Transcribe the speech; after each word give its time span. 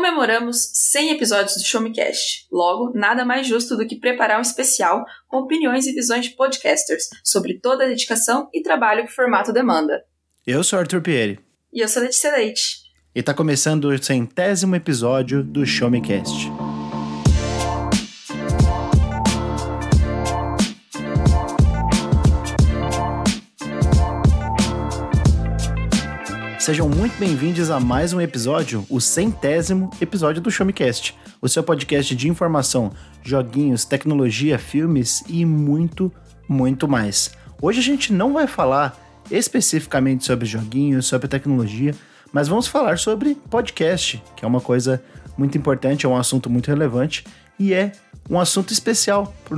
Comemoramos 0.00 0.70
100 0.72 1.10
episódios 1.10 1.56
do 1.56 1.62
Show 1.62 1.78
Me 1.78 1.92
Cast. 1.92 2.46
Logo, 2.50 2.90
nada 2.98 3.22
mais 3.22 3.46
justo 3.46 3.76
do 3.76 3.86
que 3.86 3.96
preparar 3.96 4.38
um 4.38 4.40
especial 4.40 5.04
com 5.28 5.36
opiniões 5.40 5.86
e 5.86 5.92
visões 5.92 6.24
de 6.24 6.30
podcasters 6.30 7.10
sobre 7.22 7.60
toda 7.60 7.84
a 7.84 7.86
dedicação 7.86 8.48
e 8.50 8.62
trabalho 8.62 9.04
que 9.04 9.12
o 9.12 9.14
formato 9.14 9.52
demanda. 9.52 10.02
Eu 10.46 10.64
sou 10.64 10.78
Arthur 10.78 11.02
Pieri. 11.02 11.38
E 11.70 11.80
eu 11.82 11.86
sou 11.86 12.02
Letícia 12.02 12.32
Leite. 12.32 12.78
E 13.14 13.20
está 13.20 13.34
começando 13.34 13.90
o 13.90 14.02
centésimo 14.02 14.74
episódio 14.74 15.44
do 15.44 15.66
Show 15.66 15.90
Me 15.90 16.00
Cast. 16.00 16.48
Sejam 26.70 26.88
muito 26.88 27.18
bem-vindos 27.18 27.68
a 27.68 27.80
mais 27.80 28.12
um 28.12 28.20
episódio, 28.20 28.86
o 28.88 29.00
centésimo 29.00 29.90
episódio 30.00 30.40
do 30.40 30.52
Showmecast, 30.52 31.18
o 31.42 31.48
seu 31.48 31.64
podcast 31.64 32.14
de 32.14 32.28
informação, 32.28 32.92
joguinhos, 33.24 33.84
tecnologia, 33.84 34.56
filmes 34.56 35.24
e 35.26 35.44
muito, 35.44 36.12
muito 36.48 36.86
mais. 36.86 37.32
Hoje 37.60 37.80
a 37.80 37.82
gente 37.82 38.12
não 38.12 38.34
vai 38.34 38.46
falar 38.46 38.96
especificamente 39.28 40.24
sobre 40.24 40.46
joguinhos, 40.46 41.06
sobre 41.06 41.26
tecnologia, 41.26 41.92
mas 42.32 42.46
vamos 42.46 42.68
falar 42.68 43.00
sobre 43.00 43.34
podcast, 43.50 44.22
que 44.36 44.44
é 44.44 44.46
uma 44.46 44.60
coisa 44.60 45.02
muito 45.36 45.58
importante, 45.58 46.06
é 46.06 46.08
um 46.08 46.16
assunto 46.16 46.48
muito 46.48 46.68
relevante 46.68 47.24
e 47.58 47.74
é 47.74 47.90
um 48.30 48.38
assunto 48.38 48.72
especial 48.72 49.34
para 49.44 49.56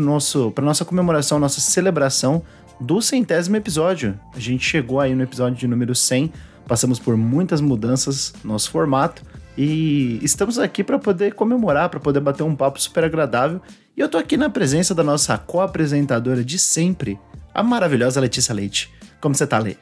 nossa 0.63 0.85
comemoração, 0.87 1.39
nossa 1.39 1.61
celebração 1.61 2.43
do 2.81 3.03
centésimo 3.03 3.57
episódio. 3.57 4.19
A 4.35 4.41
gente 4.41 4.65
chegou 4.65 4.99
aí 4.99 5.15
no 5.15 5.23
episódio 5.23 5.59
de 5.59 5.69
número 5.69 5.95
100 5.95 6.33
Passamos 6.73 6.99
por 6.99 7.19
muitas 7.19 7.61
mudanças 7.61 8.33
no 8.43 8.55
nosso 8.55 8.71
formato 8.71 9.23
e 9.59 10.19
estamos 10.23 10.59
aqui 10.59 10.83
para 10.83 10.99
poder 10.99 11.35
comemorar, 11.35 11.91
para 11.91 12.01
poder 12.01 12.21
bater 12.21 12.45
um 12.45 12.57
papo 12.57 12.81
super 12.81 13.05
agradável. 13.05 13.61
E 13.95 14.01
eu 14.01 14.09
tô 14.09 14.17
aqui 14.17 14.39
na 14.39 14.49
presença 14.49 14.95
da 14.95 15.03
nossa 15.03 15.37
co-apresentadora 15.37 16.43
de 16.43 16.59
sempre, 16.59 17.21
a 17.53 17.63
maravilhosa 17.63 18.23
Letícia 18.23 18.55
Leite. 18.55 18.91
Como 19.21 19.35
você 19.35 19.47
tá, 19.47 19.59
Lê? 19.59 19.77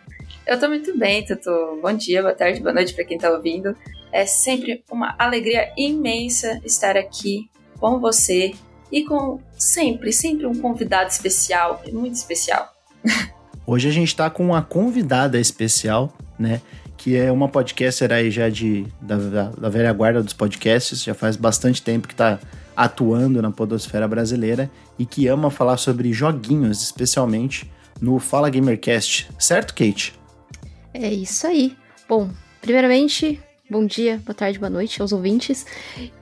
Eu 0.44 0.58
tô 0.58 0.66
muito 0.66 0.98
bem, 0.98 1.24
Tutu. 1.24 1.78
Bom 1.80 1.92
dia, 1.92 2.22
boa 2.22 2.34
tarde, 2.34 2.60
boa 2.60 2.74
noite 2.74 2.92
para 2.92 3.04
quem 3.04 3.18
tá 3.18 3.30
ouvindo. 3.30 3.72
É 4.10 4.26
sempre 4.26 4.82
uma 4.90 5.14
alegria 5.16 5.72
imensa 5.76 6.60
estar 6.64 6.96
aqui 6.96 7.48
com 7.78 8.00
você 8.00 8.52
e 8.90 9.04
com 9.04 9.38
sempre, 9.56 10.12
sempre 10.12 10.44
um 10.44 10.56
convidado 10.56 11.08
especial, 11.08 11.84
muito 11.92 12.14
especial. 12.16 12.68
Hoje 13.64 13.88
a 13.88 13.92
gente 13.92 14.16
tá 14.16 14.28
com 14.28 14.44
uma 14.44 14.62
convidada 14.62 15.38
especial, 15.38 16.12
né? 16.36 16.60
Que 17.00 17.16
é 17.16 17.32
uma 17.32 17.48
podcaster 17.48 18.12
aí 18.12 18.30
já 18.30 18.50
de, 18.50 18.86
da, 19.00 19.16
da, 19.48 19.68
velha 19.70 19.90
guarda 19.90 20.22
dos 20.22 20.34
podcasts, 20.34 21.02
já 21.02 21.14
faz 21.14 21.34
bastante 21.34 21.80
tempo 21.80 22.06
que 22.06 22.12
está 22.12 22.38
atuando 22.76 23.40
na 23.40 23.50
podosfera 23.50 24.06
brasileira 24.06 24.70
e 24.98 25.06
que 25.06 25.26
ama 25.26 25.50
falar 25.50 25.78
sobre 25.78 26.12
joguinhos, 26.12 26.82
especialmente 26.82 27.70
no 27.98 28.18
Fala 28.18 28.50
Gamercast. 28.50 29.30
Certo, 29.38 29.74
Kate? 29.74 30.12
É 30.92 31.10
isso 31.10 31.46
aí. 31.46 31.74
Bom, 32.06 32.28
primeiramente, 32.60 33.40
bom 33.70 33.86
dia, 33.86 34.20
boa 34.22 34.34
tarde, 34.34 34.58
boa 34.58 34.68
noite 34.68 35.00
aos 35.00 35.10
ouvintes. 35.10 35.64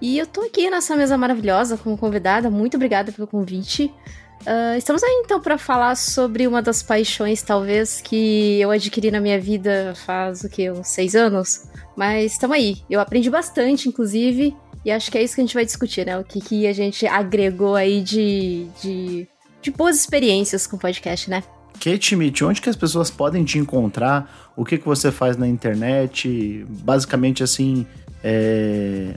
E 0.01 0.17
eu 0.17 0.29
tô 0.29 0.43
aqui 0.43 0.71
nessa 0.71 0.95
mesa 0.95 1.19
maravilhosa 1.19 1.77
como 1.77 1.99
convidada. 1.99 2.49
Muito 2.49 2.77
obrigada 2.77 3.11
pelo 3.11 3.27
convite. 3.27 3.93
Uh, 4.43 4.79
estamos 4.79 5.03
aí 5.03 5.23
então 5.25 5.41
para 5.41 5.59
falar 5.59 5.97
sobre 5.97 6.47
uma 6.47 6.63
das 6.63 6.83
paixões, 6.83 7.43
talvez, 7.43 8.01
que 8.01 8.61
eu 8.61 8.71
adquiri 8.71 9.11
na 9.11 9.21
minha 9.21 9.39
vida 9.41 9.95
faz 10.07 10.43
o 10.43 10.49
que, 10.49 10.71
uns 10.71 10.89
seis 10.89 11.15
anos. 11.15 11.69
Mas 11.97 12.33
estamos 12.33 12.57
aí. 12.57 12.79
Eu 12.89 13.01
aprendi 13.01 13.29
bastante, 13.29 13.89
inclusive, 13.89 14.57
e 14.85 14.91
acho 14.91 15.11
que 15.11 15.19
é 15.19 15.23
isso 15.23 15.35
que 15.35 15.41
a 15.41 15.45
gente 15.45 15.55
vai 15.55 15.65
discutir, 15.65 16.07
né? 16.07 16.19
O 16.19 16.25
que, 16.25 16.41
que 16.41 16.67
a 16.67 16.73
gente 16.73 17.07
agregou 17.07 17.75
aí 17.75 18.01
de, 18.01 18.69
de, 18.81 19.29
de 19.61 19.71
boas 19.71 19.97
experiências 19.97 20.67
com 20.67 20.77
o 20.77 20.79
podcast, 20.79 21.29
né? 21.29 21.43
Kate 21.75 22.07
Schmidt, 22.07 22.45
onde 22.45 22.61
que 22.61 22.71
as 22.71 22.77
pessoas 22.77 23.11
podem 23.11 23.45
te 23.45 23.59
encontrar? 23.59 24.51
O 24.57 24.65
que, 24.65 24.79
que 24.79 24.87
você 24.87 25.13
faz 25.13 25.37
na 25.37 25.47
internet? 25.47 26.65
Basicamente, 26.69 27.43
assim, 27.43 27.87
é... 28.23 29.15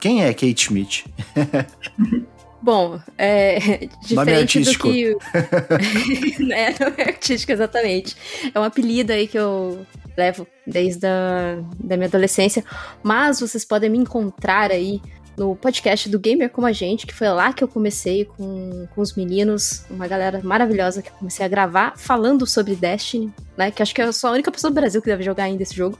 quem 0.00 0.22
é 0.22 0.32
Kate 0.32 0.60
Schmidt? 0.60 1.04
Bom, 2.60 3.00
é 3.16 3.88
diferente 4.02 4.60
do 4.60 4.78
que. 4.78 5.16
é, 6.52 7.02
é 7.02 7.08
artístico, 7.08 7.52
exatamente. 7.52 8.16
É 8.52 8.58
um 8.58 8.64
apelido 8.64 9.12
aí 9.12 9.26
que 9.26 9.38
eu 9.38 9.86
levo 10.16 10.46
desde 10.66 11.06
a 11.06 11.60
da 11.78 11.96
minha 11.96 12.08
adolescência. 12.08 12.64
Mas 13.02 13.40
vocês 13.40 13.64
podem 13.64 13.88
me 13.88 13.98
encontrar 13.98 14.72
aí 14.72 15.00
no 15.36 15.54
podcast 15.54 16.08
do 16.08 16.18
Gamer 16.18 16.50
Como 16.50 16.66
a 16.66 16.72
Gente, 16.72 17.06
que 17.06 17.14
foi 17.14 17.28
lá 17.28 17.52
que 17.52 17.62
eu 17.62 17.68
comecei 17.68 18.24
com, 18.24 18.88
com 18.92 19.00
os 19.00 19.14
meninos, 19.14 19.84
uma 19.88 20.08
galera 20.08 20.40
maravilhosa 20.42 21.00
que 21.00 21.10
eu 21.10 21.14
comecei 21.14 21.46
a 21.46 21.48
gravar, 21.48 21.94
falando 21.96 22.44
sobre 22.44 22.74
Destiny, 22.74 23.32
né? 23.56 23.70
Que 23.70 23.80
acho 23.80 23.94
que 23.94 24.02
eu 24.02 24.12
sou 24.12 24.30
a 24.30 24.32
única 24.32 24.50
pessoa 24.50 24.72
do 24.72 24.74
Brasil 24.74 25.00
que 25.00 25.06
deve 25.06 25.22
jogar 25.22 25.44
ainda 25.44 25.62
esse 25.62 25.76
jogo. 25.76 25.96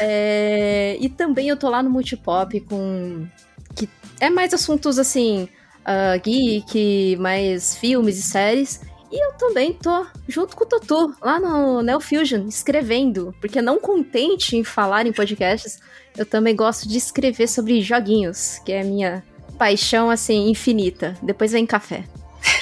É, 0.00 0.96
e 1.00 1.08
também 1.08 1.48
eu 1.48 1.56
tô 1.56 1.68
lá 1.68 1.82
no 1.82 1.90
Multipop 1.90 2.60
com. 2.60 3.26
que 3.74 3.88
é 4.20 4.30
mais 4.30 4.54
assuntos 4.54 4.96
assim 4.96 5.48
uh, 5.80 6.20
geek, 6.22 7.16
mais 7.16 7.76
filmes 7.76 8.18
e 8.18 8.22
séries. 8.22 8.80
E 9.12 9.26
eu 9.26 9.32
também 9.34 9.72
tô 9.72 10.06
junto 10.28 10.54
com 10.54 10.64
o 10.64 10.66
Totô, 10.66 11.12
lá 11.20 11.40
no 11.40 11.82
Neo 11.82 12.00
Fusion, 12.00 12.46
escrevendo. 12.46 13.34
Porque 13.40 13.60
não 13.60 13.80
contente 13.80 14.56
em 14.56 14.62
falar 14.62 15.04
em 15.06 15.12
podcasts, 15.12 15.80
eu 16.16 16.24
também 16.24 16.54
gosto 16.54 16.88
de 16.88 16.96
escrever 16.96 17.48
sobre 17.48 17.82
joguinhos, 17.82 18.60
que 18.64 18.70
é 18.70 18.82
a 18.82 18.84
minha 18.84 19.24
paixão, 19.58 20.10
assim, 20.10 20.48
infinita. 20.48 21.16
Depois 21.20 21.52
vem 21.52 21.66
café. 21.66 22.04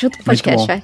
Junto 0.01 0.17
com 0.17 0.23
o 0.23 0.27
podcast, 0.27 0.67
vai. 0.67 0.83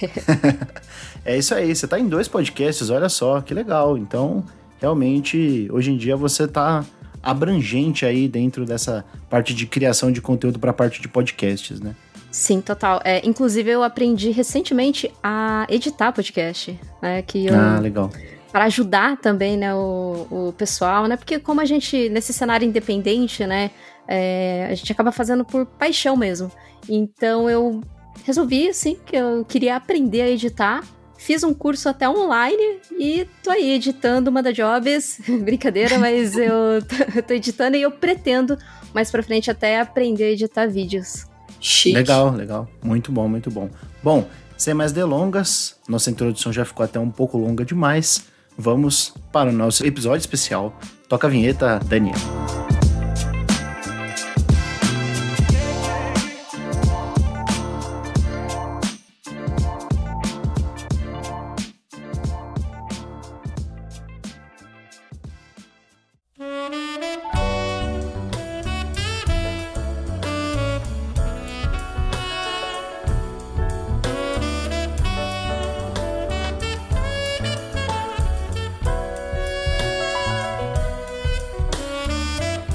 é 1.24 1.36
isso 1.36 1.54
aí, 1.54 1.74
você 1.74 1.86
tá 1.86 1.98
em 1.98 2.08
dois 2.08 2.28
podcasts, 2.28 2.88
olha 2.88 3.08
só, 3.08 3.40
que 3.40 3.52
legal. 3.52 3.98
Então, 3.98 4.44
realmente, 4.80 5.68
hoje 5.72 5.90
em 5.90 5.96
dia 5.96 6.16
você 6.16 6.46
tá 6.46 6.84
abrangente 7.22 8.04
aí 8.06 8.28
dentro 8.28 8.64
dessa 8.64 9.04
parte 9.28 9.54
de 9.54 9.66
criação 9.66 10.10
de 10.10 10.20
conteúdo 10.20 10.58
para 10.58 10.70
a 10.70 10.74
parte 10.74 11.00
de 11.00 11.08
podcasts, 11.08 11.80
né? 11.80 11.94
Sim, 12.30 12.60
total. 12.60 13.00
É, 13.04 13.26
inclusive, 13.26 13.70
eu 13.70 13.82
aprendi 13.82 14.30
recentemente 14.30 15.10
a 15.22 15.66
editar 15.68 16.12
podcast, 16.12 16.78
né? 17.02 17.22
Que 17.22 17.46
eu, 17.46 17.58
ah, 17.58 17.78
legal. 17.80 18.10
Para 18.52 18.64
ajudar 18.64 19.16
também, 19.16 19.56
né, 19.56 19.74
o, 19.74 20.26
o 20.30 20.54
pessoal, 20.56 21.06
né? 21.06 21.16
Porque 21.16 21.38
como 21.38 21.60
a 21.60 21.64
gente, 21.64 22.08
nesse 22.08 22.32
cenário 22.32 22.66
independente, 22.66 23.46
né? 23.46 23.70
É, 24.06 24.68
a 24.70 24.74
gente 24.74 24.90
acaba 24.90 25.12
fazendo 25.12 25.44
por 25.44 25.66
paixão 25.66 26.16
mesmo. 26.16 26.50
Então, 26.88 27.50
eu 27.50 27.80
resolvi, 28.24 28.68
assim, 28.68 28.96
que 29.06 29.16
eu 29.16 29.44
queria 29.44 29.76
aprender 29.76 30.22
a 30.22 30.28
editar 30.28 30.84
Fiz 31.20 31.44
um 31.44 31.52
curso 31.52 31.86
até 31.86 32.08
online 32.08 32.78
e 32.98 33.28
tô 33.42 33.50
aí 33.50 33.72
editando 33.72 34.30
uma 34.30 34.42
da 34.42 34.52
Jobs. 34.52 35.20
Brincadeira, 35.44 35.98
mas 35.98 36.34
eu 36.34 36.82
tô 37.28 37.34
editando 37.34 37.76
e 37.76 37.82
eu 37.82 37.90
pretendo 37.90 38.56
mais 38.94 39.10
pra 39.10 39.22
frente 39.22 39.50
até 39.50 39.78
aprender 39.78 40.24
a 40.24 40.30
editar 40.30 40.66
vídeos. 40.66 41.26
Chique. 41.60 41.94
Legal, 41.94 42.30
legal. 42.30 42.66
Muito 42.82 43.12
bom, 43.12 43.28
muito 43.28 43.50
bom. 43.50 43.68
Bom, 44.02 44.26
sem 44.56 44.72
mais 44.72 44.92
delongas, 44.92 45.76
nossa 45.86 46.10
introdução 46.10 46.50
já 46.50 46.64
ficou 46.64 46.84
até 46.84 46.98
um 46.98 47.10
pouco 47.10 47.36
longa 47.36 47.66
demais. 47.66 48.24
Vamos 48.56 49.12
para 49.30 49.50
o 49.50 49.52
nosso 49.52 49.86
episódio 49.86 50.20
especial. 50.20 50.74
Toca 51.06 51.26
a 51.26 51.30
vinheta, 51.30 51.78
Daniel. 51.84 52.16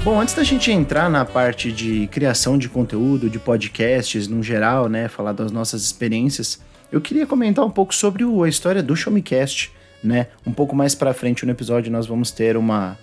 Bom, 0.06 0.20
antes 0.20 0.36
da 0.36 0.44
gente 0.44 0.70
entrar 0.70 1.10
na 1.10 1.24
parte 1.24 1.72
de 1.72 2.06
criação 2.06 2.56
de 2.56 2.68
conteúdo, 2.68 3.28
de 3.28 3.40
podcasts 3.40 4.28
no 4.28 4.40
geral, 4.40 4.88
né, 4.88 5.08
falar 5.08 5.32
das 5.32 5.50
nossas 5.50 5.82
experiências, 5.82 6.60
eu 6.92 7.00
queria 7.00 7.26
comentar 7.26 7.64
um 7.64 7.70
pouco 7.72 7.92
sobre 7.92 8.22
o, 8.24 8.44
a 8.44 8.48
história 8.48 8.84
do 8.84 8.94
Showmecast, 8.94 9.72
né? 10.04 10.28
Um 10.46 10.52
pouco 10.52 10.76
mais 10.76 10.94
para 10.94 11.12
frente 11.12 11.44
no 11.44 11.50
episódio 11.50 11.90
nós 11.90 12.06
vamos 12.06 12.30
ter 12.30 12.56
uma 12.56 12.96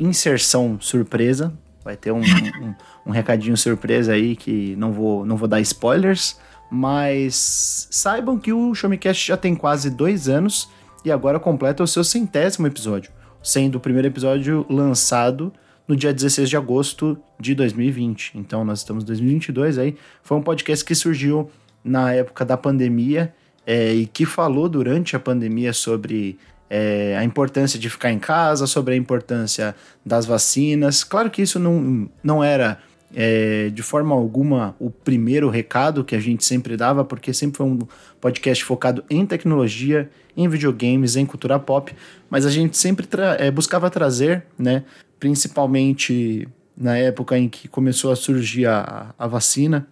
inserção 0.00 0.76
surpresa, 0.80 1.52
vai 1.84 1.96
ter 1.96 2.10
um, 2.10 2.22
um, 2.22 2.74
um 3.06 3.10
recadinho 3.12 3.56
surpresa 3.56 4.14
aí 4.14 4.34
que 4.34 4.74
não 4.74 4.90
vou, 4.90 5.24
não 5.24 5.36
vou 5.36 5.46
dar 5.46 5.60
spoilers, 5.60 6.40
mas 6.68 7.86
saibam 7.88 8.36
que 8.36 8.52
o 8.52 8.74
Showmecast 8.74 9.24
já 9.24 9.36
tem 9.36 9.54
quase 9.54 9.90
dois 9.90 10.28
anos 10.28 10.68
e 11.04 11.12
agora 11.12 11.38
completa 11.38 11.84
o 11.84 11.86
seu 11.86 12.02
centésimo 12.02 12.66
episódio, 12.66 13.12
sendo 13.44 13.76
o 13.76 13.80
primeiro 13.80 14.08
episódio 14.08 14.66
lançado 14.68 15.52
no 15.88 15.96
dia 15.96 16.12
16 16.12 16.50
de 16.50 16.56
agosto 16.56 17.18
de 17.40 17.54
2020. 17.54 18.32
Então 18.36 18.64
nós 18.64 18.80
estamos 18.80 19.02
em 19.02 19.06
2022 19.06 19.78
aí. 19.78 19.96
Foi 20.22 20.36
um 20.36 20.42
podcast 20.42 20.84
que 20.84 20.94
surgiu 20.94 21.50
na 21.82 22.12
época 22.12 22.44
da 22.44 22.56
pandemia 22.56 23.34
é, 23.66 23.94
e 23.94 24.06
que 24.06 24.26
falou 24.26 24.68
durante 24.68 25.16
a 25.16 25.18
pandemia 25.18 25.72
sobre 25.72 26.38
é, 26.68 27.16
a 27.18 27.24
importância 27.24 27.78
de 27.78 27.88
ficar 27.88 28.12
em 28.12 28.18
casa, 28.18 28.66
sobre 28.66 28.94
a 28.94 28.96
importância 28.96 29.74
das 30.04 30.26
vacinas. 30.26 31.02
Claro 31.02 31.30
que 31.30 31.40
isso 31.40 31.58
não, 31.58 32.08
não 32.22 32.44
era 32.44 32.78
é, 33.14 33.70
de 33.70 33.82
forma 33.82 34.14
alguma 34.14 34.76
o 34.78 34.90
primeiro 34.90 35.48
recado 35.48 36.04
que 36.04 36.14
a 36.14 36.20
gente 36.20 36.44
sempre 36.44 36.76
dava, 36.76 37.04
porque 37.04 37.32
sempre 37.32 37.56
foi 37.56 37.66
um 37.66 37.78
podcast 38.20 38.62
focado 38.64 39.02
em 39.08 39.24
tecnologia, 39.24 40.10
em 40.36 40.48
videogames, 40.48 41.16
em 41.16 41.24
cultura 41.24 41.58
pop, 41.58 41.94
mas 42.28 42.44
a 42.44 42.50
gente 42.50 42.76
sempre 42.76 43.06
tra 43.06 43.36
é, 43.38 43.50
buscava 43.50 43.90
trazer, 43.90 44.44
né, 44.58 44.84
principalmente 45.18 46.48
na 46.76 46.96
época 46.96 47.36
em 47.36 47.48
que 47.48 47.66
começou 47.68 48.12
a 48.12 48.16
surgir 48.16 48.66
a, 48.66 49.14
a 49.18 49.26
vacina, 49.26 49.86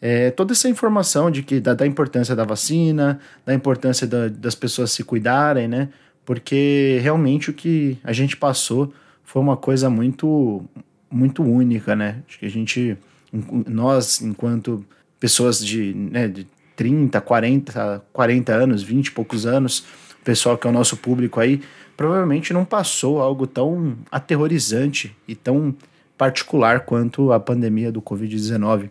é, 0.00 0.30
toda 0.30 0.52
essa 0.52 0.68
informação 0.68 1.30
de 1.30 1.42
que 1.42 1.60
da, 1.60 1.74
da 1.74 1.86
importância 1.86 2.34
da 2.34 2.44
vacina, 2.44 3.18
da 3.44 3.52
importância 3.52 4.06
da, 4.06 4.28
das 4.28 4.54
pessoas 4.54 4.92
se 4.92 5.04
cuidarem, 5.04 5.68
né? 5.68 5.88
Porque 6.24 6.98
realmente 7.02 7.50
o 7.50 7.52
que 7.52 7.98
a 8.02 8.12
gente 8.12 8.36
passou 8.36 8.92
foi 9.24 9.42
uma 9.42 9.56
coisa 9.56 9.90
muito 9.90 10.64
muito 11.10 11.42
única, 11.42 11.96
né? 11.96 12.22
Acho 12.28 12.38
que 12.38 12.46
a 12.46 12.50
gente, 12.50 12.96
nós, 13.66 14.22
enquanto 14.22 14.84
pessoas 15.18 15.64
de, 15.64 15.92
né, 15.92 16.28
de 16.28 16.46
30, 16.76 17.20
40, 17.20 18.04
40 18.12 18.52
anos, 18.54 18.82
20 18.82 19.08
e 19.08 19.10
poucos 19.10 19.44
anos, 19.44 19.80
o 20.20 20.24
pessoal 20.24 20.56
que 20.56 20.66
é 20.66 20.70
o 20.70 20.72
nosso 20.72 20.96
público 20.96 21.40
aí, 21.40 21.60
provavelmente 22.00 22.54
não 22.54 22.64
passou 22.64 23.20
algo 23.20 23.46
tão 23.46 23.94
aterrorizante 24.10 25.14
e 25.28 25.34
tão 25.34 25.76
particular 26.16 26.80
quanto 26.86 27.30
a 27.30 27.38
pandemia 27.38 27.92
do 27.92 28.00
Covid-19. 28.00 28.88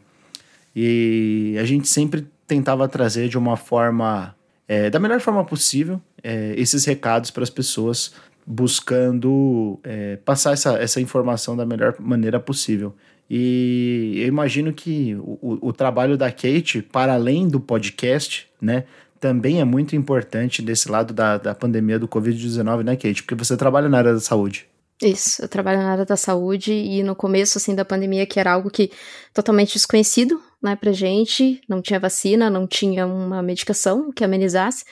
E 0.76 1.56
a 1.60 1.66
gente 1.66 1.88
sempre 1.88 2.28
tentava 2.46 2.88
trazer 2.88 3.28
de 3.28 3.36
uma 3.36 3.58
forma, 3.58 4.36
é, 4.68 4.92
da 4.92 5.00
melhor 5.00 5.20
forma 5.22 5.44
possível, 5.44 6.00
é, 6.22 6.54
esses 6.56 6.86
recados 6.86 7.32
para 7.32 7.42
as 7.42 7.50
pessoas 7.50 8.14
buscando 8.46 9.80
é, 9.84 10.18
passar 10.18 10.54
essa, 10.54 10.78
essa 10.78 11.02
informação 11.02 11.58
da 11.58 11.66
melhor 11.66 11.96
maneira 12.00 12.40
possível. 12.40 12.94
E 13.28 14.18
eu 14.20 14.28
imagino 14.28 14.72
que 14.72 15.16
o, 15.16 15.70
o 15.70 15.74
trabalho 15.74 16.16
da 16.16 16.32
Kate, 16.32 16.84
para 16.84 17.16
além 17.16 17.48
do 17.48 17.60
podcast, 17.60 18.48
né, 18.62 18.84
também 19.20 19.60
é 19.60 19.66
muito 19.66 19.96
importante 19.96 20.62
desse 20.62 20.90
lado 20.90 21.14
da, 21.14 21.38
da 21.38 21.56
pandemia 21.56 22.00
do 22.00 22.08
Covid-19, 22.08 22.84
né, 22.84 22.96
Kate? 22.96 23.24
Porque 23.24 23.36
você 23.36 23.56
trabalha 23.58 23.90
na 23.90 23.98
área 23.98 24.14
da 24.14 24.20
saúde. 24.20 24.68
Isso, 25.02 25.42
eu 25.42 25.48
trabalho 25.48 25.80
na 25.80 25.92
área 25.92 26.06
da 26.06 26.18
saúde 26.18 26.74
e 26.74 27.02
no 27.04 27.16
começo, 27.16 27.58
assim, 27.58 27.74
da 27.74 27.86
pandemia, 27.86 28.26
que 28.26 28.40
era 28.40 28.52
algo 28.52 28.70
que 28.70 28.92
totalmente 29.34 29.74
desconhecido, 29.74 30.42
né, 30.62 30.76
pra 30.76 30.92
gente, 30.92 31.62
não 31.70 31.82
tinha 31.82 32.00
vacina, 32.00 32.50
não 32.50 32.68
tinha 32.68 33.08
uma 33.08 33.42
medicação 33.42 34.12
que 34.12 34.26
amenizasse, 34.26 34.84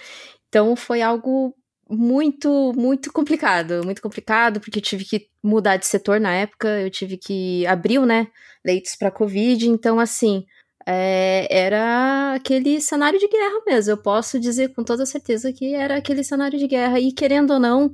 então 0.48 0.78
foi 0.78 1.02
algo 1.02 1.54
muito, 1.90 2.72
muito 2.74 3.12
complicado, 3.12 3.82
muito 3.84 4.02
complicado, 4.02 4.62
porque 4.62 4.80
eu 4.80 4.84
tive 4.84 5.04
que 5.04 5.28
mudar 5.44 5.76
de 5.76 5.86
setor 5.86 6.22
na 6.22 6.34
época, 6.34 6.68
eu 6.80 6.90
tive 6.90 7.18
que 7.18 7.68
abriu, 7.68 8.06
né, 8.06 8.28
leitos 8.66 8.96
para 8.96 9.12
Covid, 9.12 9.68
então 9.68 10.00
assim, 10.00 10.46
é, 10.90 11.46
era 11.50 12.36
aquele 12.36 12.80
cenário 12.80 13.20
de 13.20 13.28
guerra 13.28 13.62
mesmo. 13.68 13.92
Eu 13.92 13.98
posso 13.98 14.40
dizer 14.40 14.74
com 14.74 14.86
toda 14.86 15.06
certeza 15.06 15.52
que 15.52 15.76
era 15.76 15.98
aquele 15.98 16.24
cenário 16.24 16.58
de 16.58 16.66
guerra. 16.66 16.98
E 16.98 17.12
querendo 17.12 17.52
ou 17.52 17.60
não, 17.60 17.92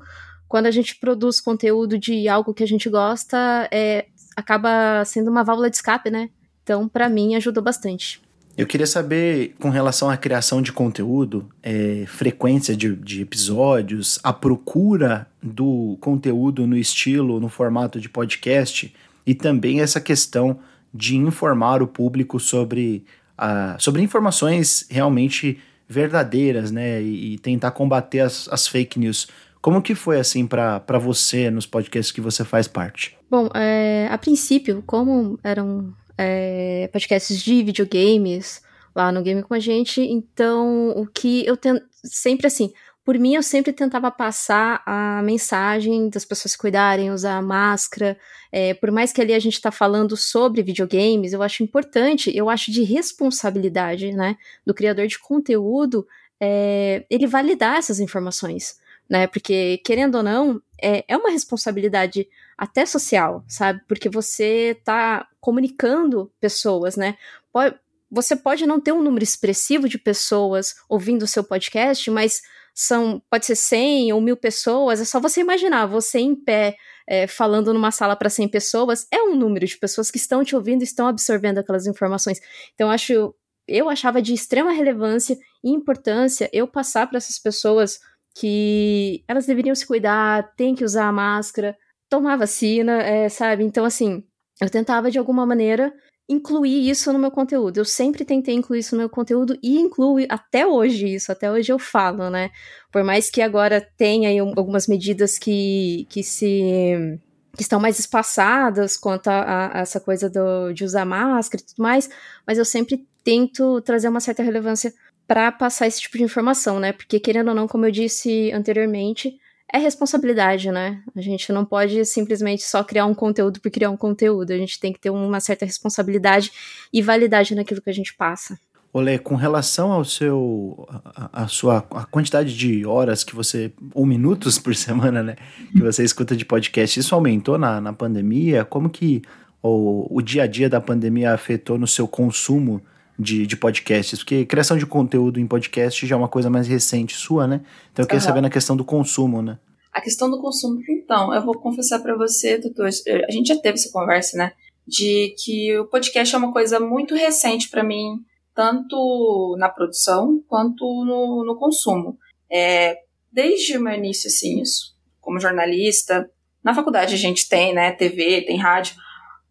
quando 0.47 0.67
a 0.67 0.71
gente 0.71 0.97
produz 0.97 1.41
conteúdo 1.41 1.97
de 1.97 2.27
algo 2.27 2.53
que 2.53 2.61
a 2.61 2.67
gente 2.67 2.87
gosta, 2.87 3.67
é, 3.71 4.05
acaba 4.35 5.03
sendo 5.05 5.31
uma 5.31 5.43
válvula 5.43 5.71
de 5.71 5.77
escape, 5.77 6.11
né? 6.11 6.29
Então, 6.61 6.87
para 6.87 7.09
mim, 7.09 7.33
ajudou 7.33 7.63
bastante. 7.63 8.21
Eu 8.55 8.67
queria 8.67 8.85
saber, 8.85 9.55
com 9.59 9.71
relação 9.71 10.11
à 10.11 10.15
criação 10.15 10.61
de 10.61 10.71
conteúdo, 10.71 11.49
é, 11.63 12.05
frequência 12.05 12.77
de, 12.77 12.95
de, 12.95 13.23
episódios, 13.23 14.19
a 14.23 14.31
procura 14.31 15.25
do 15.41 15.97
conteúdo 15.99 16.67
no 16.67 16.77
estilo, 16.77 17.39
no 17.39 17.49
formato 17.49 17.99
de 17.99 18.07
podcast, 18.07 18.93
e 19.25 19.33
também 19.33 19.81
essa 19.81 19.99
questão 19.99 20.59
de 20.93 21.17
informar 21.17 21.81
o 21.81 21.87
público 21.87 22.39
sobre, 22.39 23.05
uh, 23.37 23.81
sobre 23.81 24.01
informações 24.01 24.85
realmente 24.89 25.59
verdadeiras, 25.87 26.71
né? 26.71 27.01
E, 27.01 27.33
e 27.33 27.37
tentar 27.39 27.71
combater 27.71 28.19
as, 28.19 28.47
as, 28.49 28.67
fake 28.67 28.99
news. 28.99 29.27
Como 29.61 29.81
que 29.81 29.95
foi 29.95 30.19
assim 30.19 30.45
para 30.45 30.99
você 30.99 31.49
nos 31.49 31.65
podcasts 31.65 32.11
que 32.11 32.21
você 32.21 32.43
faz 32.43 32.67
parte? 32.67 33.17
Bom, 33.29 33.49
é, 33.53 34.07
a 34.11 34.17
princípio, 34.17 34.83
como 34.85 35.39
eram 35.43 35.93
é, 36.17 36.89
podcasts 36.91 37.41
de 37.41 37.63
videogames 37.63 38.61
lá 38.95 39.11
no 39.11 39.21
Game 39.21 39.41
com 39.41 39.53
a 39.53 39.59
gente. 39.59 40.01
Então, 40.01 40.91
o 40.91 41.07
que 41.07 41.45
eu 41.45 41.57
tento. 41.57 41.83
Sempre 42.05 42.47
assim, 42.47 42.73
por 43.05 43.19
mim, 43.19 43.35
eu 43.35 43.43
sempre 43.43 43.73
tentava 43.73 44.09
passar 44.09 44.81
a 44.85 45.21
mensagem 45.23 46.09
das 46.09 46.23
pessoas 46.23 46.55
cuidarem, 46.55 47.11
usar 47.11 47.41
máscara. 47.41 48.17
É, 48.51 48.73
por 48.73 48.91
mais 48.91 49.11
que 49.11 49.21
ali 49.21 49.33
a 49.33 49.39
gente 49.39 49.55
está 49.55 49.71
falando 49.71 50.15
sobre 50.15 50.63
videogames, 50.63 51.33
eu 51.33 51.43
acho 51.43 51.63
importante, 51.63 52.35
eu 52.35 52.49
acho 52.49 52.71
de 52.71 52.81
responsabilidade, 52.83 54.13
né, 54.13 54.37
do 54.65 54.73
criador 54.73 55.05
de 55.07 55.19
conteúdo, 55.19 56.07
é, 56.39 57.05
ele 57.09 57.27
validar 57.27 57.77
essas 57.77 57.99
informações, 57.99 58.77
né? 59.09 59.27
Porque, 59.27 59.81
querendo 59.83 60.15
ou 60.15 60.23
não, 60.23 60.61
é, 60.81 61.03
é 61.07 61.17
uma 61.17 61.29
responsabilidade 61.29 62.27
até 62.57 62.85
social, 62.85 63.43
sabe? 63.47 63.81
Porque 63.87 64.09
você 64.09 64.75
está 64.77 65.27
comunicando 65.41 66.31
pessoas, 66.39 66.95
né? 66.95 67.17
Pode, 67.51 67.75
você 68.09 68.35
pode 68.35 68.65
não 68.65 68.79
ter 68.79 68.91
um 68.91 69.01
número 69.01 69.23
expressivo 69.23 69.89
de 69.89 69.97
pessoas 69.97 70.75
ouvindo 70.87 71.23
o 71.23 71.27
seu 71.27 71.43
podcast, 71.43 72.09
mas 72.11 72.41
são 72.73 73.21
pode 73.29 73.45
ser 73.45 73.55
100 73.55 74.13
ou 74.13 74.21
mil 74.21 74.35
pessoas, 74.35 74.99
é 74.99 75.05
só 75.05 75.19
você 75.19 75.41
imaginar, 75.41 75.85
você 75.85 76.19
em 76.19 76.35
pé 76.35 76.75
é, 77.07 77.27
falando 77.27 77.73
numa 77.73 77.91
sala 77.91 78.15
para 78.15 78.29
100 78.29 78.47
pessoas, 78.47 79.07
é 79.11 79.21
um 79.21 79.35
número 79.35 79.65
de 79.65 79.77
pessoas 79.77 80.09
que 80.09 80.17
estão 80.17 80.43
te 80.43 80.55
ouvindo 80.55 80.83
estão 80.83 81.07
absorvendo 81.07 81.59
aquelas 81.59 81.85
informações. 81.85 82.39
Então, 82.73 82.89
acho, 82.89 83.35
eu 83.67 83.89
achava 83.89 84.21
de 84.21 84.33
extrema 84.33 84.71
relevância 84.71 85.37
e 85.63 85.69
importância 85.69 86.49
eu 86.53 86.67
passar 86.67 87.07
para 87.07 87.17
essas 87.17 87.37
pessoas 87.37 87.99
que 88.35 89.23
elas 89.27 89.45
deveriam 89.45 89.75
se 89.75 89.85
cuidar, 89.85 90.55
tem 90.55 90.73
que 90.73 90.83
usar 90.83 91.07
a 91.07 91.11
máscara, 91.11 91.77
tomar 92.09 92.37
vacina, 92.37 93.01
é, 93.01 93.29
sabe? 93.29 93.63
Então, 93.63 93.85
assim, 93.85 94.23
eu 94.63 94.69
tentava 94.69 95.11
de 95.11 95.19
alguma 95.19 95.45
maneira 95.45 95.93
incluir 96.27 96.89
isso 96.89 97.11
no 97.11 97.19
meu 97.19 97.31
conteúdo. 97.31 97.77
Eu 97.77 97.85
sempre 97.85 98.23
tentei 98.23 98.55
incluir 98.55 98.79
isso 98.79 98.95
no 98.95 98.99
meu 98.99 99.09
conteúdo 99.09 99.57
e 99.61 99.77
incluo 99.79 100.25
até 100.29 100.65
hoje 100.65 101.13
isso, 101.13 101.31
até 101.31 101.51
hoje 101.51 101.71
eu 101.71 101.77
falo, 101.77 102.29
né? 102.29 102.49
Por 102.91 103.03
mais 103.03 103.29
que 103.29 103.41
agora 103.41 103.81
tenha 103.97 104.29
aí 104.29 104.39
algumas 104.39 104.87
medidas 104.87 105.37
que, 105.37 106.07
que 106.09 106.23
se 106.23 107.19
que 107.55 107.61
estão 107.61 107.79
mais 107.79 107.99
espaçadas 107.99 108.97
quanto 108.97 109.27
a, 109.27 109.77
a 109.77 109.81
essa 109.81 109.99
coisa 109.99 110.27
do, 110.27 110.73
de 110.73 110.83
usar 110.83 111.05
máscara 111.05 111.61
e 111.61 111.65
tudo 111.67 111.83
mais, 111.83 112.09
mas 112.47 112.57
eu 112.57 112.65
sempre 112.65 113.05
tento 113.23 113.79
trazer 113.81 114.09
uma 114.09 114.19
certa 114.19 114.41
relevância 114.41 114.91
para 115.27 115.51
passar 115.51 115.85
esse 115.87 116.01
tipo 116.01 116.17
de 116.17 116.23
informação, 116.23 116.79
né? 116.79 116.91
Porque 116.91 117.19
querendo 117.19 117.49
ou 117.49 117.55
não, 117.55 117.67
como 117.67 117.85
eu 117.85 117.91
disse 117.91 118.51
anteriormente, 118.51 119.37
é 119.73 119.79
responsabilidade, 119.79 120.71
né? 120.71 121.01
A 121.15 121.19
gente 121.19 121.51
não 121.51 121.65
pode 121.65 122.05
simplesmente 122.05 122.61
só 122.61 122.83
criar 122.83 123.07
um 123.07 123.15
conteúdo 123.15 123.59
por 123.59 123.71
criar 123.71 123.89
um 123.89 123.97
conteúdo. 123.97 124.53
A 124.53 124.57
gente 124.57 124.79
tem 124.79 124.93
que 124.93 124.99
ter 124.99 125.09
uma 125.09 125.39
certa 125.39 125.65
responsabilidade 125.65 126.51
e 126.93 127.01
validade 127.01 127.55
naquilo 127.55 127.81
que 127.81 127.89
a 127.89 127.93
gente 127.93 128.13
passa. 128.15 128.59
Olê, 128.93 129.17
com 129.17 129.33
relação 129.33 129.91
ao 129.91 130.05
seu 130.05 130.87
a, 131.03 131.43
a, 131.43 131.47
sua 131.47 131.77
a 131.77 132.05
quantidade 132.05 132.55
de 132.55 132.85
horas 132.85 133.23
que 133.23 133.35
você 133.35 133.73
ou 133.95 134.05
minutos 134.05 134.59
por 134.59 134.75
semana, 134.77 135.23
né, 135.23 135.35
que 135.71 135.81
você 135.81 136.03
escuta 136.03 136.35
de 136.35 136.45
podcast, 136.45 136.99
isso 136.99 137.15
aumentou 137.15 137.57
na, 137.57 137.81
na 137.81 137.91
pandemia? 137.91 138.63
Como 138.63 138.91
que 138.91 139.23
o, 139.63 140.05
o 140.15 140.21
dia 140.21 140.43
a 140.43 140.47
dia 140.47 140.69
da 140.69 140.79
pandemia 140.79 141.33
afetou 141.33 141.79
no 141.79 141.87
seu 141.87 142.07
consumo 142.07 142.79
de, 143.17 143.45
de 143.45 143.57
podcasts? 143.57 144.19
Porque 144.19 144.45
criação 144.45 144.77
de 144.77 144.85
conteúdo 144.85 145.39
em 145.39 145.47
podcast 145.47 146.05
já 146.05 146.15
é 146.15 146.17
uma 146.17 146.27
coisa 146.27 146.49
mais 146.49 146.67
recente 146.67 147.15
sua, 147.15 147.47
né? 147.47 147.61
Então 147.91 148.03
eu 148.03 148.07
queria 148.07 148.21
uhum. 148.21 148.25
saber 148.25 148.41
na 148.41 148.49
questão 148.49 148.75
do 148.75 148.85
consumo, 148.85 149.41
né? 149.41 149.59
A 149.91 150.01
questão 150.01 150.29
do 150.29 150.41
consumo, 150.41 150.79
então, 150.89 151.33
eu 151.33 151.45
vou 151.45 151.53
confessar 151.59 151.99
para 151.99 152.15
você, 152.15 152.57
doutor, 152.57 152.87
a 152.87 153.31
gente 153.31 153.47
já 153.47 153.55
teve 153.55 153.75
essa 153.75 153.91
conversa, 153.91 154.35
né? 154.35 154.51
De 154.87 155.35
que 155.37 155.77
o 155.77 155.85
podcast 155.85 156.33
é 156.33 156.37
uma 156.37 156.51
coisa 156.51 156.79
muito 156.79 157.13
recente 157.13 157.69
para 157.69 157.83
mim, 157.83 158.17
tanto 158.55 159.55
na 159.59 159.69
produção 159.69 160.43
quanto 160.47 160.83
no, 161.05 161.45
no 161.45 161.55
consumo. 161.57 162.17
É, 162.51 162.97
desde 163.31 163.77
o 163.77 163.81
meu 163.81 163.93
início, 163.93 164.27
assim, 164.27 164.61
isso, 164.61 164.95
como 165.21 165.39
jornalista, 165.39 166.27
na 166.63 166.73
faculdade 166.73 167.13
a 167.13 167.17
gente 167.17 167.47
tem, 167.47 167.73
né, 167.73 167.91
TV, 167.91 168.41
tem 168.41 168.57
rádio, 168.57 168.95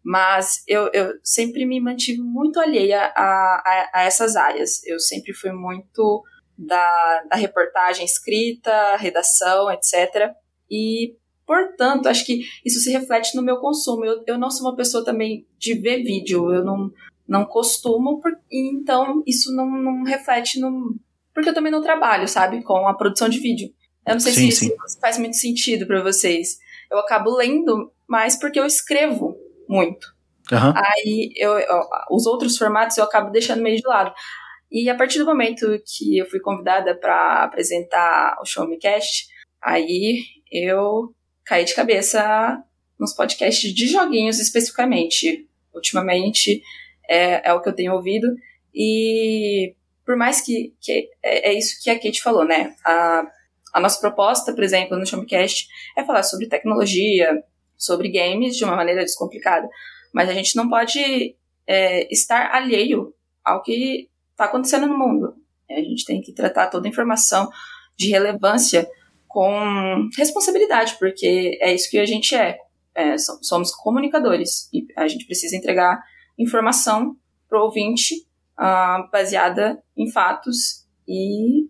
mas 0.03 0.63
eu, 0.67 0.89
eu 0.93 1.13
sempre 1.23 1.65
me 1.65 1.79
mantive 1.79 2.21
muito 2.21 2.59
alheia 2.59 3.11
a, 3.15 3.23
a, 3.23 3.89
a 3.93 4.03
essas 4.03 4.35
áreas. 4.35 4.83
Eu 4.85 4.99
sempre 4.99 5.33
fui 5.33 5.51
muito 5.53 6.23
da, 6.57 7.23
da 7.29 7.37
reportagem 7.37 8.05
escrita, 8.05 8.97
redação, 8.97 9.71
etc. 9.71 10.33
E 10.69 11.15
portanto, 11.45 12.07
acho 12.07 12.25
que 12.25 12.41
isso 12.65 12.79
se 12.79 12.91
reflete 12.91 13.35
no 13.35 13.41
meu 13.41 13.57
consumo. 13.57 14.03
Eu, 14.03 14.23
eu 14.27 14.37
não 14.37 14.51
sou 14.51 14.67
uma 14.67 14.75
pessoa 14.75 15.05
também 15.05 15.47
de 15.57 15.73
ver 15.75 16.03
vídeo, 16.03 16.53
eu 16.53 16.65
não, 16.65 16.91
não 17.27 17.45
costumo, 17.45 18.21
então 18.51 19.23
isso 19.25 19.55
não, 19.55 19.69
não 19.69 20.03
reflete 20.03 20.59
no. 20.59 20.95
Porque 21.33 21.49
eu 21.49 21.53
também 21.53 21.71
não 21.71 21.81
trabalho, 21.81 22.27
sabe, 22.27 22.61
com 22.61 22.87
a 22.87 22.93
produção 22.93 23.29
de 23.29 23.39
vídeo. 23.39 23.73
Eu 24.05 24.13
não 24.13 24.19
sei 24.19 24.33
sim, 24.33 24.51
se 24.51 24.57
sim. 24.57 24.65
isso 24.67 24.99
faz 24.99 25.17
muito 25.17 25.37
sentido 25.37 25.87
para 25.87 26.03
vocês. 26.03 26.57
Eu 26.91 26.99
acabo 26.99 27.35
lendo 27.35 27.91
mais 28.07 28.37
porque 28.37 28.59
eu 28.59 28.65
escrevo 28.65 29.32
muito. 29.73 30.07
Uhum. 30.51 30.73
Aí 30.75 31.33
eu, 31.35 31.57
eu, 31.57 31.81
os 32.11 32.25
outros 32.25 32.57
formatos 32.57 32.97
eu 32.97 33.03
acabo 33.03 33.31
deixando 33.31 33.61
meio 33.61 33.77
de 33.77 33.87
lado. 33.87 34.13
E 34.71 34.89
a 34.89 34.95
partir 34.95 35.19
do 35.19 35.25
momento 35.25 35.67
que 35.85 36.17
eu 36.17 36.25
fui 36.29 36.39
convidada 36.39 36.95
para 36.95 37.43
apresentar 37.43 38.37
o 38.41 38.45
Show 38.45 38.67
Me 38.67 38.77
Cast, 38.77 39.27
aí 39.61 40.23
eu 40.51 41.13
caí 41.45 41.65
de 41.65 41.75
cabeça 41.75 42.61
nos 42.99 43.13
podcasts 43.13 43.73
de 43.73 43.87
joguinhos 43.87 44.39
especificamente. 44.39 45.47
Ultimamente 45.73 46.61
é, 47.09 47.49
é 47.49 47.53
o 47.53 47.61
que 47.61 47.69
eu 47.69 47.75
tenho 47.75 47.93
ouvido. 47.93 48.27
E 48.73 49.75
por 50.05 50.15
mais 50.15 50.41
que, 50.41 50.73
que 50.81 51.09
é, 51.23 51.49
é, 51.49 51.53
isso 51.53 51.81
que 51.81 51.89
a 51.89 51.95
Kate 51.95 52.21
falou, 52.21 52.45
né? 52.45 52.75
A, 52.85 53.23
a 53.73 53.79
nossa 53.79 53.99
proposta, 53.99 54.53
por 54.53 54.63
exemplo, 54.63 54.97
no 54.97 55.05
Showmecast 55.05 55.67
é 55.97 56.03
falar 56.03 56.23
sobre 56.23 56.47
tecnologia, 56.47 57.43
sobre 57.83 58.09
games 58.09 58.55
de 58.55 58.63
uma 58.63 58.75
maneira 58.75 59.01
descomplicada. 59.01 59.67
Mas 60.13 60.29
a 60.29 60.33
gente 60.33 60.55
não 60.55 60.69
pode 60.69 61.35
é, 61.67 62.13
estar 62.13 62.53
alheio 62.53 63.13
ao 63.43 63.61
que 63.61 64.09
está 64.31 64.45
acontecendo 64.45 64.87
no 64.87 64.97
mundo. 64.97 65.35
A 65.69 65.81
gente 65.81 66.05
tem 66.05 66.21
que 66.21 66.33
tratar 66.33 66.67
toda 66.67 66.87
a 66.87 66.89
informação 66.89 67.49
de 67.97 68.09
relevância 68.09 68.87
com 69.27 70.09
responsabilidade, 70.15 70.95
porque 70.99 71.57
é 71.59 71.73
isso 71.73 71.89
que 71.89 71.97
a 71.97 72.05
gente 72.05 72.35
é. 72.35 72.57
é 72.93 73.17
somos 73.17 73.71
comunicadores 73.71 74.69
e 74.71 74.85
a 74.95 75.07
gente 75.07 75.25
precisa 75.25 75.55
entregar 75.55 76.03
informação 76.37 77.17
para 77.49 77.59
o 77.59 77.65
ouvinte 77.65 78.15
uh, 78.59 79.09
baseada 79.11 79.83
em 79.97 80.11
fatos 80.11 80.85
e 81.07 81.67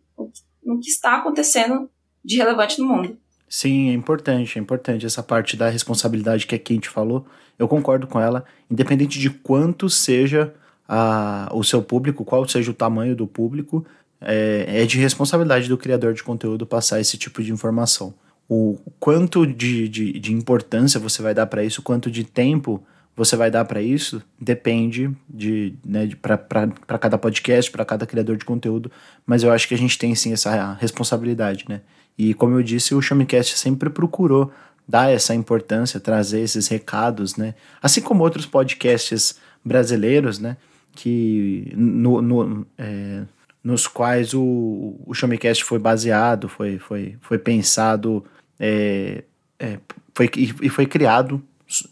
no 0.64 0.80
que 0.80 0.90
está 0.90 1.18
acontecendo 1.18 1.90
de 2.24 2.38
relevante 2.38 2.80
no 2.80 2.88
mundo. 2.88 3.18
Sim, 3.56 3.92
é 3.92 3.94
importante, 3.94 4.58
é 4.58 4.60
importante 4.60 5.06
essa 5.06 5.22
parte 5.22 5.56
da 5.56 5.70
responsabilidade 5.70 6.48
que 6.48 6.56
a 6.56 6.58
Kate 6.58 6.90
falou. 6.90 7.24
Eu 7.60 7.68
concordo 7.68 8.08
com 8.08 8.20
ela, 8.20 8.44
independente 8.68 9.20
de 9.20 9.30
quanto 9.30 9.92
seja 9.92 10.52
a, 10.90 11.52
o 11.54 11.64
seu 11.64 11.80
público, 11.84 12.26
qual 12.26 12.48
seja 12.48 12.72
o 12.72 12.74
tamanho 12.74 13.16
do 13.16 13.28
público, 13.28 13.86
é, 14.20 14.82
é 14.82 14.86
de 14.88 14.98
responsabilidade 14.98 15.70
do 15.70 15.78
criador 15.78 16.16
de 16.16 16.24
conteúdo 16.24 16.66
passar 16.66 17.00
esse 17.00 17.16
tipo 17.16 17.44
de 17.44 17.52
informação. 17.52 18.16
O 18.50 18.80
quanto 19.00 19.46
de, 19.46 19.88
de, 19.88 20.20
de 20.20 20.34
importância 20.34 21.00
você 21.00 21.22
vai 21.22 21.36
dar 21.36 21.46
para 21.46 21.64
isso, 21.64 21.84
quanto 21.84 22.10
de 22.10 22.24
tempo 22.24 22.84
você 23.16 23.36
vai 23.36 23.52
dar 23.52 23.66
para 23.66 23.84
isso, 23.84 24.20
depende 24.42 25.12
de, 25.30 25.76
né, 25.86 26.08
de 26.08 26.16
para 26.16 26.98
cada 27.00 27.20
podcast, 27.20 27.70
para 27.70 27.86
cada 27.86 28.08
criador 28.08 28.36
de 28.36 28.46
conteúdo, 28.46 28.92
mas 29.28 29.44
eu 29.44 29.52
acho 29.52 29.68
que 29.68 29.76
a 29.76 29.78
gente 29.78 30.00
tem 30.00 30.16
sim 30.16 30.34
essa 30.34 30.74
responsabilidade, 30.74 31.66
né? 31.70 31.82
E 32.18 32.34
como 32.34 32.58
eu 32.58 32.64
disse, 32.64 32.94
o 32.94 33.02
Showmecast 33.02 33.58
sempre 33.58 33.90
procurou 33.90 34.52
dar 34.88 35.12
essa 35.12 35.34
importância, 35.34 36.00
trazer 36.00 36.42
esses 36.42 36.68
recados, 36.68 37.36
né? 37.36 37.56
Assim 37.82 38.02
como 38.02 38.24
outros 38.24 38.46
podcasts 38.46 39.40
brasileiros, 39.64 40.40
né? 40.40 40.58
que 40.96 41.72
no, 41.76 42.22
no 42.22 42.68
é, 42.78 43.24
nos 43.64 43.88
quais 43.88 44.34
o, 44.34 44.96
o 45.06 45.14
Showmecast 45.14 45.64
foi 45.64 45.80
baseado, 45.80 46.48
foi, 46.48 46.78
foi, 46.78 47.18
foi 47.22 47.38
pensado 47.38 48.24
é, 48.60 49.24
é, 49.60 49.80
foi, 50.14 50.30
e 50.36 50.70
foi 50.70 50.86
criado 50.86 51.42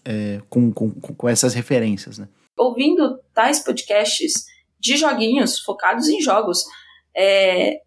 é, 0.05 0.41
com, 0.49 0.71
com, 0.71 0.91
com 0.91 1.29
essas 1.29 1.53
referências. 1.53 2.17
Né? 2.17 2.27
Ouvindo 2.57 3.19
tais 3.33 3.59
podcasts 3.59 4.45
de 4.79 4.97
joguinhos 4.97 5.59
focados 5.59 6.07
em 6.07 6.21
jogos, 6.21 6.63
é, 7.15 7.79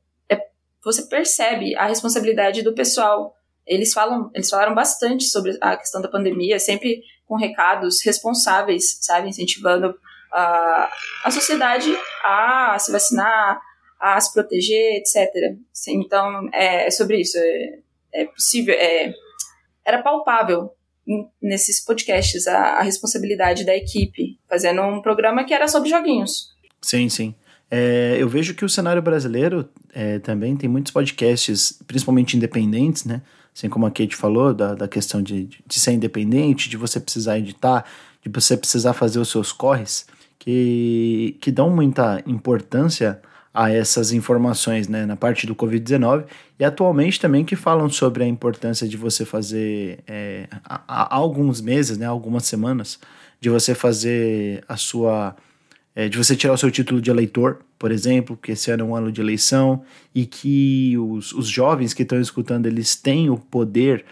você 0.84 1.02
percebe 1.06 1.74
a 1.76 1.86
responsabilidade 1.86 2.62
do 2.62 2.74
pessoal. 2.74 3.34
Eles 3.66 3.92
falam, 3.92 4.30
eles 4.34 4.50
falaram 4.50 4.74
bastante 4.74 5.24
sobre 5.24 5.56
a 5.60 5.76
questão 5.76 6.02
da 6.02 6.08
pandemia, 6.08 6.58
sempre 6.58 7.02
com 7.26 7.36
recados 7.36 8.04
responsáveis, 8.04 8.98
sabe, 9.00 9.28
incentivando 9.28 9.94
a, 10.30 10.90
a 11.24 11.30
sociedade 11.30 11.90
a 12.22 12.76
se 12.78 12.92
vacinar, 12.92 13.60
a 13.98 14.20
se 14.20 14.32
proteger, 14.32 14.96
etc. 14.96 15.56
Então, 15.88 16.48
é, 16.52 16.86
é 16.86 16.90
sobre 16.90 17.20
isso. 17.20 17.38
É, 17.38 17.78
é 18.12 18.24
possível, 18.26 18.74
é, 18.74 19.12
era 19.84 20.02
palpável 20.02 20.70
nesses 21.40 21.84
podcasts 21.84 22.46
a, 22.46 22.78
a, 22.78 22.82
responsabilidade 22.82 23.64
da 23.64 23.76
equipe, 23.76 24.38
fazendo 24.48 24.82
um 24.82 25.02
programa 25.02 25.44
que 25.44 25.52
era 25.52 25.68
sobre 25.68 25.90
joguinhos. 25.90 26.54
Sim, 26.80 27.08
sim. 27.08 27.34
É, 27.71 28.16
eu 28.18 28.28
vejo 28.28 28.54
que 28.54 28.64
o 28.64 28.68
cenário 28.68 29.02
brasileiro 29.02 29.68
é, 29.92 30.18
também 30.18 30.56
tem 30.56 30.68
muitos 30.68 30.92
podcasts, 30.92 31.80
principalmente 31.87 32.37
independentes, 32.37 33.04
né? 33.04 33.23
Assim 33.54 33.68
como 33.68 33.87
a 33.87 33.90
Kate 33.90 34.16
falou, 34.16 34.52
da, 34.52 34.75
da 34.75 34.88
questão 34.88 35.23
de, 35.23 35.49
de 35.66 35.80
ser 35.80 35.92
independente, 35.92 36.68
de 36.68 36.76
você 36.76 36.99
precisar 36.99 37.38
editar, 37.38 37.85
de 38.23 38.28
você 38.28 38.56
precisar 38.56 38.92
fazer 38.92 39.18
os 39.18 39.28
seus 39.28 39.52
corres 39.52 40.06
que, 40.38 41.37
que 41.40 41.50
dão 41.50 41.71
muita 41.71 42.23
importância 42.26 43.21
a 43.52 43.71
essas 43.71 44.12
informações 44.12 44.88
né, 44.88 45.06
na 45.06 45.16
parte 45.16 45.47
do 45.47 45.54
Covid-19 45.54 46.25
e 46.59 46.64
atualmente 46.64 47.21
também 47.21 47.44
que 47.44 47.56
falam 47.56 47.88
sobre 47.88 48.25
a 48.25 48.26
importância 48.26 48.87
de 48.87 48.97
você 48.97 49.25
fazer 49.25 50.00
é, 50.06 50.49
há, 50.64 51.14
alguns 51.14 51.61
meses, 51.61 51.97
né, 51.97 52.04
algumas 52.04 52.44
semanas, 52.44 52.99
de 53.40 53.49
você 53.49 53.75
fazer 53.75 54.64
a 54.68 54.76
sua. 54.76 55.37
É, 55.96 56.08
de 56.08 56.18
você 56.18 56.34
tirar 56.34 56.54
o 56.54 56.58
seu 56.58 56.70
título 56.70 57.00
de 57.00 57.10
eleitor, 57.10 57.60
por 57.78 57.92
exemplo, 57.92 58.36
que 58.36 58.52
esse 58.52 58.70
ano 58.70 58.82
é 58.82 58.86
um 58.86 58.96
ano 58.96 59.12
de 59.12 59.20
eleição, 59.20 59.84
e 60.12 60.26
que 60.26 60.98
os, 60.98 61.32
os 61.32 61.48
jovens 61.48 61.94
que 61.94 62.02
estão 62.02 62.20
escutando 62.20 62.66
eles 62.66 62.96
têm 62.96 63.30
o 63.30 63.36
poder 63.36 64.04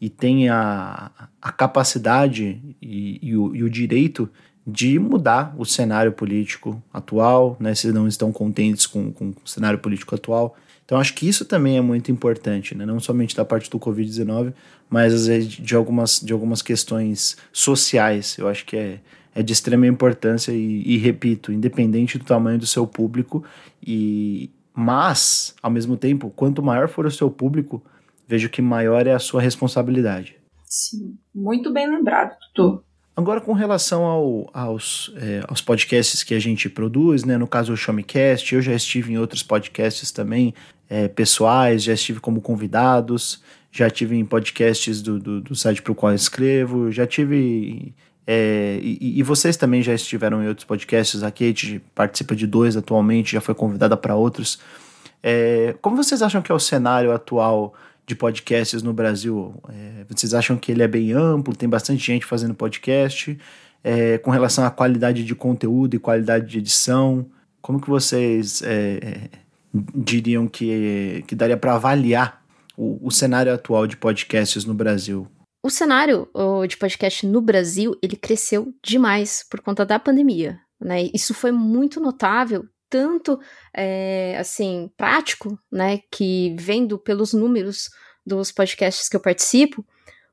e 0.00 0.10
têm 0.10 0.48
a, 0.48 1.10
a 1.40 1.52
capacidade 1.52 2.60
e, 2.82 3.18
e, 3.22 3.36
o, 3.36 3.54
e 3.54 3.62
o 3.62 3.70
direito 3.70 4.28
de 4.66 4.98
mudar 4.98 5.54
o 5.58 5.64
cenário 5.64 6.12
político 6.12 6.82
atual, 6.92 7.56
né, 7.58 7.74
se 7.74 7.90
não 7.92 8.06
estão 8.06 8.30
contentes 8.30 8.86
com, 8.86 9.12
com 9.12 9.30
o 9.30 9.48
cenário 9.48 9.78
político 9.78 10.14
atual. 10.14 10.56
Então 10.84 10.98
acho 10.98 11.14
que 11.14 11.28
isso 11.28 11.44
também 11.44 11.78
é 11.78 11.80
muito 11.80 12.12
importante, 12.12 12.74
né? 12.74 12.84
não 12.84 13.00
somente 13.00 13.34
da 13.34 13.44
parte 13.44 13.70
do 13.70 13.78
Covid-19, 13.78 14.52
mas 14.90 15.24
de 15.24 15.74
algumas, 15.74 16.20
de 16.20 16.32
algumas 16.32 16.60
questões 16.60 17.36
sociais. 17.52 18.36
Eu 18.38 18.48
acho 18.48 18.66
que 18.66 18.76
é, 18.76 19.00
é 19.34 19.42
de 19.42 19.52
extrema 19.52 19.86
importância 19.86 20.52
e, 20.52 20.82
e 20.82 20.98
repito, 20.98 21.52
independente 21.52 22.18
do 22.18 22.24
tamanho 22.24 22.58
do 22.58 22.66
seu 22.66 22.86
público, 22.86 23.44
e 23.84 24.50
mas, 24.74 25.54
ao 25.62 25.70
mesmo 25.70 25.96
tempo, 25.96 26.30
quanto 26.30 26.62
maior 26.62 26.88
for 26.88 27.04
o 27.04 27.10
seu 27.10 27.30
público, 27.30 27.82
vejo 28.26 28.48
que 28.48 28.62
maior 28.62 29.06
é 29.06 29.12
a 29.12 29.18
sua 29.18 29.42
responsabilidade. 29.42 30.36
Sim, 30.64 31.16
muito 31.34 31.70
bem 31.70 31.88
lembrado, 31.90 32.34
Tutu. 32.54 32.82
Agora, 33.14 33.42
com 33.42 33.52
relação 33.52 34.04
ao, 34.04 34.50
aos, 34.54 35.12
é, 35.16 35.44
aos 35.46 35.60
podcasts 35.60 36.22
que 36.22 36.32
a 36.32 36.38
gente 36.38 36.70
produz, 36.70 37.24
né? 37.24 37.36
no 37.36 37.46
caso 37.46 37.74
o 37.74 37.76
Showmecast, 37.76 38.54
eu 38.54 38.62
já 38.62 38.72
estive 38.72 39.12
em 39.12 39.18
outros 39.18 39.42
podcasts 39.42 40.10
também, 40.10 40.54
é, 40.88 41.08
pessoais, 41.08 41.82
já 41.82 41.92
estive 41.92 42.20
como 42.20 42.40
convidados, 42.40 43.42
já 43.70 43.90
tive 43.90 44.16
em 44.16 44.24
podcasts 44.24 45.02
do, 45.02 45.18
do, 45.18 45.40
do 45.42 45.54
site 45.54 45.82
para 45.82 45.92
o 45.92 45.94
qual 45.94 46.12
eu 46.12 46.16
escrevo, 46.16 46.90
já 46.90 47.06
tive. 47.06 47.94
É, 48.26 48.78
e, 48.80 49.18
e, 49.18 49.22
vocês 49.22 49.56
também 49.56 49.82
já 49.82 49.92
estiveram 49.92 50.42
em 50.42 50.48
outros 50.48 50.64
podcasts, 50.64 51.22
a 51.22 51.30
Kate 51.30 51.82
participa 51.94 52.36
de 52.36 52.46
dois 52.46 52.76
atualmente, 52.76 53.32
já 53.32 53.40
foi 53.40 53.54
convidada 53.54 53.96
para 53.96 54.14
outros. 54.14 54.60
É, 55.22 55.74
como 55.80 55.96
vocês 55.96 56.22
acham 56.22 56.40
que 56.40 56.50
é 56.50 56.54
o 56.54 56.58
cenário 56.58 57.12
atual 57.12 57.74
de 58.06 58.14
podcasts 58.14 58.82
no 58.82 58.92
Brasil? 58.92 59.54
É, 59.68 60.04
vocês 60.08 60.34
acham 60.34 60.56
que 60.56 60.70
ele 60.70 60.82
é 60.82 60.88
bem 60.88 61.12
amplo, 61.12 61.54
tem 61.54 61.68
bastante 61.68 62.04
gente 62.04 62.24
fazendo 62.24 62.54
podcast? 62.54 63.38
É, 63.82 64.18
com 64.18 64.30
relação 64.30 64.64
à 64.64 64.70
qualidade 64.70 65.24
de 65.24 65.34
conteúdo 65.34 65.94
e 65.94 65.98
qualidade 65.98 66.46
de 66.46 66.58
edição, 66.58 67.26
como 67.60 67.80
que 67.80 67.90
vocês 67.90 68.62
é, 68.62 69.00
é 69.02 69.42
diriam 69.94 70.46
que, 70.46 71.24
que 71.26 71.34
daria 71.34 71.56
para 71.56 71.74
avaliar 71.74 72.42
o, 72.76 72.98
o 73.02 73.10
cenário 73.10 73.52
atual 73.52 73.86
de 73.86 73.96
podcasts 73.96 74.64
no 74.64 74.74
Brasil? 74.74 75.26
O 75.62 75.70
cenário 75.70 76.28
de 76.68 76.76
podcast 76.76 77.24
no 77.24 77.40
Brasil, 77.40 77.96
ele 78.02 78.16
cresceu 78.16 78.74
demais 78.82 79.46
por 79.48 79.60
conta 79.60 79.86
da 79.86 79.98
pandemia, 79.98 80.60
né? 80.80 81.08
Isso 81.14 81.32
foi 81.32 81.52
muito 81.52 82.00
notável, 82.00 82.64
tanto, 82.90 83.38
é, 83.72 84.36
assim, 84.38 84.90
prático, 84.96 85.56
né? 85.70 86.00
Que 86.10 86.56
vendo 86.58 86.98
pelos 86.98 87.32
números 87.32 87.88
dos 88.26 88.50
podcasts 88.50 89.08
que 89.08 89.16
eu 89.16 89.20
participo, 89.20 89.86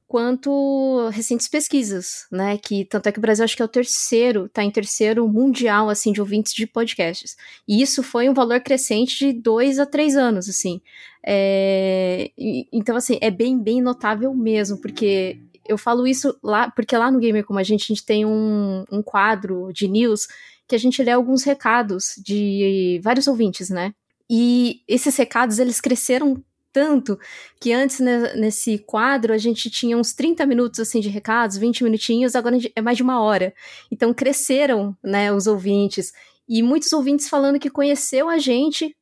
quanto 0.10 1.08
recentes 1.13 1.48
pesquisas, 1.48 2.25
né? 2.32 2.58
Que 2.58 2.84
tanto 2.84 3.08
é 3.08 3.12
que 3.12 3.20
o 3.20 3.22
Brasil 3.22 3.46
acho 3.46 3.56
que 3.56 3.62
é 3.62 3.66
o 3.66 3.68
terceiro, 3.68 4.48
está 4.48 4.63
em 4.63 4.72
terceiro 4.72 5.28
mundial 5.28 5.88
assim 5.88 6.12
de 6.12 6.20
ouvintes 6.20 6.51
de 6.51 6.66
podcasts. 6.66 7.38
E 7.68 7.80
isso 7.80 8.01
foi 8.01 8.28
um 8.28 8.34
valor 8.34 8.60
crescente 8.60 9.20
de 9.20 9.32
dois 9.32 9.78
a 9.78 9.86
três 9.86 10.18
anos, 10.18 10.50
assim. 10.50 10.82
É, 11.24 12.32
então 12.74 12.96
assim 12.96 13.20
é 13.22 13.30
bem 13.30 13.62
bem 13.62 13.84
notável 13.84 14.34
mesmo, 14.34 14.82
porque 14.82 15.39
eu 15.68 15.78
falo 15.78 16.08
isso 16.08 16.36
lá 16.42 16.72
porque 16.72 16.98
lá 16.98 17.12
no 17.12 17.20
Gamer 17.20 17.46
como 17.46 17.60
a 17.60 17.63
gente 17.63 17.84
a 17.84 17.94
gente 17.94 18.04
tem 18.04 18.25
um, 18.25 18.84
um 18.92 19.04
quadro 19.04 19.72
de 19.72 19.88
news 19.88 20.28
que 20.68 20.74
a 20.74 20.80
gente 20.80 21.04
lê 21.04 21.12
alguns 21.12 21.44
recados 21.44 22.16
de 22.18 23.00
vários 23.04 23.28
ouvintes, 23.28 23.70
né? 23.70 23.94
E 24.28 24.82
esses 24.88 25.16
recados 25.16 25.60
eles 25.60 25.80
cresceram 25.80 26.44
tanto 26.72 27.18
que 27.60 27.74
antes 27.74 28.00
né, 28.00 28.34
nesse 28.36 28.78
quadro 28.80 29.34
a 29.34 29.38
gente 29.38 29.70
tinha 29.70 29.98
uns 29.98 30.14
30 30.14 30.46
minutos 30.46 30.80
assim 30.80 31.00
de 31.00 31.10
recados, 31.10 31.58
20 31.58 31.84
minutinhos, 31.84 32.36
agora 32.36 32.58
é 32.76 32.82
mais 32.82 32.98
de 32.98 33.04
uma 33.04 33.22
hora. 33.22 33.54
Então 33.92 34.14
cresceram, 34.14 34.96
né, 35.04 35.32
os 35.34 35.48
ouvintes 35.48 36.12
e 36.48 36.64
muitos 36.64 36.92
ouvintes 36.94 37.30
falando 37.30 37.60
que 37.60 37.70
conheceu 37.70 38.28
a 38.30 38.38
gente 38.38 38.96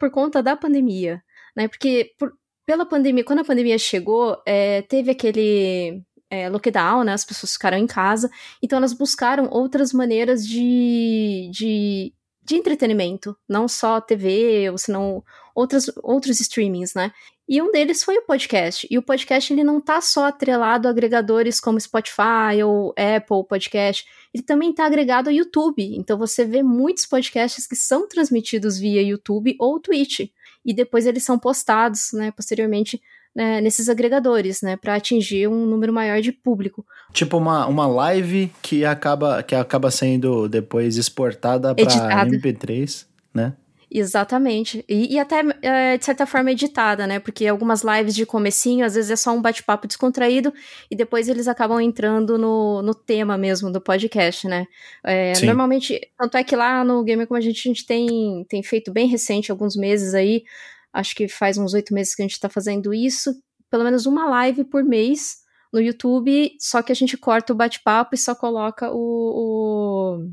por 0.00 0.10
conta 0.10 0.42
da 0.42 0.56
pandemia, 0.56 1.22
né? 1.56 1.68
Porque 1.68 2.12
por, 2.18 2.32
pela 2.66 2.84
pandemia, 2.84 3.24
quando 3.24 3.38
a 3.38 3.44
pandemia 3.44 3.78
chegou, 3.78 4.36
é, 4.44 4.82
teve 4.82 5.12
aquele 5.12 6.02
é, 6.28 6.48
lockdown, 6.48 7.04
né? 7.04 7.12
As 7.12 7.24
pessoas 7.24 7.52
ficaram 7.52 7.78
em 7.78 7.86
casa, 7.86 8.28
então 8.62 8.76
elas 8.76 8.92
buscaram 8.92 9.48
outras 9.50 9.92
maneiras 9.92 10.46
de, 10.46 11.48
de 11.52 12.12
de 12.48 12.56
entretenimento, 12.56 13.36
não 13.46 13.68
só 13.68 14.00
TV, 14.00 14.70
ou 14.70 14.78
senão 14.78 15.22
outras, 15.54 15.90
outros 16.02 16.40
streamings, 16.40 16.94
né? 16.94 17.12
E 17.46 17.60
um 17.60 17.70
deles 17.70 18.02
foi 18.02 18.16
o 18.16 18.22
podcast. 18.22 18.86
E 18.90 18.96
o 18.96 19.02
podcast 19.02 19.52
ele 19.52 19.62
não 19.62 19.80
tá 19.82 20.00
só 20.00 20.24
atrelado 20.24 20.88
a 20.88 20.90
agregadores 20.90 21.60
como 21.60 21.78
Spotify 21.78 22.62
ou 22.64 22.94
Apple 22.96 23.46
Podcast, 23.46 24.06
ele 24.32 24.42
também 24.42 24.72
tá 24.72 24.86
agregado 24.86 25.28
ao 25.28 25.34
YouTube. 25.34 25.94
Então 25.94 26.16
você 26.16 26.42
vê 26.42 26.62
muitos 26.62 27.04
podcasts 27.04 27.66
que 27.66 27.76
são 27.76 28.08
transmitidos 28.08 28.78
via 28.78 29.02
YouTube 29.02 29.54
ou 29.58 29.78
Twitch. 29.78 30.30
E 30.64 30.72
depois 30.72 31.06
eles 31.06 31.24
são 31.24 31.38
postados, 31.38 32.12
né, 32.14 32.30
posteriormente 32.30 33.00
né, 33.34 33.60
nesses 33.60 33.88
agregadores, 33.88 34.62
né, 34.62 34.76
para 34.76 34.94
atingir 34.94 35.48
um 35.48 35.66
número 35.66 35.92
maior 35.92 36.20
de 36.20 36.32
público. 36.32 36.84
Tipo 37.12 37.36
uma, 37.36 37.66
uma 37.66 37.86
live 37.86 38.52
que 38.62 38.84
acaba, 38.84 39.42
que 39.42 39.54
acaba 39.54 39.90
sendo 39.90 40.48
depois 40.48 40.96
exportada 40.96 41.74
para 41.74 42.26
MP3, 42.26 43.06
né? 43.32 43.54
Exatamente. 43.90 44.84
E, 44.86 45.14
e 45.14 45.18
até, 45.18 45.42
é, 45.62 45.96
de 45.96 46.04
certa 46.04 46.26
forma, 46.26 46.52
editada, 46.52 47.06
né? 47.06 47.18
Porque 47.18 47.46
algumas 47.46 47.82
lives 47.82 48.14
de 48.14 48.26
comecinho, 48.26 48.84
às 48.84 48.94
vezes 48.94 49.10
é 49.10 49.16
só 49.16 49.32
um 49.32 49.40
bate-papo 49.40 49.86
descontraído, 49.86 50.52
e 50.90 50.96
depois 50.96 51.28
eles 51.28 51.48
acabam 51.48 51.80
entrando 51.80 52.36
no, 52.36 52.82
no 52.82 52.94
tema 52.94 53.38
mesmo 53.38 53.72
do 53.72 53.80
podcast, 53.80 54.46
né? 54.46 54.66
É, 55.02 55.32
normalmente, 55.42 55.98
tanto 56.18 56.36
é 56.36 56.44
que 56.44 56.54
lá 56.54 56.84
no 56.84 57.02
Gamer 57.02 57.26
Como 57.26 57.38
a 57.38 57.40
gente, 57.40 57.66
a 57.66 57.72
gente 57.72 57.86
tem, 57.86 58.44
tem 58.48 58.62
feito 58.62 58.92
bem 58.92 59.06
recente, 59.08 59.50
alguns 59.50 59.74
meses 59.74 60.12
aí, 60.12 60.44
acho 60.92 61.14
que 61.14 61.28
faz 61.28 61.58
uns 61.58 61.74
oito 61.74 61.92
meses 61.94 62.14
que 62.14 62.22
a 62.22 62.24
gente 62.24 62.32
está 62.32 62.48
fazendo 62.48 62.92
isso, 62.94 63.32
pelo 63.70 63.84
menos 63.84 64.06
uma 64.06 64.26
live 64.28 64.64
por 64.64 64.84
mês 64.84 65.36
no 65.72 65.80
YouTube, 65.80 66.56
só 66.58 66.82
que 66.82 66.92
a 66.92 66.94
gente 66.94 67.16
corta 67.16 67.52
o 67.52 67.56
bate-papo 67.56 68.14
e 68.14 68.18
só 68.18 68.34
coloca 68.34 68.90
o, 68.90 68.96
o, 68.96 70.26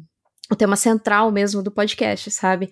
o, 0.51 0.55
tema 0.55 0.75
central 0.75 1.31
mesmo 1.31 1.61
do 1.61 1.71
podcast, 1.71 2.31
sabe? 2.31 2.71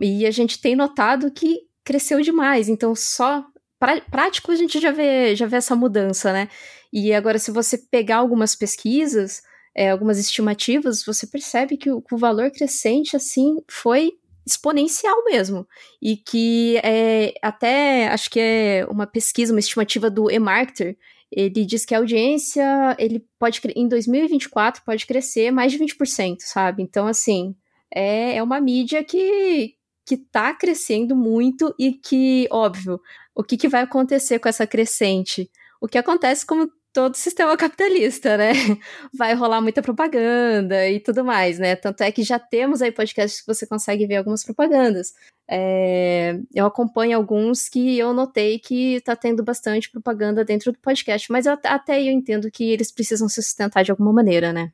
E 0.00 0.24
a 0.24 0.30
gente 0.30 0.60
tem 0.60 0.76
notado 0.76 1.32
que 1.32 1.58
cresceu 1.84 2.20
demais, 2.20 2.68
então 2.68 2.94
só 2.94 3.44
pra, 3.78 4.00
prático 4.00 4.52
a 4.52 4.56
gente 4.56 4.80
já 4.80 4.92
vê, 4.92 5.34
já 5.34 5.46
vê 5.46 5.56
essa 5.56 5.74
mudança, 5.74 6.32
né? 6.32 6.48
E 6.92 7.12
agora, 7.12 7.38
se 7.38 7.50
você 7.50 7.76
pegar 7.76 8.18
algumas 8.18 8.54
pesquisas, 8.54 9.42
é, 9.76 9.90
algumas 9.90 10.18
estimativas, 10.18 11.04
você 11.04 11.26
percebe 11.26 11.76
que 11.76 11.90
o, 11.90 12.02
o 12.12 12.16
valor 12.16 12.52
crescente, 12.52 13.16
assim, 13.16 13.56
foi 13.68 14.12
exponencial 14.46 15.24
mesmo. 15.24 15.66
E 16.00 16.16
que 16.16 16.76
é, 16.82 17.34
até 17.42 18.08
acho 18.08 18.30
que 18.30 18.40
é 18.40 18.86
uma 18.88 19.06
pesquisa, 19.06 19.52
uma 19.52 19.60
estimativa 19.60 20.10
do 20.10 20.30
eMarketer, 20.30 20.96
ele 21.30 21.64
diz 21.64 21.84
que 21.84 21.94
a 21.94 21.98
audiência, 21.98 22.96
ele 22.98 23.24
pode 23.38 23.60
em 23.74 23.88
2024 23.88 24.82
pode 24.84 25.04
crescer 25.04 25.50
mais 25.50 25.72
de 25.72 25.78
20%, 25.78 26.36
sabe? 26.40 26.82
Então, 26.82 27.06
assim, 27.06 27.56
é, 27.92 28.36
é 28.36 28.42
uma 28.42 28.60
mídia 28.60 29.02
que, 29.02 29.74
que 30.06 30.16
tá 30.16 30.54
crescendo 30.54 31.16
muito 31.16 31.74
e 31.78 31.92
que, 31.92 32.46
óbvio, 32.52 33.00
o 33.34 33.42
que, 33.42 33.56
que 33.56 33.68
vai 33.68 33.82
acontecer 33.82 34.38
com 34.38 34.48
essa 34.48 34.66
crescente? 34.66 35.50
O 35.80 35.88
que 35.88 35.98
acontece 35.98 36.46
como 36.46 36.70
todo 36.94 37.16
sistema 37.16 37.56
capitalista, 37.56 38.36
né? 38.38 38.52
Vai 39.12 39.34
rolar 39.34 39.60
muita 39.60 39.82
propaganda 39.82 40.88
e 40.88 41.00
tudo 41.00 41.24
mais, 41.24 41.58
né? 41.58 41.74
Tanto 41.74 42.02
é 42.02 42.12
que 42.12 42.22
já 42.22 42.38
temos 42.38 42.80
aí 42.80 42.92
podcasts 42.92 43.40
que 43.40 43.46
você 43.46 43.66
consegue 43.66 44.06
ver 44.06 44.16
algumas 44.16 44.44
propagandas. 44.44 45.12
É, 45.50 46.38
eu 46.54 46.64
acompanho 46.64 47.16
alguns 47.16 47.68
que 47.68 47.98
eu 47.98 48.14
notei 48.14 48.58
que 48.60 49.00
tá 49.00 49.14
tendo 49.16 49.42
bastante 49.42 49.90
propaganda 49.90 50.44
dentro 50.44 50.72
do 50.72 50.78
podcast, 50.78 51.30
mas 51.30 51.44
eu, 51.44 51.58
até 51.64 52.00
eu 52.00 52.12
entendo 52.12 52.50
que 52.50 52.70
eles 52.70 52.92
precisam 52.92 53.28
se 53.28 53.42
sustentar 53.42 53.82
de 53.82 53.90
alguma 53.90 54.12
maneira, 54.12 54.52
né? 54.52 54.70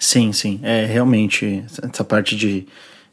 Sim, 0.00 0.32
sim. 0.32 0.58
É 0.62 0.86
realmente 0.86 1.62
essa 1.92 2.02
parte 2.02 2.34
de 2.34 2.66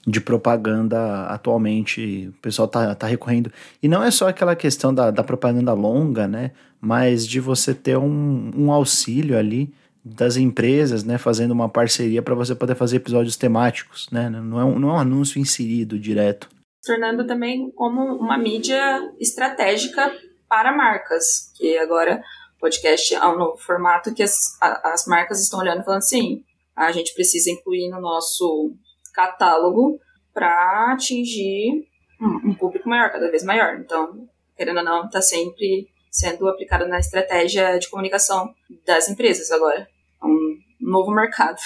de 0.05 0.19
propaganda 0.19 1.25
atualmente, 1.27 2.27
o 2.29 2.41
pessoal 2.41 2.67
tá, 2.67 2.93
tá 2.93 3.07
recorrendo. 3.07 3.51
E 3.81 3.87
não 3.87 4.03
é 4.03 4.11
só 4.11 4.27
aquela 4.27 4.55
questão 4.55 4.93
da, 4.93 5.11
da 5.11 5.23
propaganda 5.23 5.73
longa, 5.73 6.27
né? 6.27 6.51
Mas 6.79 7.25
de 7.25 7.39
você 7.39 7.73
ter 7.73 7.97
um, 7.97 8.51
um 8.55 8.71
auxílio 8.71 9.37
ali 9.37 9.73
das 10.03 10.35
empresas, 10.35 11.03
né? 11.03 11.17
Fazendo 11.17 11.51
uma 11.51 11.69
parceria 11.69 12.21
para 12.21 12.35
você 12.35 12.53
poder 12.53 12.75
fazer 12.75 12.97
episódios 12.97 13.37
temáticos, 13.37 14.09
né? 14.11 14.29
Não 14.29 14.59
é, 14.59 14.65
um, 14.65 14.77
não 14.77 14.89
é 14.89 14.93
um 14.93 14.99
anúncio 14.99 15.39
inserido 15.39 15.97
direto. 15.97 16.49
Tornando 16.85 17.25
também 17.25 17.71
como 17.71 18.01
uma 18.17 18.37
mídia 18.37 18.99
estratégica 19.17 20.11
para 20.49 20.75
marcas, 20.75 21.51
que 21.55 21.77
agora 21.77 22.21
podcast 22.59 23.13
é 23.13 23.25
um 23.25 23.37
novo 23.37 23.57
formato 23.57 24.13
que 24.13 24.23
as, 24.23 24.57
as 24.61 25.05
marcas 25.05 25.41
estão 25.41 25.59
olhando 25.59 25.81
e 25.81 25.83
falando 25.83 25.99
assim, 25.99 26.43
a 26.73 26.91
gente 26.91 27.13
precisa 27.13 27.51
incluir 27.51 27.89
no 27.89 27.99
nosso 27.99 28.73
catálogo 29.13 29.99
para 30.33 30.91
atingir 30.93 31.87
um, 32.19 32.53
público 32.55 32.89
maior, 32.89 33.11
cada 33.11 33.29
vez 33.29 33.43
maior. 33.43 33.79
Então, 33.79 34.27
querendo 34.57 34.77
ou 34.77 34.83
não, 34.83 35.05
está 35.05 35.21
sempre 35.21 35.87
sendo 36.09 36.47
aplicado 36.47 36.87
na 36.87 36.99
estratégia 36.99 37.77
de 37.77 37.89
comunicação 37.89 38.53
das 38.85 39.09
empresas 39.09 39.51
agora. 39.51 39.87
É 40.21 40.25
um 40.25 40.57
novo 40.79 41.11
mercado, 41.11 41.59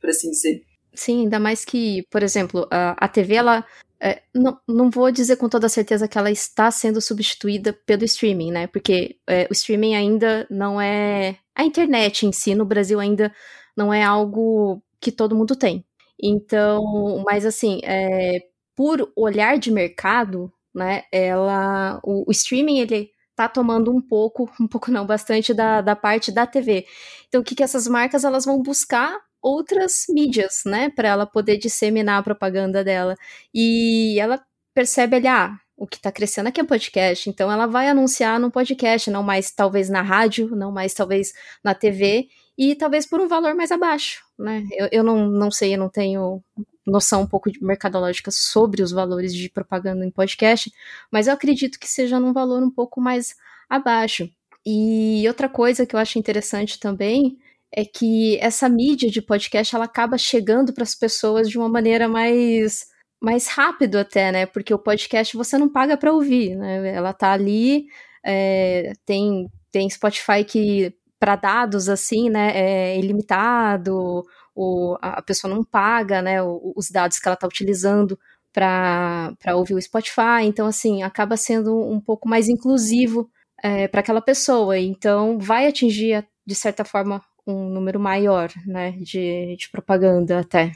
por 0.00 0.10
assim 0.10 0.30
dizer. 0.30 0.62
Sim, 0.92 1.22
ainda 1.22 1.40
mais 1.40 1.64
que, 1.64 2.04
por 2.10 2.22
exemplo, 2.22 2.66
a, 2.70 2.92
a 2.92 3.08
TV, 3.08 3.34
ela. 3.34 3.64
É, 4.00 4.22
não, 4.34 4.58
não 4.68 4.90
vou 4.90 5.10
dizer 5.10 5.36
com 5.36 5.48
toda 5.48 5.68
certeza 5.68 6.06
que 6.06 6.18
ela 6.18 6.30
está 6.30 6.70
sendo 6.70 7.00
substituída 7.00 7.72
pelo 7.86 8.04
streaming, 8.04 8.50
né? 8.50 8.66
Porque 8.66 9.16
é, 9.26 9.46
o 9.48 9.52
streaming 9.52 9.94
ainda 9.94 10.46
não 10.50 10.80
é. 10.80 11.38
A 11.54 11.64
internet 11.64 12.26
em 12.26 12.32
si, 12.32 12.54
no 12.54 12.66
Brasil, 12.66 13.00
ainda 13.00 13.32
não 13.76 13.94
é 13.94 14.02
algo 14.02 14.82
que 15.00 15.10
todo 15.10 15.36
mundo 15.36 15.56
tem. 15.56 15.84
Então, 16.20 17.22
mas 17.26 17.44
assim, 17.44 17.80
é, 17.84 18.40
por 18.76 19.12
olhar 19.16 19.58
de 19.58 19.70
mercado, 19.70 20.52
né, 20.74 21.04
ela, 21.12 22.00
o, 22.02 22.28
o, 22.28 22.32
streaming, 22.32 22.78
ele 22.80 23.10
tá 23.36 23.48
tomando 23.48 23.92
um 23.92 24.00
pouco, 24.00 24.50
um 24.60 24.66
pouco 24.66 24.90
não, 24.90 25.06
bastante 25.06 25.54
da, 25.54 25.80
da 25.80 25.96
parte 25.96 26.32
da 26.32 26.46
TV. 26.46 26.86
Então, 27.28 27.40
o 27.40 27.44
que 27.44 27.54
que 27.54 27.62
essas 27.62 27.86
marcas, 27.86 28.24
elas 28.24 28.44
vão 28.44 28.62
buscar? 28.62 29.18
Outras 29.42 30.06
mídias, 30.08 30.62
né, 30.64 30.90
para 30.90 31.08
ela 31.08 31.26
poder 31.26 31.58
disseminar 31.58 32.18
a 32.20 32.22
propaganda 32.22 32.82
dela. 32.82 33.14
E 33.52 34.18
ela 34.18 34.42
percebe 34.74 35.16
ali, 35.16 35.28
ah, 35.28 35.58
o 35.76 35.86
que 35.86 35.96
está 35.96 36.10
crescendo 36.12 36.48
aqui 36.48 36.60
é 36.60 36.64
podcast, 36.64 37.28
então 37.28 37.50
ela 37.50 37.66
vai 37.66 37.88
anunciar 37.88 38.38
no 38.38 38.50
podcast, 38.50 39.10
não 39.10 39.22
mais 39.22 39.50
talvez 39.50 39.88
na 39.88 40.02
rádio, 40.02 40.54
não 40.54 40.70
mais 40.70 40.94
talvez 40.94 41.32
na 41.62 41.74
TV, 41.74 42.28
e 42.56 42.74
talvez 42.74 43.06
por 43.06 43.20
um 43.20 43.28
valor 43.28 43.54
mais 43.54 43.70
abaixo, 43.72 44.24
né? 44.38 44.64
Eu, 44.72 44.88
eu 44.92 45.04
não, 45.04 45.28
não 45.28 45.50
sei, 45.50 45.74
eu 45.74 45.78
não 45.78 45.88
tenho 45.88 46.42
noção 46.86 47.22
um 47.22 47.26
pouco 47.26 47.50
de 47.50 47.62
mercadológica 47.64 48.30
sobre 48.30 48.82
os 48.82 48.92
valores 48.92 49.34
de 49.34 49.48
propaganda 49.48 50.04
em 50.04 50.10
podcast, 50.10 50.72
mas 51.10 51.26
eu 51.26 51.34
acredito 51.34 51.78
que 51.78 51.88
seja 51.88 52.20
num 52.20 52.32
valor 52.32 52.62
um 52.62 52.70
pouco 52.70 53.00
mais 53.00 53.34
abaixo. 53.68 54.28
E 54.66 55.24
outra 55.26 55.48
coisa 55.48 55.86
que 55.86 55.94
eu 55.94 56.00
acho 56.00 56.18
interessante 56.18 56.78
também 56.78 57.38
é 57.72 57.84
que 57.84 58.38
essa 58.38 58.68
mídia 58.68 59.10
de 59.10 59.20
podcast 59.20 59.74
ela 59.74 59.86
acaba 59.86 60.16
chegando 60.16 60.72
para 60.72 60.84
as 60.84 60.94
pessoas 60.94 61.48
de 61.50 61.58
uma 61.58 61.68
maneira 61.68 62.08
mais 62.08 62.86
mais 63.20 63.48
rápido 63.48 63.96
até, 63.96 64.30
né? 64.30 64.46
Porque 64.46 64.72
o 64.74 64.78
podcast 64.78 65.36
você 65.36 65.56
não 65.58 65.68
paga 65.68 65.96
para 65.96 66.12
ouvir, 66.12 66.56
né? 66.56 66.94
Ela 66.94 67.12
tá 67.12 67.32
ali, 67.32 67.86
é, 68.24 68.92
tem 69.06 69.48
tem 69.72 69.88
Spotify 69.90 70.44
que 70.46 70.94
para 71.24 71.36
dados 71.36 71.88
assim, 71.88 72.28
né, 72.28 72.52
é 72.54 72.98
ilimitado, 72.98 74.26
o, 74.54 74.94
a 75.00 75.22
pessoa 75.22 75.52
não 75.52 75.64
paga, 75.64 76.20
né, 76.20 76.42
os 76.42 76.90
dados 76.90 77.18
que 77.18 77.26
ela 77.26 77.32
está 77.32 77.46
utilizando 77.46 78.18
para 78.52 79.34
ouvir 79.54 79.72
o 79.72 79.80
Spotify, 79.80 80.42
então 80.42 80.66
assim, 80.66 81.02
acaba 81.02 81.34
sendo 81.38 81.80
um 81.80 81.98
pouco 81.98 82.28
mais 82.28 82.46
inclusivo 82.46 83.30
é, 83.62 83.88
para 83.88 84.00
aquela 84.00 84.20
pessoa. 84.20 84.78
Então, 84.78 85.38
vai 85.38 85.66
atingir, 85.66 86.26
de 86.46 86.54
certa 86.54 86.84
forma, 86.84 87.22
um 87.46 87.70
número 87.70 87.98
maior, 87.98 88.50
né, 88.66 88.90
de, 89.00 89.56
de 89.56 89.70
propaganda 89.70 90.40
até. 90.40 90.72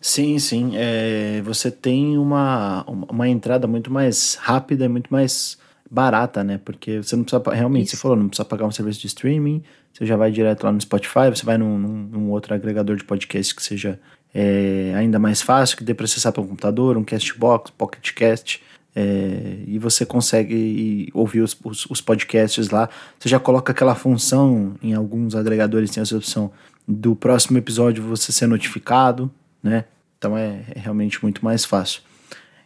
Sim, 0.00 0.40
sim. 0.40 0.72
É, 0.74 1.40
você 1.42 1.70
tem 1.70 2.18
uma, 2.18 2.84
uma 2.84 3.28
entrada 3.28 3.68
muito 3.68 3.92
mais 3.92 4.34
rápida 4.34 4.88
muito 4.88 5.12
mais 5.12 5.56
barata, 5.90 6.42
né? 6.42 6.60
Porque 6.64 7.02
você 7.02 7.16
não 7.16 7.24
precisa, 7.24 7.42
realmente, 7.54 7.86
Isso. 7.86 7.96
você 7.96 8.02
falou, 8.02 8.16
não 8.16 8.28
precisa 8.28 8.44
pagar 8.44 8.66
um 8.66 8.70
serviço 8.70 9.00
de 9.00 9.06
streaming, 9.06 9.62
você 9.92 10.04
já 10.04 10.16
vai 10.16 10.30
direto 10.30 10.64
lá 10.64 10.72
no 10.72 10.80
Spotify, 10.80 11.30
você 11.30 11.44
vai 11.44 11.56
num, 11.56 11.78
num, 11.78 12.30
outro 12.30 12.54
agregador 12.54 12.96
de 12.96 13.04
podcast 13.04 13.54
que 13.54 13.62
seja 13.62 13.98
é, 14.34 14.92
ainda 14.96 15.18
mais 15.18 15.40
fácil, 15.40 15.76
que 15.76 15.84
dê 15.84 15.94
para 15.94 16.04
acessar 16.04 16.32
pelo 16.32 16.46
computador, 16.46 16.96
um 16.96 17.04
Castbox, 17.04 17.70
PocketCast, 17.70 18.62
é, 18.94 19.58
e 19.66 19.78
você 19.78 20.06
consegue 20.06 21.10
ouvir 21.12 21.40
os, 21.40 21.56
os, 21.62 21.86
os, 21.86 22.00
podcasts 22.00 22.70
lá. 22.70 22.88
Você 23.18 23.28
já 23.28 23.38
coloca 23.38 23.70
aquela 23.70 23.94
função 23.94 24.74
em 24.82 24.94
alguns 24.94 25.34
agregadores, 25.34 25.90
tem 25.90 26.02
essa 26.02 26.16
opção 26.16 26.50
do 26.88 27.14
próximo 27.14 27.58
episódio 27.58 28.02
você 28.02 28.32
ser 28.32 28.46
notificado, 28.46 29.30
né? 29.62 29.84
Então 30.18 30.36
é, 30.36 30.64
é 30.74 30.78
realmente 30.78 31.22
muito 31.22 31.44
mais 31.44 31.64
fácil. 31.64 32.00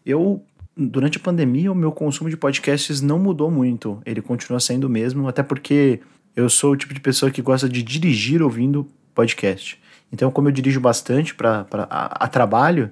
Eu, 0.05 0.43
durante 0.89 1.19
a 1.19 1.21
pandemia, 1.21 1.71
o 1.71 1.75
meu 1.75 1.93
consumo 1.93 2.31
de 2.31 2.37
podcasts 2.37 3.01
não 3.01 3.19
mudou 3.19 3.51
muito. 3.51 4.01
Ele 4.07 4.23
continua 4.23 4.59
sendo 4.61 4.85
o 4.85 4.91
mesmo, 4.91 5.29
até 5.29 5.43
porque 5.43 6.01
eu 6.35 6.49
sou 6.49 6.73
o 6.73 6.77
tipo 6.77 6.95
de 6.95 7.01
pessoa 7.01 7.31
que 7.31 7.43
gosta 7.43 7.69
de 7.69 7.83
dirigir 7.83 8.43
ouvindo 8.43 8.87
podcast. 9.15 9.79
Então, 10.13 10.31
como 10.31 10.49
eu 10.49 10.53
dirijo 10.53 10.81
bastante 10.81 11.35
para 11.35 11.67
a, 11.73 12.25
a, 12.25 12.29
trabalho, 12.29 12.91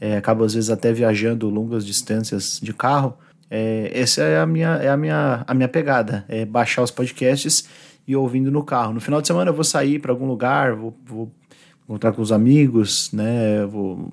é, 0.00 0.16
acabo 0.16 0.44
às 0.44 0.54
vezes 0.54 0.70
até 0.70 0.92
viajando 0.92 1.48
longas 1.48 1.86
distâncias 1.86 2.60
de 2.62 2.72
carro. 2.74 3.16
É, 3.50 3.90
essa 3.94 4.22
é 4.22 4.38
a 4.40 4.46
minha, 4.46 4.74
é 4.76 4.88
a 4.88 4.96
minha, 4.96 5.44
a 5.46 5.54
minha 5.54 5.68
pegada, 5.68 6.24
é 6.28 6.44
baixar 6.44 6.82
os 6.82 6.90
podcasts 6.90 7.68
e 8.06 8.14
ouvindo 8.14 8.50
no 8.50 8.62
carro. 8.62 8.92
No 8.92 9.00
final 9.00 9.20
de 9.20 9.26
semana 9.26 9.50
eu 9.50 9.54
vou 9.54 9.64
sair 9.64 9.98
para 9.98 10.12
algum 10.12 10.26
lugar, 10.26 10.74
vou, 10.74 10.94
vou 11.06 11.32
encontrar 11.84 12.12
com 12.12 12.20
os 12.20 12.32
amigos, 12.32 13.10
né? 13.12 13.64
Vou 13.66 14.10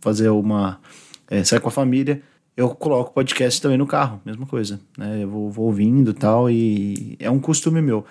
fazer 0.00 0.30
uma. 0.30 0.80
É, 1.28 1.44
sair 1.44 1.60
com 1.60 1.68
a 1.68 1.72
família. 1.72 2.22
Eu 2.56 2.68
coloco 2.70 3.12
podcast 3.12 3.62
também 3.62 3.78
no 3.78 3.86
carro, 3.86 4.20
mesma 4.24 4.44
coisa. 4.44 4.80
Né? 4.98 5.22
Eu 5.22 5.28
vou, 5.28 5.50
vou 5.50 5.66
ouvindo 5.66 6.12
tal, 6.12 6.50
e 6.50 7.16
é 7.18 7.30
um 7.30 7.38
costume 7.38 7.80
meu. 7.80 8.04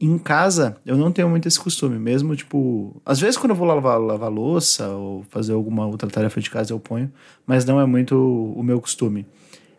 Em 0.00 0.18
casa, 0.18 0.76
eu 0.86 0.96
não 0.96 1.10
tenho 1.10 1.28
muito 1.28 1.48
esse 1.48 1.58
costume, 1.58 1.98
mesmo, 1.98 2.36
tipo. 2.36 3.00
Às 3.04 3.20
vezes, 3.20 3.36
quando 3.36 3.50
eu 3.50 3.56
vou 3.56 3.66
lavar, 3.66 3.98
lavar 3.98 4.30
louça 4.30 4.88
ou 4.88 5.24
fazer 5.30 5.54
alguma 5.54 5.86
outra 5.86 6.08
tarefa 6.08 6.40
de 6.40 6.50
casa, 6.50 6.72
eu 6.72 6.78
ponho, 6.78 7.10
mas 7.46 7.64
não 7.64 7.80
é 7.80 7.86
muito 7.86 8.14
o 8.54 8.62
meu 8.62 8.80
costume. 8.80 9.26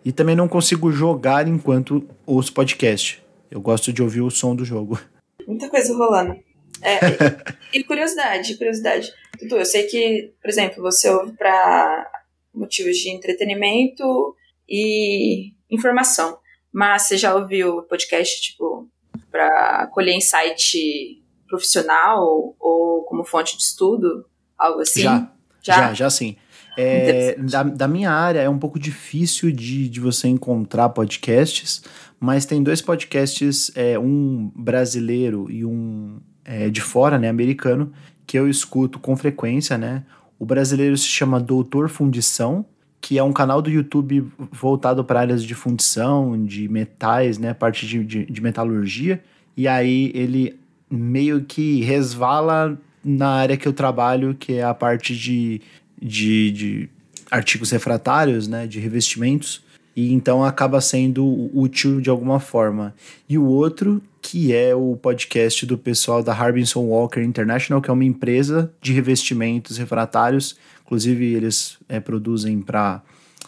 E 0.04 0.12
também 0.12 0.36
não 0.36 0.48
consigo 0.48 0.92
jogar 0.92 1.48
enquanto 1.48 2.08
ouço 2.26 2.54
podcast. 2.54 3.24
Eu 3.50 3.62
gosto 3.62 3.94
de 3.94 4.02
ouvir 4.02 4.22
o 4.22 4.30
som 4.30 4.56
do 4.56 4.66
jogo. 4.66 5.00
Muita 5.48 5.70
coisa 5.70 5.96
rolando. 5.96 6.36
É, 6.82 7.00
e, 7.74 7.84
curiosidade, 7.84 8.56
curiosidade. 8.56 9.12
Tutu, 9.40 9.56
eu 9.56 9.66
sei 9.66 9.84
que, 9.84 10.34
por 10.42 10.50
exemplo, 10.50 10.82
você 10.82 11.10
ouve 11.10 11.34
para 11.34 12.10
motivos 12.58 12.98
de 12.98 13.10
entretenimento 13.10 14.36
e 14.68 15.54
informação. 15.70 16.38
Mas 16.72 17.04
você 17.04 17.18
já 17.18 17.36
ouviu 17.36 17.84
podcast, 17.84 18.42
tipo, 18.42 18.90
para 19.32 19.88
colher 19.88 20.16
insight 20.16 21.24
profissional 21.48 22.56
ou 22.60 23.04
como 23.04 23.24
fonte 23.24 23.58
de 23.58 23.64
estudo? 23.64 24.26
Algo 24.58 24.82
assim? 24.82 25.02
Já, 25.02 25.32
já, 25.62 25.76
já, 25.76 25.94
já 25.94 26.10
sim. 26.10 26.36
É, 26.80 27.36
da, 27.40 27.64
da, 27.64 27.88
minha 27.88 28.12
área 28.12 28.40
é 28.40 28.48
um 28.48 28.60
pouco 28.60 28.78
difícil 28.78 29.52
de, 29.52 29.90
de 29.90 30.00
você 30.00 30.28
encontrar 30.28 30.90
podcasts, 30.90 31.82
mas 32.20 32.46
tem 32.46 32.62
dois 32.62 32.84
podcasts, 32.84 33.72
é, 33.76 33.98
um 33.98 34.52
brasileiro 34.56 35.50
e 35.50 35.66
um 35.66 36.20
é, 36.46 36.70
de 36.70 36.80
fora, 36.80 37.18
né, 37.18 37.30
americano, 37.30 37.92
que 38.28 38.38
eu 38.38 38.48
escuto 38.48 39.00
com 39.00 39.18
frequência, 39.18 39.76
né? 39.76 40.06
O 40.40 40.46
brasileiro 40.46 40.98
se 40.98 41.08
chama 41.08 41.40
Doutor 41.40 41.90
Fundição, 41.90 42.66
que 43.02 43.18
é 43.18 43.24
um 43.24 43.34
canal 43.34 43.62
do 43.62 43.70
YouTube 43.70 44.28
voltado 44.52 45.04
para 45.04 45.20
áreas 45.20 45.44
de 45.44 45.56
fundição, 45.56 46.46
de 46.46 46.68
metais, 46.68 47.38
né, 47.38 47.54
parte 47.54 47.88
de, 47.88 48.04
de, 48.04 48.26
de 48.26 48.42
metalurgia. 48.42 49.24
E 49.56 49.68
aí 49.68 50.12
ele 50.14 50.60
meio 50.90 51.44
que 51.44 51.82
resvala 51.82 52.80
na 53.04 53.30
área 53.30 53.58
que 53.58 53.68
eu 53.68 53.74
trabalho, 53.74 54.36
que 54.36 54.54
é 54.54 54.64
a 54.64 54.74
parte 54.74 55.16
de, 55.16 55.62
de, 56.02 56.52
de 56.52 56.90
artigos 57.32 57.72
refratários, 57.72 58.48
né, 58.48 58.68
de 58.68 58.80
revestimentos 58.80 59.64
e 59.98 60.14
então 60.14 60.44
acaba 60.44 60.80
sendo 60.80 61.50
útil 61.52 62.00
de 62.00 62.08
alguma 62.08 62.40
forma. 62.40 62.94
E 63.28 63.36
o 63.36 63.44
outro, 63.46 64.00
que 64.22 64.54
é 64.54 64.76
o 64.76 64.96
podcast 64.96 65.66
do 65.66 65.76
pessoal 65.76 66.22
da 66.22 66.32
Harbinson 66.32 66.82
Walker 66.82 67.20
International, 67.20 67.82
que 67.82 67.90
é 67.90 67.94
uma 67.94 68.06
empresa 68.06 68.72
de 68.80 68.94
revestimentos 68.94 69.80
refratários. 69.80 70.56
Inclusive, 70.86 71.34
eles 71.34 71.80
é, 71.90 72.00
produzem 72.00 72.62
para 72.62 73.02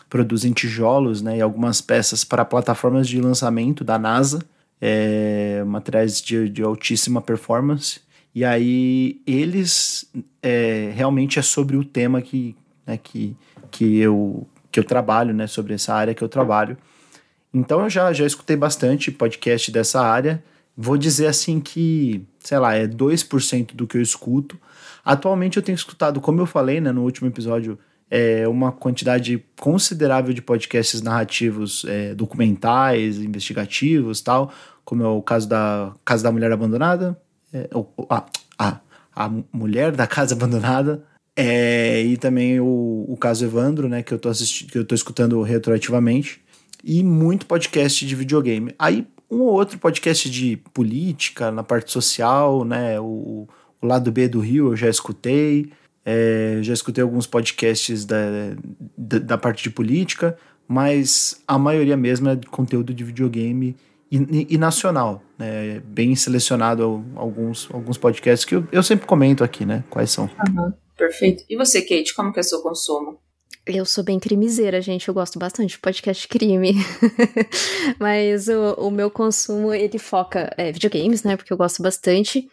produzem 0.09 0.51
tijolos 0.51 1.21
né, 1.21 1.37
e 1.37 1.41
algumas 1.41 1.81
peças 1.81 2.23
para 2.23 2.43
plataformas 2.43 3.07
de 3.07 3.21
lançamento 3.21 3.83
da 3.83 3.99
NASA, 3.99 4.43
é, 4.81 5.63
materiais 5.67 6.19
de, 6.19 6.49
de 6.49 6.63
altíssima 6.63 7.21
performance. 7.21 7.99
E 8.33 8.43
aí 8.43 9.21
eles 9.27 10.09
é, 10.41 10.91
realmente 10.95 11.37
é 11.37 11.43
sobre 11.43 11.77
o 11.77 11.85
tema 11.85 12.23
que, 12.23 12.55
né, 12.87 12.97
que, 12.97 13.37
que 13.69 13.99
eu 13.99 14.47
que 14.71 14.79
eu 14.79 14.83
trabalho, 14.83 15.33
né, 15.33 15.47
sobre 15.47 15.73
essa 15.73 15.93
área 15.93 16.13
que 16.13 16.23
eu 16.23 16.29
trabalho. 16.29 16.77
Então 17.53 17.81
eu 17.81 17.89
já, 17.89 18.13
já 18.13 18.25
escutei 18.25 18.55
bastante 18.55 19.11
podcast 19.11 19.71
dessa 19.71 20.01
área. 20.01 20.43
Vou 20.77 20.97
dizer 20.97 21.27
assim 21.27 21.59
que, 21.59 22.25
sei 22.39 22.57
lá, 22.59 22.75
é 22.75 22.87
2% 22.87 23.75
do 23.75 23.87
que 23.87 23.97
eu 23.97 24.01
escuto. 24.01 24.59
Atualmente 25.03 25.57
eu 25.57 25.63
tenho 25.63 25.75
escutado, 25.75 26.21
como 26.21 26.39
eu 26.39 26.45
falei 26.45 26.79
né, 26.79 26.91
no 26.91 27.03
último 27.03 27.27
episódio, 27.27 27.77
é 28.09 28.47
uma 28.47 28.71
quantidade 28.71 29.43
considerável 29.59 30.33
de 30.33 30.41
podcasts 30.41 31.01
narrativos, 31.01 31.85
é, 31.87 32.15
documentais, 32.15 33.17
investigativos 33.17 34.21
tal, 34.21 34.51
como 34.83 35.03
é 35.03 35.07
o 35.07 35.21
caso 35.21 35.47
da 35.47 35.93
Casa 36.03 36.23
da 36.23 36.31
Mulher 36.31 36.51
Abandonada, 36.51 37.19
é, 37.53 37.69
o, 37.73 37.85
a, 38.09 38.25
a, 38.57 38.79
a 39.15 39.29
Mulher 39.51 39.91
da 39.91 40.07
Casa 40.07 40.33
Abandonada, 40.33 41.03
é, 41.41 42.03
e 42.03 42.17
também 42.17 42.59
o, 42.59 43.05
o 43.07 43.15
caso 43.15 43.45
Evandro, 43.45 43.87
né, 43.87 44.03
que 44.03 44.13
eu 44.13 44.19
tô 44.19 44.27
assistindo, 44.27 44.69
que 44.69 44.77
eu 44.77 44.83
tô 44.83 44.93
escutando 44.93 45.41
retroativamente, 45.41 46.41
e 46.83 47.01
muito 47.01 47.45
podcast 47.45 48.05
de 48.05 48.13
videogame. 48.13 48.75
Aí 48.77 49.07
um 49.31 49.39
ou 49.39 49.53
outro 49.53 49.79
podcast 49.79 50.29
de 50.29 50.57
política, 50.73 51.49
na 51.49 51.63
parte 51.63 51.91
social, 51.91 52.65
né, 52.65 52.99
o, 52.99 53.47
o 53.81 53.87
lado 53.87 54.11
B 54.11 54.27
do 54.27 54.41
Rio 54.41 54.67
eu 54.67 54.75
já 54.75 54.89
escutei, 54.89 55.71
é, 56.03 56.59
já 56.61 56.73
escutei 56.73 57.01
alguns 57.01 57.25
podcasts 57.25 58.03
da, 58.03 58.17
da, 58.97 59.19
da, 59.19 59.37
parte 59.37 59.63
de 59.63 59.69
política, 59.69 60.37
mas 60.67 61.41
a 61.47 61.57
maioria 61.57 61.95
mesmo 61.95 62.27
é 62.27 62.37
conteúdo 62.49 62.93
de 62.93 63.03
videogame 63.05 63.77
e, 64.11 64.17
e, 64.17 64.47
e 64.55 64.57
nacional, 64.57 65.23
né, 65.39 65.79
bem 65.85 66.13
selecionado 66.15 67.03
alguns, 67.15 67.69
alguns 67.71 67.97
podcasts 67.97 68.43
que 68.43 68.53
eu, 68.53 68.67
eu 68.71 68.83
sempre 68.83 69.07
comento 69.07 69.43
aqui, 69.43 69.65
né, 69.65 69.85
quais 69.89 70.11
são. 70.11 70.29
Uhum. 70.49 70.73
Perfeito. 70.97 71.45
E 71.49 71.55
você, 71.55 71.81
Kate, 71.81 72.13
como 72.13 72.33
que 72.33 72.39
é 72.39 72.41
o 72.41 72.43
seu 72.43 72.61
consumo? 72.61 73.17
Eu 73.65 73.85
sou 73.85 74.03
bem 74.03 74.19
crimiseira, 74.19 74.81
gente. 74.81 75.07
Eu 75.07 75.13
gosto 75.13 75.39
bastante 75.39 75.71
de 75.71 75.79
podcast 75.79 76.27
crime. 76.27 76.73
Mas 77.97 78.47
o, 78.49 78.73
o, 78.73 78.91
meu 78.91 79.09
consumo, 79.09 79.73
ele 79.73 79.97
foca 79.97 80.53
é, 80.57 80.71
videogames, 80.71 81.23
né? 81.23 81.37
Porque 81.37 81.53
eu 81.53 81.57
gosto 81.57 81.81
bastante. 81.81 82.49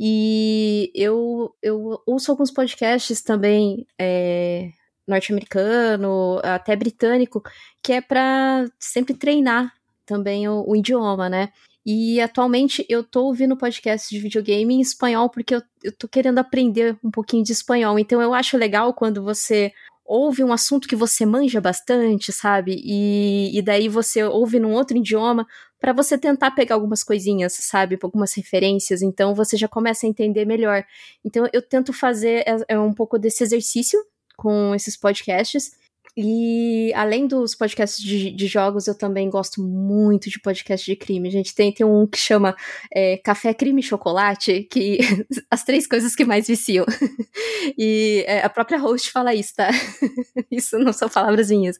E 0.00 0.90
eu, 0.94 1.54
eu 1.62 2.02
ouço 2.06 2.30
alguns 2.30 2.50
podcasts 2.50 3.22
também 3.22 3.86
é, 3.98 4.70
norte-americano, 5.06 6.40
até 6.42 6.74
britânico, 6.74 7.42
que 7.82 7.92
é 7.92 8.00
para 8.00 8.66
sempre 8.80 9.14
treinar 9.14 9.72
também 10.04 10.48
o, 10.48 10.64
o 10.66 10.74
idioma, 10.74 11.28
né? 11.28 11.52
E 11.86 12.20
atualmente 12.20 12.84
eu 12.88 13.04
tô 13.04 13.26
ouvindo 13.26 13.56
podcast 13.56 14.12
de 14.12 14.20
videogame 14.20 14.74
em 14.74 14.80
espanhol 14.80 15.30
porque 15.30 15.54
eu, 15.54 15.62
eu 15.84 15.92
tô 15.92 16.08
querendo 16.08 16.38
aprender 16.40 16.98
um 17.04 17.12
pouquinho 17.12 17.44
de 17.44 17.52
espanhol. 17.52 17.96
Então 17.96 18.20
eu 18.20 18.34
acho 18.34 18.56
legal 18.58 18.92
quando 18.92 19.22
você 19.22 19.72
ouve 20.04 20.42
um 20.42 20.52
assunto 20.52 20.88
que 20.88 20.96
você 20.96 21.24
manja 21.24 21.60
bastante, 21.60 22.32
sabe? 22.32 22.82
E, 22.84 23.56
e 23.56 23.62
daí 23.62 23.88
você 23.88 24.24
ouve 24.24 24.58
num 24.58 24.72
outro 24.72 24.96
idioma 24.96 25.46
para 25.80 25.92
você 25.92 26.18
tentar 26.18 26.50
pegar 26.50 26.74
algumas 26.74 27.04
coisinhas, 27.04 27.52
sabe? 27.52 27.96
Algumas 28.02 28.34
referências. 28.34 29.00
Então 29.00 29.32
você 29.32 29.56
já 29.56 29.68
começa 29.68 30.06
a 30.06 30.08
entender 30.08 30.44
melhor. 30.44 30.84
Então 31.24 31.48
eu 31.52 31.62
tento 31.62 31.92
fazer 31.92 32.42
é, 32.48 32.56
é 32.66 32.78
um 32.80 32.92
pouco 32.92 33.16
desse 33.16 33.44
exercício 33.44 34.04
com 34.36 34.74
esses 34.74 34.96
podcasts 34.96 35.70
E 36.16 36.92
além 36.94 37.26
dos 37.26 37.54
podcasts 37.54 38.02
de, 38.02 38.30
de, 38.30 38.46
jogos, 38.46 38.86
eu 38.86 38.96
também 38.96 39.28
gosto 39.28 39.62
muito 39.62 40.30
de 40.30 40.40
podcast 40.40 40.84
de 40.84 40.96
crime. 40.96 41.28
A 41.28 41.32
gente 41.32 41.54
tem, 41.54 41.72
tem 41.72 41.86
um 41.86 42.06
que 42.06 42.18
chama 42.18 42.56
é, 42.94 43.18
Café, 43.18 43.52
Crime 43.52 43.80
e 43.80 43.84
Chocolate, 43.84 44.66
que 44.70 44.98
as 45.50 45.64
três 45.64 45.86
coisas 45.86 46.14
que 46.14 46.24
mais 46.24 46.46
viciam. 46.46 46.86
e 47.78 48.24
é, 48.26 48.44
a 48.44 48.48
própria 48.48 48.78
host 48.78 49.10
fala 49.10 49.34
isso, 49.34 49.54
tá? 49.54 49.68
isso 50.50 50.78
não 50.78 50.92
são 50.92 51.08
palavras 51.08 51.50
minhas. 51.50 51.78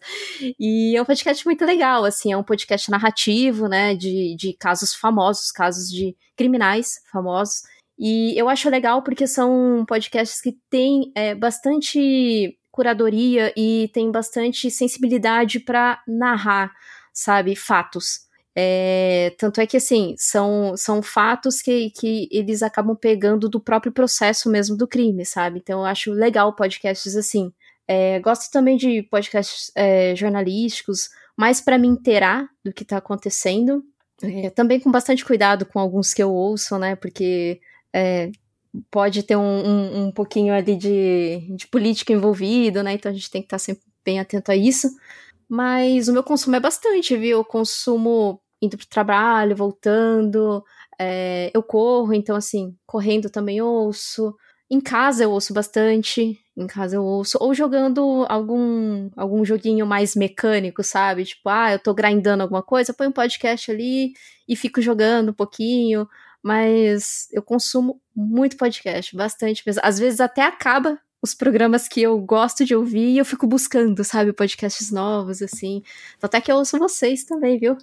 E 0.60 0.96
é 0.96 1.00
um 1.00 1.06
podcast 1.06 1.44
muito 1.44 1.64
legal, 1.64 2.04
assim, 2.04 2.32
é 2.32 2.36
um 2.36 2.44
podcast 2.44 2.90
narrativo, 2.90 3.68
né, 3.68 3.94
de, 3.94 4.36
de 4.36 4.52
casos 4.54 4.94
famosos, 4.94 5.50
casos 5.50 5.90
de 5.90 6.16
criminais 6.36 7.00
famosos. 7.10 7.62
E 7.98 8.38
eu 8.38 8.48
acho 8.48 8.68
legal 8.68 9.02
porque 9.02 9.26
são 9.26 9.84
podcasts 9.88 10.40
que 10.40 10.52
têm 10.68 11.10
é, 11.14 11.34
bastante 11.34 12.58
curadoria 12.76 13.52
e 13.56 13.90
tem 13.92 14.12
bastante 14.12 14.70
sensibilidade 14.70 15.58
para 15.58 16.02
narrar, 16.06 16.70
sabe, 17.12 17.56
fatos. 17.56 18.26
É, 18.54 19.34
tanto 19.38 19.60
é 19.60 19.66
que, 19.66 19.78
assim, 19.78 20.14
são, 20.18 20.76
são 20.76 21.02
fatos 21.02 21.62
que, 21.62 21.90
que 21.90 22.28
eles 22.30 22.62
acabam 22.62 22.94
pegando 22.94 23.48
do 23.48 23.58
próprio 23.60 23.92
processo 23.92 24.50
mesmo 24.50 24.76
do 24.76 24.86
crime, 24.86 25.24
sabe? 25.24 25.58
Então 25.58 25.80
eu 25.80 25.86
acho 25.86 26.12
legal 26.12 26.54
podcasts 26.54 27.16
assim. 27.16 27.52
É, 27.88 28.20
gosto 28.20 28.50
também 28.50 28.76
de 28.76 29.02
podcasts 29.04 29.70
é, 29.74 30.14
jornalísticos, 30.14 31.08
mais 31.36 31.60
para 31.60 31.78
me 31.78 31.88
inteirar 31.88 32.48
do 32.64 32.72
que 32.72 32.84
tá 32.84 32.98
acontecendo. 32.98 33.82
É, 34.22 34.50
também 34.50 34.80
com 34.80 34.90
bastante 34.90 35.24
cuidado 35.24 35.66
com 35.66 35.78
alguns 35.78 36.12
que 36.14 36.22
eu 36.22 36.32
ouço, 36.32 36.78
né? 36.78 36.96
Porque 36.96 37.60
é, 37.92 38.30
pode 38.90 39.22
ter 39.22 39.36
um, 39.36 39.40
um, 39.42 40.06
um 40.06 40.12
pouquinho 40.12 40.54
ali 40.54 40.76
de, 40.76 41.46
de 41.56 41.66
política 41.68 42.12
envolvido, 42.12 42.82
né? 42.82 42.94
Então 42.94 43.10
a 43.10 43.14
gente 43.14 43.30
tem 43.30 43.42
que 43.42 43.46
estar 43.46 43.58
sempre 43.58 43.84
bem 44.04 44.20
atento 44.20 44.50
a 44.50 44.56
isso. 44.56 44.88
Mas 45.48 46.08
o 46.08 46.12
meu 46.12 46.22
consumo 46.22 46.56
é 46.56 46.60
bastante, 46.60 47.16
viu? 47.16 47.38
Eu 47.38 47.44
consumo 47.44 48.40
indo 48.60 48.76
pro 48.76 48.86
trabalho, 48.88 49.54
voltando, 49.54 50.64
é, 50.98 51.50
eu 51.54 51.62
corro, 51.62 52.12
então 52.12 52.36
assim, 52.36 52.74
correndo 52.86 53.30
também 53.30 53.60
ouço. 53.60 54.34
Em 54.70 54.80
casa 54.80 55.22
eu 55.22 55.30
ouço 55.30 55.54
bastante, 55.54 56.38
em 56.56 56.66
casa 56.66 56.96
eu 56.96 57.04
ouço, 57.04 57.38
ou 57.40 57.54
jogando 57.54 58.26
algum, 58.28 59.08
algum 59.16 59.44
joguinho 59.44 59.86
mais 59.86 60.16
mecânico, 60.16 60.82
sabe? 60.82 61.24
Tipo, 61.24 61.48
ah, 61.48 61.72
eu 61.72 61.78
tô 61.78 61.94
grindando 61.94 62.42
alguma 62.42 62.62
coisa, 62.62 62.92
põe 62.92 63.06
um 63.06 63.12
podcast 63.12 63.70
ali 63.70 64.12
e 64.48 64.56
fico 64.56 64.80
jogando 64.80 65.30
um 65.30 65.34
pouquinho 65.34 66.08
mas 66.46 67.26
eu 67.32 67.42
consumo 67.42 68.00
muito 68.14 68.56
podcast, 68.56 69.16
bastante 69.16 69.64
mesmo. 69.66 69.82
Às 69.84 69.98
vezes 69.98 70.20
até 70.20 70.42
acaba 70.42 70.96
os 71.20 71.34
programas 71.34 71.88
que 71.88 72.00
eu 72.00 72.16
gosto 72.20 72.64
de 72.64 72.72
ouvir 72.72 73.08
e 73.08 73.18
eu 73.18 73.24
fico 73.24 73.48
buscando, 73.48 74.04
sabe, 74.04 74.32
podcasts 74.32 74.92
novos, 74.92 75.42
assim. 75.42 75.82
Até 76.22 76.40
que 76.40 76.52
eu 76.52 76.54
ouço 76.54 76.78
vocês 76.78 77.24
também, 77.24 77.58
viu? 77.58 77.76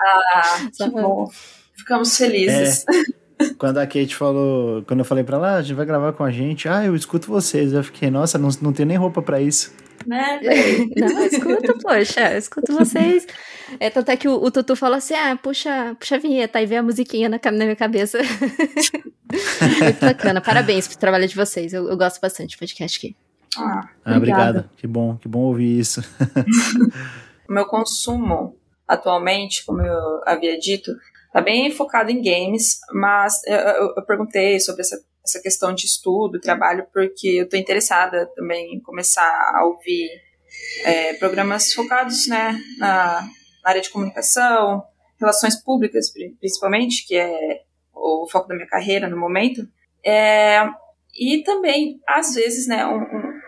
Ah, 0.00 0.70
que 0.72 0.88
bom. 0.88 1.28
Ficamos 1.74 2.16
felizes. 2.16 2.84
É, 2.86 3.54
quando 3.58 3.78
a 3.78 3.86
Kate 3.88 4.14
falou, 4.14 4.84
quando 4.84 5.00
eu 5.00 5.04
falei 5.04 5.24
pra 5.24 5.38
ela, 5.38 5.54
ah, 5.54 5.56
a 5.56 5.62
gente 5.62 5.74
vai 5.74 5.84
gravar 5.84 6.12
com 6.12 6.22
a 6.22 6.30
gente, 6.30 6.68
ah, 6.68 6.84
eu 6.84 6.94
escuto 6.94 7.26
vocês. 7.26 7.72
Eu 7.72 7.82
fiquei, 7.82 8.08
nossa, 8.08 8.38
não, 8.38 8.50
não 8.62 8.72
tenho 8.72 8.86
nem 8.86 8.96
roupa 8.98 9.20
para 9.20 9.40
isso. 9.40 9.74
Né? 10.06 10.40
Não, 10.96 11.24
escuta, 11.24 11.74
poxa, 11.82 12.36
escuto 12.36 12.72
vocês. 12.72 13.26
É, 13.78 13.90
tanto 13.90 14.10
é 14.10 14.16
que 14.16 14.28
o, 14.28 14.34
o 14.34 14.50
Tutu 14.50 14.74
fala 14.74 14.96
assim: 14.96 15.14
ah, 15.14 15.36
puxa, 15.36 15.94
puxa 15.98 16.16
a 16.16 16.18
vinheta, 16.18 16.60
e 16.60 16.66
vê 16.66 16.76
a 16.76 16.82
musiquinha 16.82 17.28
na, 17.28 17.38
na 17.44 17.64
minha 17.64 17.76
cabeça. 17.76 18.18
Muito 19.82 20.00
bacana. 20.00 20.40
Parabéns 20.40 20.88
pro 20.88 20.98
trabalho 20.98 21.28
de 21.28 21.36
vocês. 21.36 21.72
Eu, 21.72 21.88
eu 21.88 21.96
gosto 21.96 22.20
bastante 22.20 22.50
de 22.50 22.58
podcast 22.58 22.98
aqui. 22.98 23.16
Ah, 23.56 23.88
ah 24.04 24.16
obrigado. 24.16 24.68
Que 24.76 24.86
bom, 24.86 25.16
que 25.16 25.28
bom 25.28 25.40
ouvir 25.40 25.78
isso. 25.78 26.00
o 27.48 27.52
meu 27.52 27.66
consumo 27.66 28.56
atualmente, 28.86 29.64
como 29.64 29.82
eu 29.82 30.20
havia 30.26 30.58
dito, 30.58 30.92
tá 31.32 31.40
bem 31.40 31.70
focado 31.70 32.10
em 32.10 32.20
games, 32.20 32.80
mas 32.92 33.40
eu, 33.46 33.56
eu, 33.56 33.94
eu 33.96 34.02
perguntei 34.04 34.58
sobre 34.58 34.80
essa 34.80 35.00
essa 35.30 35.40
questão 35.40 35.72
de 35.72 35.86
estudo, 35.86 36.40
trabalho, 36.40 36.86
porque 36.92 37.28
eu 37.28 37.44
estou 37.44 37.58
interessada 37.58 38.26
também 38.34 38.74
em 38.74 38.80
começar 38.80 39.22
a 39.54 39.64
ouvir 39.64 40.08
é, 40.84 41.14
programas 41.14 41.72
focados 41.72 42.26
né, 42.26 42.58
na, 42.78 43.22
na, 43.62 43.70
área 43.70 43.80
de 43.80 43.90
comunicação, 43.90 44.82
relações 45.18 45.56
públicas, 45.56 46.12
principalmente, 46.38 47.06
que 47.06 47.14
é 47.14 47.62
o 47.94 48.26
foco 48.30 48.48
da 48.48 48.54
minha 48.54 48.66
carreira 48.66 49.08
no 49.08 49.16
momento. 49.16 49.66
É, 50.04 50.68
e 51.14 51.42
também, 51.44 52.00
às 52.06 52.34
vezes, 52.34 52.66
né, 52.66 52.84
um, 52.86 52.98
um, 52.98 53.40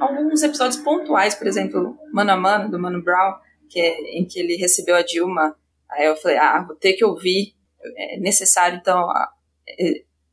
alguns 0.00 0.42
episódios 0.42 0.80
pontuais, 0.80 1.34
por 1.34 1.46
exemplo, 1.46 1.98
Mano 2.12 2.32
a 2.32 2.36
Mano, 2.36 2.70
do 2.70 2.78
Mano 2.78 3.02
Brown, 3.02 3.34
que 3.68 3.80
é, 3.80 4.18
em 4.18 4.24
que 4.24 4.38
ele 4.38 4.56
recebeu 4.56 4.96
a 4.96 5.02
Dilma. 5.02 5.56
Aí 5.90 6.06
eu 6.06 6.16
falei, 6.16 6.38
ah, 6.38 6.64
vou 6.66 6.76
ter 6.76 6.94
que 6.94 7.04
ouvir, 7.04 7.54
é 7.96 8.18
necessário, 8.18 8.78
então, 8.78 9.08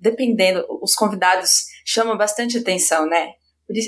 dependendo, 0.04 0.66
os 0.82 0.94
convidados 0.94 1.64
chamam 1.86 2.18
bastante 2.18 2.58
atenção, 2.58 3.08
né? 3.08 3.32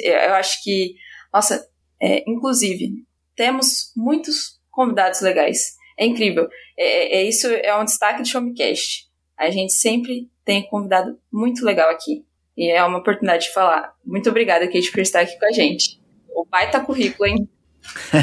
Eu 0.01 0.33
acho 0.35 0.63
que, 0.63 0.95
nossa, 1.31 1.67
é, 2.01 2.23
inclusive, 2.25 2.93
temos 3.35 3.91
muitos 3.95 4.57
convidados 4.71 5.19
legais. 5.19 5.75
É 5.99 6.05
incrível. 6.05 6.47
É, 6.77 7.17
é, 7.17 7.17
é 7.17 7.23
isso 7.23 7.47
é 7.47 7.77
um 7.77 7.83
destaque 7.83 8.21
do 8.21 8.27
Showmecast. 8.27 9.05
A 9.37 9.49
gente 9.49 9.73
sempre 9.73 10.29
tem 10.45 10.65
convidado 10.67 11.19
muito 11.31 11.65
legal 11.65 11.89
aqui. 11.89 12.25
E 12.55 12.71
é 12.71 12.81
uma 12.85 12.99
oportunidade 12.99 13.47
de 13.47 13.53
falar. 13.53 13.93
Muito 14.05 14.29
obrigada, 14.29 14.65
Kate, 14.65 14.91
por 14.91 15.01
estar 15.01 15.19
aqui 15.19 15.37
com 15.37 15.45
a 15.45 15.51
gente. 15.51 15.99
O 16.29 16.45
baita 16.45 16.79
currículo, 16.79 17.27
hein? 17.27 17.49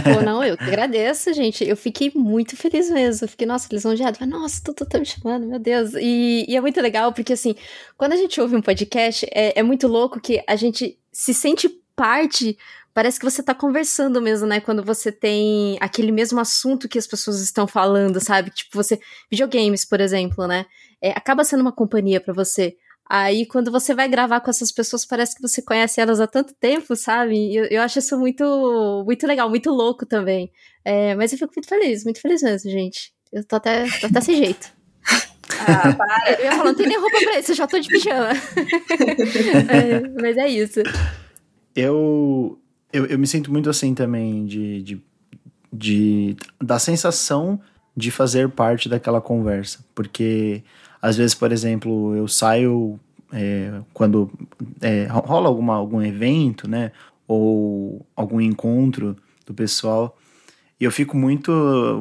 Pô, 0.05 0.23
não, 0.23 0.43
eu 0.43 0.57
que 0.57 0.65
agradeço, 0.65 1.33
gente. 1.33 1.67
Eu 1.67 1.77
fiquei 1.77 2.13
muito 2.15 2.57
feliz 2.57 2.91
mesmo. 2.91 3.25
Eu 3.25 3.29
fiquei, 3.29 3.47
nossa, 3.47 3.69
lisonjeada. 3.71 4.25
Nossa, 4.27 4.61
tu, 4.65 4.73
tu 4.75 4.87
tá 4.87 4.99
me 4.99 5.07
chamando, 5.07 5.47
meu 5.47 5.59
Deus. 5.59 5.95
E, 5.95 6.45
e, 6.49 6.57
é 6.57 6.61
muito 6.61 6.81
legal, 6.81 7.13
porque 7.13 7.33
assim, 7.33 7.55
quando 7.97 8.13
a 8.13 8.17
gente 8.17 8.41
ouve 8.41 8.57
um 8.57 8.63
podcast, 8.63 9.27
é, 9.33 9.59
é 9.59 9.63
muito 9.63 9.87
louco 9.89 10.21
que 10.21 10.43
a 10.47 10.57
gente 10.57 10.99
se 11.13 11.33
sente 11.35 11.69
parte 11.95 12.57
parece 12.95 13.19
que 13.19 13.25
você 13.25 13.43
tá 13.43 13.55
conversando 13.55 14.21
mesmo, 14.21 14.47
né? 14.47 14.61
Quando 14.61 14.83
você 14.83 15.11
tem 15.11 15.77
aquele 15.81 16.13
mesmo 16.13 16.41
assunto 16.41 16.89
que 16.89 16.99
as 16.99 17.07
pessoas 17.07 17.41
estão 17.41 17.67
falando, 17.67 18.21
sabe? 18.21 18.51
Tipo, 18.51 18.71
você. 18.75 19.01
Videogames, 19.31 19.85
por 19.85 20.01
exemplo, 20.01 20.47
né? 20.47 20.67
É, 21.01 21.11
acaba 21.11 21.45
sendo 21.45 21.61
uma 21.61 21.73
companhia 21.73 22.21
para 22.21 22.35
você. 22.35 22.77
Aí, 23.09 23.45
quando 23.47 23.71
você 23.71 23.95
vai 23.95 24.09
gravar 24.09 24.41
com 24.41 24.51
essas 24.51 24.73
pessoas, 24.73 25.05
parece 25.05 25.35
que 25.35 25.43
você 25.43 25.61
conhece 25.61 26.01
elas 26.01 26.21
há 26.21 26.27
tanto 26.27 26.55
tempo, 26.55 26.97
sabe? 26.97 27.55
Eu, 27.55 27.65
eu 27.67 27.83
acho 27.83 27.99
isso 27.99 28.19
muito, 28.19 29.03
muito 29.05 29.27
legal, 29.27 29.49
muito 29.49 29.71
louco 29.71 30.07
também. 30.07 30.51
É, 30.85 31.15
mas 31.15 31.33
eu 31.33 31.39
fico 31.39 31.53
muito 31.55 31.69
feliz, 31.69 32.05
muito 32.05 32.21
feliz 32.21 32.43
mesmo, 32.43 32.71
gente. 32.71 33.13
Eu 33.33 33.45
tô 33.45 33.57
até, 33.57 33.85
tô 34.01 34.07
até 34.07 34.21
sem 34.21 34.37
jeito. 34.37 34.73
Ah, 35.65 35.93
para. 35.93 36.33
Eu 36.33 36.45
ia 36.45 36.53
falar, 36.53 36.65
não 36.65 36.75
tem 36.75 36.89
nem 36.89 36.99
roupa 36.99 37.19
pra 37.21 37.39
isso, 37.39 37.53
eu 37.53 37.57
já 37.57 37.67
tô 37.67 37.79
de 37.79 37.87
pijama. 37.87 38.31
é, 39.69 40.01
mas 40.21 40.37
é 40.37 40.49
isso. 40.49 40.81
Eu, 41.77 42.59
eu, 42.93 43.07
eu 43.07 43.19
me 43.19 43.27
sinto 43.27 43.53
muito 43.53 43.69
assim 43.69 43.95
também, 43.95 44.47
de, 44.47 44.83
de, 44.83 45.03
de 45.73 46.37
da 46.61 46.79
sensação 46.79 47.61
de 47.97 48.11
fazer 48.11 48.49
parte 48.49 48.89
daquela 48.89 49.21
conversa. 49.21 49.85
Porque 49.95 50.63
às 51.03 51.17
vezes, 51.17 51.35
por 51.35 51.51
exemplo, 51.51 52.15
eu 52.15 52.29
saio 52.29 52.99
é, 53.33 53.81
quando 53.93 54.31
é, 54.81 55.07
rola 55.07 55.49
alguma, 55.49 55.75
algum 55.75 56.01
evento, 56.01 56.71
né? 56.71 56.93
Ou 57.27 58.07
algum 58.15 58.41
encontro 58.41 59.17
do 59.45 59.53
pessoal. 59.53 60.17
E 60.79 60.85
eu 60.85 60.91
fico 60.91 61.17
muito, 61.17 61.53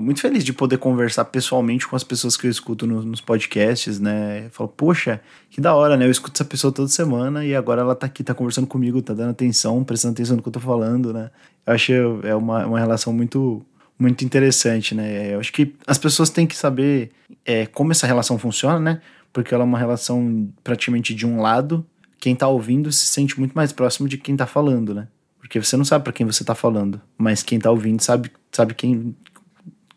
muito 0.01 0.19
feliz 0.21 0.43
de 0.43 0.51
poder 0.51 0.77
conversar 0.77 1.25
pessoalmente 1.25 1.87
com 1.87 1.95
as 1.95 2.03
pessoas 2.03 2.35
que 2.35 2.47
eu 2.47 2.51
escuto 2.51 2.87
no, 2.87 3.03
nos 3.03 3.21
podcasts, 3.21 3.99
né? 3.99 4.45
Eu 4.45 4.49
falo, 4.51 4.69
poxa, 4.69 5.21
que 5.49 5.61
da 5.61 5.73
hora, 5.75 5.95
né? 5.95 6.05
Eu 6.05 6.11
escuto 6.11 6.33
essa 6.35 6.45
pessoa 6.45 6.73
toda 6.73 6.87
semana 6.87 7.45
e 7.45 7.55
agora 7.55 7.81
ela 7.81 7.95
tá 7.95 8.07
aqui, 8.07 8.23
tá 8.23 8.33
conversando 8.33 8.67
comigo, 8.67 9.01
tá 9.01 9.13
dando 9.13 9.31
atenção, 9.31 9.83
prestando 9.83 10.13
atenção 10.13 10.35
no 10.35 10.41
que 10.43 10.49
eu 10.49 10.53
tô 10.53 10.59
falando, 10.59 11.13
né? 11.13 11.29
Eu 11.65 11.73
acho 11.73 11.93
é 12.23 12.35
uma, 12.35 12.65
uma 12.65 12.79
relação 12.79 13.13
muito, 13.13 13.63
muito 14.01 14.25
interessante, 14.25 14.95
né? 14.95 15.35
Eu 15.35 15.39
acho 15.39 15.53
que 15.53 15.75
as 15.85 15.99
pessoas 15.99 16.31
têm 16.31 16.47
que 16.47 16.57
saber 16.57 17.11
é, 17.45 17.67
como 17.67 17.91
essa 17.91 18.07
relação 18.07 18.37
funciona, 18.39 18.79
né? 18.79 19.01
Porque 19.31 19.53
ela 19.53 19.63
é 19.63 19.65
uma 19.65 19.77
relação 19.77 20.49
praticamente 20.63 21.13
de 21.13 21.25
um 21.25 21.39
lado. 21.39 21.85
Quem 22.19 22.35
tá 22.35 22.47
ouvindo 22.47 22.91
se 22.91 23.05
sente 23.05 23.39
muito 23.39 23.53
mais 23.53 23.71
próximo 23.71 24.09
de 24.09 24.17
quem 24.17 24.35
tá 24.35 24.47
falando, 24.47 24.95
né? 24.95 25.07
Porque 25.39 25.61
você 25.61 25.77
não 25.77 25.85
sabe 25.85 26.03
para 26.03 26.13
quem 26.13 26.25
você 26.25 26.43
tá 26.43 26.55
falando, 26.55 26.99
mas 27.15 27.43
quem 27.43 27.59
tá 27.59 27.69
ouvindo 27.69 28.01
sabe, 28.01 28.31
sabe 28.51 28.73
quem 28.73 29.15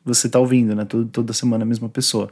você 0.04 0.28
tá 0.28 0.38
ouvindo, 0.38 0.74
né? 0.74 0.84
Todo, 0.84 1.06
toda 1.06 1.32
semana 1.32 1.64
a 1.64 1.66
mesma 1.66 1.88
pessoa. 1.88 2.30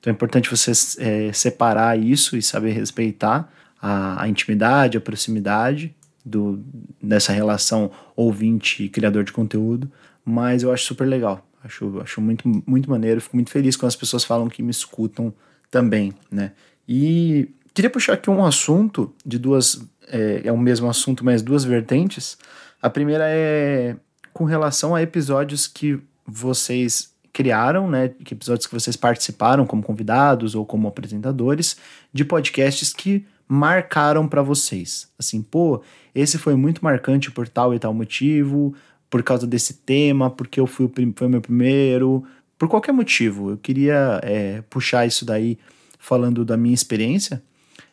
Então 0.00 0.10
é 0.10 0.14
importante 0.14 0.48
você 0.48 0.72
é, 0.98 1.30
separar 1.32 1.98
isso 1.98 2.38
e 2.38 2.42
saber 2.42 2.72
respeitar 2.72 3.52
a, 3.80 4.22
a 4.22 4.28
intimidade, 4.28 4.96
a 4.96 5.00
proximidade 5.00 5.94
do, 6.24 6.64
dessa 7.02 7.32
relação 7.32 7.90
ouvinte 8.16 8.82
e 8.82 8.88
criador 8.88 9.24
de 9.24 9.32
conteúdo, 9.32 9.90
mas 10.24 10.62
eu 10.62 10.72
acho 10.72 10.84
super 10.84 11.06
legal. 11.06 11.46
Acho, 11.64 12.00
acho 12.00 12.20
muito, 12.20 12.48
muito 12.66 12.90
maneiro. 12.90 13.20
Fico 13.20 13.36
muito 13.36 13.50
feliz 13.50 13.76
quando 13.76 13.88
as 13.88 13.96
pessoas 13.96 14.24
falam 14.24 14.48
que 14.48 14.62
me 14.62 14.70
escutam 14.70 15.32
também, 15.70 16.12
né? 16.30 16.52
E 16.88 17.48
queria 17.72 17.90
puxar 17.90 18.14
aqui 18.14 18.28
um 18.28 18.44
assunto 18.44 19.14
de 19.24 19.38
duas. 19.38 19.84
É, 20.08 20.42
é 20.44 20.52
o 20.52 20.58
mesmo 20.58 20.88
assunto, 20.88 21.24
mas 21.24 21.42
duas 21.42 21.64
vertentes. 21.64 22.36
A 22.80 22.90
primeira 22.90 23.24
é 23.28 23.96
com 24.32 24.44
relação 24.44 24.94
a 24.94 25.02
episódios 25.02 25.66
que 25.66 26.00
vocês 26.26 27.12
criaram, 27.32 27.88
né? 27.88 28.08
Que 28.08 28.34
episódios 28.34 28.66
que 28.66 28.74
vocês 28.74 28.96
participaram 28.96 29.64
como 29.64 29.82
convidados 29.82 30.54
ou 30.54 30.66
como 30.66 30.88
apresentadores 30.88 31.76
de 32.12 32.24
podcasts 32.24 32.92
que 32.92 33.24
marcaram 33.48 34.26
para 34.26 34.42
vocês. 34.42 35.08
Assim, 35.18 35.42
pô, 35.42 35.82
esse 36.14 36.38
foi 36.38 36.56
muito 36.56 36.82
marcante 36.82 37.30
por 37.30 37.48
tal 37.48 37.74
e 37.74 37.78
tal 37.78 37.92
motivo, 37.92 38.74
por 39.12 39.22
causa 39.22 39.46
desse 39.46 39.74
tema, 39.74 40.30
porque 40.30 40.58
eu 40.58 40.66
fui, 40.66 40.90
foi 41.14 41.26
o 41.26 41.30
meu 41.30 41.42
primeiro, 41.42 42.24
por 42.56 42.66
qualquer 42.66 42.92
motivo. 42.92 43.50
Eu 43.50 43.58
queria 43.58 44.18
é, 44.22 44.62
puxar 44.70 45.06
isso 45.06 45.26
daí 45.26 45.58
falando 45.98 46.46
da 46.46 46.56
minha 46.56 46.74
experiência. 46.74 47.42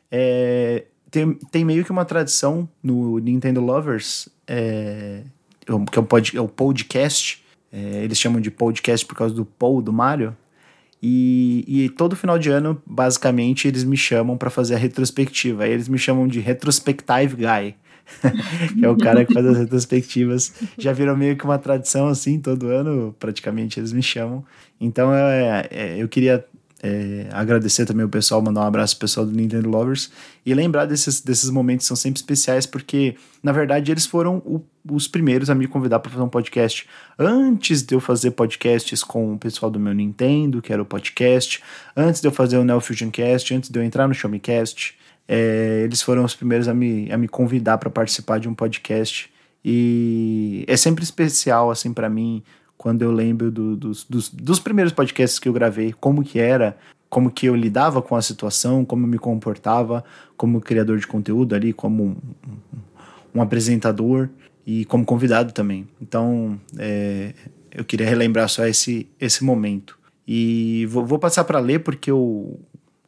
É, 0.09 0.85
tem, 1.11 1.33
tem 1.51 1.65
meio 1.65 1.83
que 1.83 1.91
uma 1.91 2.05
tradição 2.05 2.69
no 2.81 3.19
Nintendo 3.19 3.59
Lovers, 3.59 4.29
é, 4.47 5.23
que 5.65 5.99
é, 5.99 6.01
um 6.01 6.05
pod, 6.05 6.37
é 6.37 6.39
o 6.39 6.47
podcast. 6.47 7.43
É, 7.69 8.01
eles 8.01 8.17
chamam 8.17 8.39
de 8.39 8.49
podcast 8.49 9.05
por 9.05 9.17
causa 9.17 9.35
do 9.35 9.43
Paul 9.43 9.81
do 9.81 9.91
Mario. 9.91 10.33
E, 11.03 11.65
e 11.67 11.89
todo 11.89 12.15
final 12.15 12.39
de 12.39 12.49
ano, 12.49 12.81
basicamente, 12.85 13.67
eles 13.67 13.83
me 13.83 13.97
chamam 13.97 14.37
para 14.37 14.49
fazer 14.49 14.75
a 14.75 14.77
retrospectiva. 14.77 15.65
Aí 15.65 15.71
eles 15.73 15.89
me 15.89 15.97
chamam 15.97 16.29
de 16.29 16.39
Retrospective 16.39 17.35
Guy. 17.35 17.75
que 18.77 18.85
é 18.85 18.89
o 18.89 18.97
cara 18.97 19.25
que 19.25 19.33
faz 19.33 19.45
as 19.45 19.57
retrospectivas. 19.57 20.53
Já 20.77 20.93
virou 20.93 21.15
meio 21.15 21.35
que 21.35 21.45
uma 21.45 21.57
tradição 21.57 22.07
assim, 22.07 22.39
todo 22.39 22.67
ano, 22.67 23.15
praticamente, 23.19 23.79
eles 23.79 23.91
me 23.91 24.03
chamam. 24.03 24.43
Então 24.79 25.13
é, 25.13 25.67
é, 25.69 25.97
eu 25.97 26.07
queria 26.07 26.45
é, 26.81 27.27
agradecer 27.31 27.85
também 27.85 28.05
o 28.05 28.09
pessoal, 28.09 28.41
mandar 28.41 28.61
um 28.61 28.65
abraço 28.65 28.95
pro 28.95 29.01
pessoal 29.01 29.25
do 29.25 29.33
Nintendo 29.33 29.69
Lovers 29.69 30.11
e 30.45 30.53
lembrar 30.53 30.85
desses, 30.85 31.19
desses 31.21 31.49
momentos 31.49 31.85
são 31.85 31.95
sempre 31.95 32.19
especiais, 32.19 32.65
porque 32.65 33.15
na 33.43 33.51
verdade 33.51 33.91
eles 33.91 34.05
foram 34.05 34.37
o, 34.37 34.63
os 34.89 35.07
primeiros 35.07 35.49
a 35.49 35.55
me 35.55 35.67
convidar 35.67 35.99
para 35.99 36.09
fazer 36.09 36.23
um 36.23 36.29
podcast. 36.29 36.87
Antes 37.17 37.83
de 37.83 37.95
eu 37.95 37.99
fazer 37.99 38.31
podcasts 38.31 39.03
com 39.03 39.33
o 39.33 39.37
pessoal 39.37 39.69
do 39.69 39.79
meu 39.79 39.93
Nintendo, 39.93 40.61
que 40.61 40.71
era 40.71 40.81
o 40.81 40.85
podcast, 40.85 41.61
antes 41.95 42.21
de 42.21 42.27
eu 42.27 42.31
fazer 42.31 42.57
o 42.57 42.63
Neo 42.63 42.79
Fusion 42.79 43.11
Cast, 43.11 43.53
antes 43.53 43.69
de 43.69 43.77
eu 43.77 43.83
entrar 43.83 44.07
no 44.07 44.13
Show 44.13 44.29
Me 44.29 44.39
Cast, 44.39 44.97
é, 45.31 45.81
eles 45.83 46.01
foram 46.01 46.25
os 46.25 46.33
primeiros 46.33 46.67
a 46.67 46.73
me, 46.73 47.11
a 47.11 47.17
me 47.17 47.27
convidar 47.27 47.77
para 47.77 47.91
participar 47.91 48.39
de 48.39 48.49
um 48.49 48.55
podcast. 48.55 49.31
E 49.63 50.65
é 50.67 50.75
sempre 50.75 51.03
especial, 51.03 51.69
assim, 51.69 51.93
para 51.93 52.09
mim, 52.09 52.41
quando 52.75 53.03
eu 53.03 53.11
lembro 53.11 53.51
do, 53.51 53.75
dos, 53.75 54.03
dos, 54.05 54.29
dos, 54.29 54.59
primeiros 54.59 54.91
podcasts 54.91 55.37
que 55.37 55.47
eu 55.47 55.53
gravei, 55.53 55.93
como 55.93 56.23
que 56.23 56.39
era, 56.39 56.75
como 57.11 57.29
que 57.29 57.45
eu 57.45 57.55
lidava 57.55 58.01
com 58.01 58.15
a 58.15 58.21
situação, 58.23 58.83
como 58.83 59.05
eu 59.05 59.09
me 59.09 59.19
comportava 59.19 60.03
como 60.35 60.59
criador 60.59 60.97
de 60.97 61.05
conteúdo 61.05 61.53
ali, 61.53 61.73
como 61.73 62.05
um, 62.05 62.17
um, 63.35 63.41
apresentador 63.41 64.29
e 64.65 64.83
como 64.85 65.05
convidado 65.05 65.51
também. 65.53 65.87
Então, 66.01 66.59
é, 66.75 67.35
eu 67.71 67.85
queria 67.85 68.09
relembrar 68.09 68.49
só 68.49 68.65
esse, 68.65 69.07
esse 69.19 69.43
momento. 69.43 69.99
E 70.27 70.87
vou, 70.87 71.05
vou 71.05 71.19
passar 71.19 71.43
para 71.43 71.59
ler 71.59 71.83
porque 71.83 72.11
o, 72.11 72.59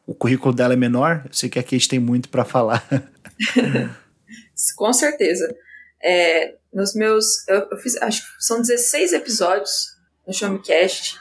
o 0.06 0.14
currículo 0.14 0.54
dela 0.54 0.74
é 0.74 0.76
menor. 0.76 1.22
Eu 1.26 1.32
sei 1.32 1.48
que 1.48 1.58
a 1.58 1.62
Kate 1.62 1.88
tem 1.88 1.98
muito 1.98 2.28
para 2.28 2.44
falar. 2.44 2.86
com 4.76 4.92
certeza. 4.92 5.54
É, 6.02 6.54
nos 6.72 6.94
meus. 6.94 7.46
Eu, 7.48 7.68
eu, 7.70 7.76
fiz, 7.78 7.96
acho 7.96 8.22
que 8.22 8.44
são 8.44 8.60
16 8.60 9.12
episódios 9.12 9.96
no 10.26 10.32
Show 10.32 10.50
Me 10.50 10.62
Cast. 10.62 11.18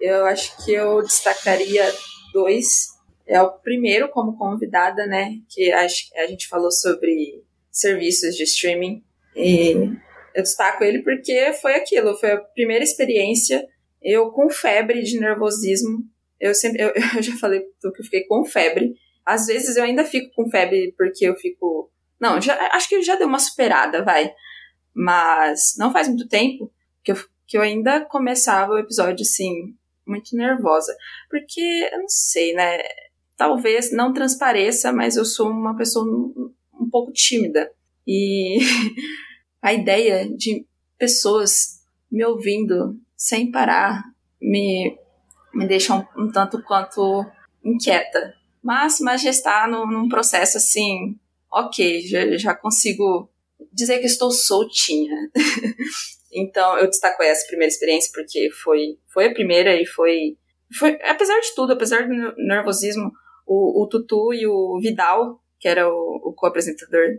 Eu 0.00 0.26
acho 0.26 0.64
que 0.64 0.72
eu 0.72 1.02
destacaria 1.02 1.92
dois. 2.32 2.88
É 3.26 3.40
o 3.40 3.52
primeiro 3.52 4.08
como 4.08 4.36
convidada, 4.36 5.06
né? 5.06 5.38
Que 5.48 5.70
acho, 5.72 6.10
a 6.16 6.26
gente 6.26 6.48
falou 6.48 6.70
sobre 6.70 7.44
serviços 7.70 8.34
de 8.34 8.42
streaming. 8.42 9.04
E 9.36 9.72
eu 10.34 10.42
destaco 10.42 10.82
ele 10.82 11.02
porque 11.02 11.52
foi 11.54 11.74
aquilo, 11.74 12.18
foi 12.18 12.32
a 12.32 12.40
primeira 12.40 12.82
experiência. 12.82 13.64
Eu 14.02 14.30
com 14.30 14.48
febre 14.50 15.02
de 15.02 15.20
nervosismo. 15.20 16.04
Eu 16.40 16.54
sempre, 16.54 16.82
eu, 16.82 16.88
eu 17.16 17.22
já 17.22 17.36
falei 17.36 17.60
que 17.60 17.86
eu 17.86 18.04
fiquei 18.04 18.24
com 18.24 18.44
febre. 18.44 18.94
Às 19.24 19.46
vezes 19.46 19.76
eu 19.76 19.84
ainda 19.84 20.04
fico 20.04 20.32
com 20.34 20.50
febre 20.50 20.94
porque 20.96 21.26
eu 21.26 21.36
fico. 21.36 21.90
Não, 22.18 22.40
já, 22.40 22.56
acho 22.72 22.88
que 22.88 23.02
já 23.02 23.16
deu 23.16 23.28
uma 23.28 23.38
superada, 23.38 24.02
vai. 24.04 24.32
Mas 24.94 25.74
não 25.78 25.92
faz 25.92 26.08
muito 26.08 26.26
tempo 26.28 26.72
que 27.02 27.12
eu, 27.12 27.16
que 27.46 27.56
eu 27.56 27.62
ainda 27.62 28.00
começava 28.00 28.72
o 28.72 28.78
episódio 28.78 29.22
assim, 29.22 29.74
muito 30.06 30.36
nervosa. 30.36 30.94
Porque, 31.28 31.60
eu 31.92 31.98
não 31.98 32.08
sei, 32.08 32.52
né? 32.54 32.78
Talvez 33.36 33.92
não 33.92 34.12
transpareça, 34.12 34.92
mas 34.92 35.16
eu 35.16 35.24
sou 35.24 35.48
uma 35.48 35.76
pessoa 35.76 36.04
um, 36.04 36.52
um 36.74 36.90
pouco 36.90 37.12
tímida. 37.12 37.70
E 38.06 38.58
a 39.62 39.72
ideia 39.72 40.28
de 40.28 40.66
pessoas 40.98 41.80
me 42.10 42.24
ouvindo 42.24 42.98
sem 43.16 43.50
parar 43.50 44.02
me, 44.40 44.96
me 45.54 45.66
deixa 45.66 45.94
um, 45.94 46.04
um 46.16 46.30
tanto 46.30 46.62
quanto 46.62 47.24
inquieta. 47.64 48.34
Mas, 48.62 49.00
mas 49.00 49.22
já 49.22 49.30
está 49.30 49.66
no, 49.66 49.86
num 49.86 50.08
processo 50.08 50.58
assim, 50.58 51.18
ok, 51.50 52.02
já, 52.02 52.36
já 52.36 52.54
consigo 52.54 53.30
dizer 53.72 53.98
que 53.98 54.06
estou 54.06 54.30
soltinha. 54.30 55.16
então, 56.32 56.78
eu 56.78 56.86
destaco 56.86 57.22
essa 57.22 57.46
primeira 57.46 57.72
experiência 57.72 58.10
porque 58.14 58.50
foi, 58.62 58.98
foi 59.08 59.26
a 59.26 59.32
primeira 59.32 59.80
e 59.80 59.86
foi, 59.86 60.36
foi. 60.78 60.98
Apesar 61.02 61.40
de 61.40 61.54
tudo, 61.54 61.72
apesar 61.72 62.06
do 62.06 62.34
nervosismo, 62.36 63.12
o, 63.46 63.82
o 63.82 63.88
Tutu 63.88 64.32
e 64.34 64.46
o 64.46 64.78
Vidal, 64.80 65.40
que 65.58 65.68
era 65.68 65.88
o, 65.88 66.20
o 66.24 66.32
co-apresentador 66.32 67.18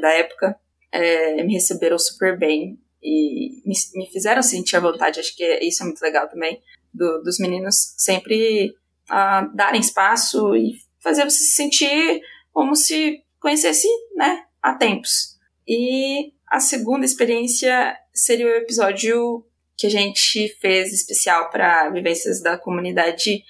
da 0.00 0.10
época, 0.12 0.58
é, 0.90 1.42
me 1.44 1.54
receberam 1.54 1.98
super 1.98 2.38
bem 2.38 2.78
e 3.02 3.62
me, 3.64 3.74
me, 3.94 4.10
fizeram 4.10 4.42
sentir 4.42 4.76
a 4.76 4.80
vontade. 4.80 5.20
Acho 5.20 5.36
que 5.36 5.44
isso 5.60 5.82
é 5.82 5.86
muito 5.86 6.00
legal 6.00 6.28
também, 6.28 6.60
do, 6.92 7.22
dos 7.22 7.38
meninos 7.38 7.94
sempre 7.96 8.74
uh, 9.10 9.54
darem 9.54 9.80
espaço 9.80 10.54
e 10.56 10.76
fazer 11.00 11.24
você 11.24 11.38
se 11.38 11.52
sentir 11.52 12.20
como 12.52 12.74
se 12.74 13.22
conhecesse, 13.40 13.88
né, 14.16 14.44
há 14.62 14.74
tempos. 14.74 15.36
E 15.66 16.32
a 16.48 16.60
segunda 16.60 17.04
experiência 17.04 17.96
seria 18.12 18.46
o 18.46 18.56
episódio 18.56 19.44
que 19.76 19.86
a 19.86 19.90
gente 19.90 20.48
fez 20.60 20.92
especial 20.92 21.50
para 21.50 21.88
vivências 21.90 22.42
da 22.42 22.58
comunidade 22.58 23.44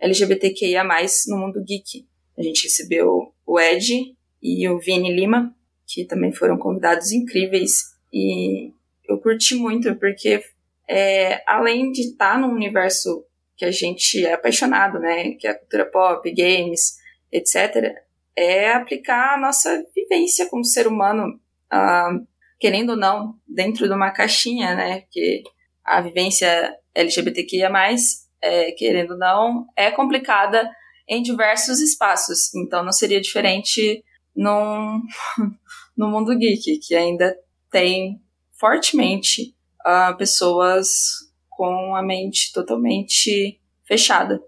LGBTQIA+, 0.00 0.84
no 1.28 1.38
mundo 1.38 1.62
geek. 1.62 2.06
A 2.38 2.42
gente 2.42 2.64
recebeu 2.64 3.32
o 3.44 3.60
Ed 3.60 4.14
e 4.42 4.68
o 4.68 4.78
Vini 4.78 5.14
Lima, 5.14 5.54
que 5.86 6.04
também 6.04 6.32
foram 6.32 6.56
convidados 6.56 7.12
incríveis. 7.12 7.94
E 8.12 8.72
eu 9.08 9.18
curti 9.18 9.54
muito, 9.54 9.94
porque 9.96 10.42
é, 10.88 11.42
além 11.46 11.90
de 11.90 12.02
estar 12.02 12.34
tá 12.34 12.38
num 12.38 12.52
universo 12.52 13.24
que 13.56 13.64
a 13.64 13.70
gente 13.70 14.24
é 14.24 14.34
apaixonado, 14.34 14.98
né, 14.98 15.32
que 15.32 15.46
é 15.46 15.50
a 15.50 15.58
cultura 15.58 15.86
pop, 15.86 16.30
games, 16.34 16.96
etc., 17.32 17.94
é 18.36 18.72
aplicar 18.72 19.34
a 19.34 19.38
nossa 19.38 19.82
vivência 19.94 20.46
como 20.50 20.62
ser 20.62 20.86
humano 20.86 21.40
uh, 21.72 22.26
querendo 22.58 22.90
ou 22.90 22.96
não, 22.96 23.34
dentro 23.46 23.86
de 23.86 23.94
uma 23.94 24.10
caixinha, 24.10 24.74
né? 24.74 25.02
Que 25.10 25.42
a 25.84 26.00
vivência 26.00 26.74
LGBTQIA, 26.94 27.70
é, 28.42 28.72
querendo 28.72 29.12
ou 29.12 29.18
não, 29.18 29.66
é 29.76 29.90
complicada 29.90 30.68
em 31.08 31.22
diversos 31.22 31.80
espaços. 31.80 32.54
Então 32.54 32.84
não 32.84 32.92
seria 32.92 33.20
diferente 33.20 34.02
num, 34.34 35.00
no 35.96 36.08
mundo 36.08 36.36
geek, 36.36 36.78
que 36.78 36.94
ainda 36.94 37.36
tem 37.70 38.20
fortemente 38.52 39.54
uh, 39.86 40.16
pessoas 40.16 41.26
com 41.48 41.94
a 41.94 42.02
mente 42.02 42.52
totalmente 42.52 43.60
fechada. 43.84 44.42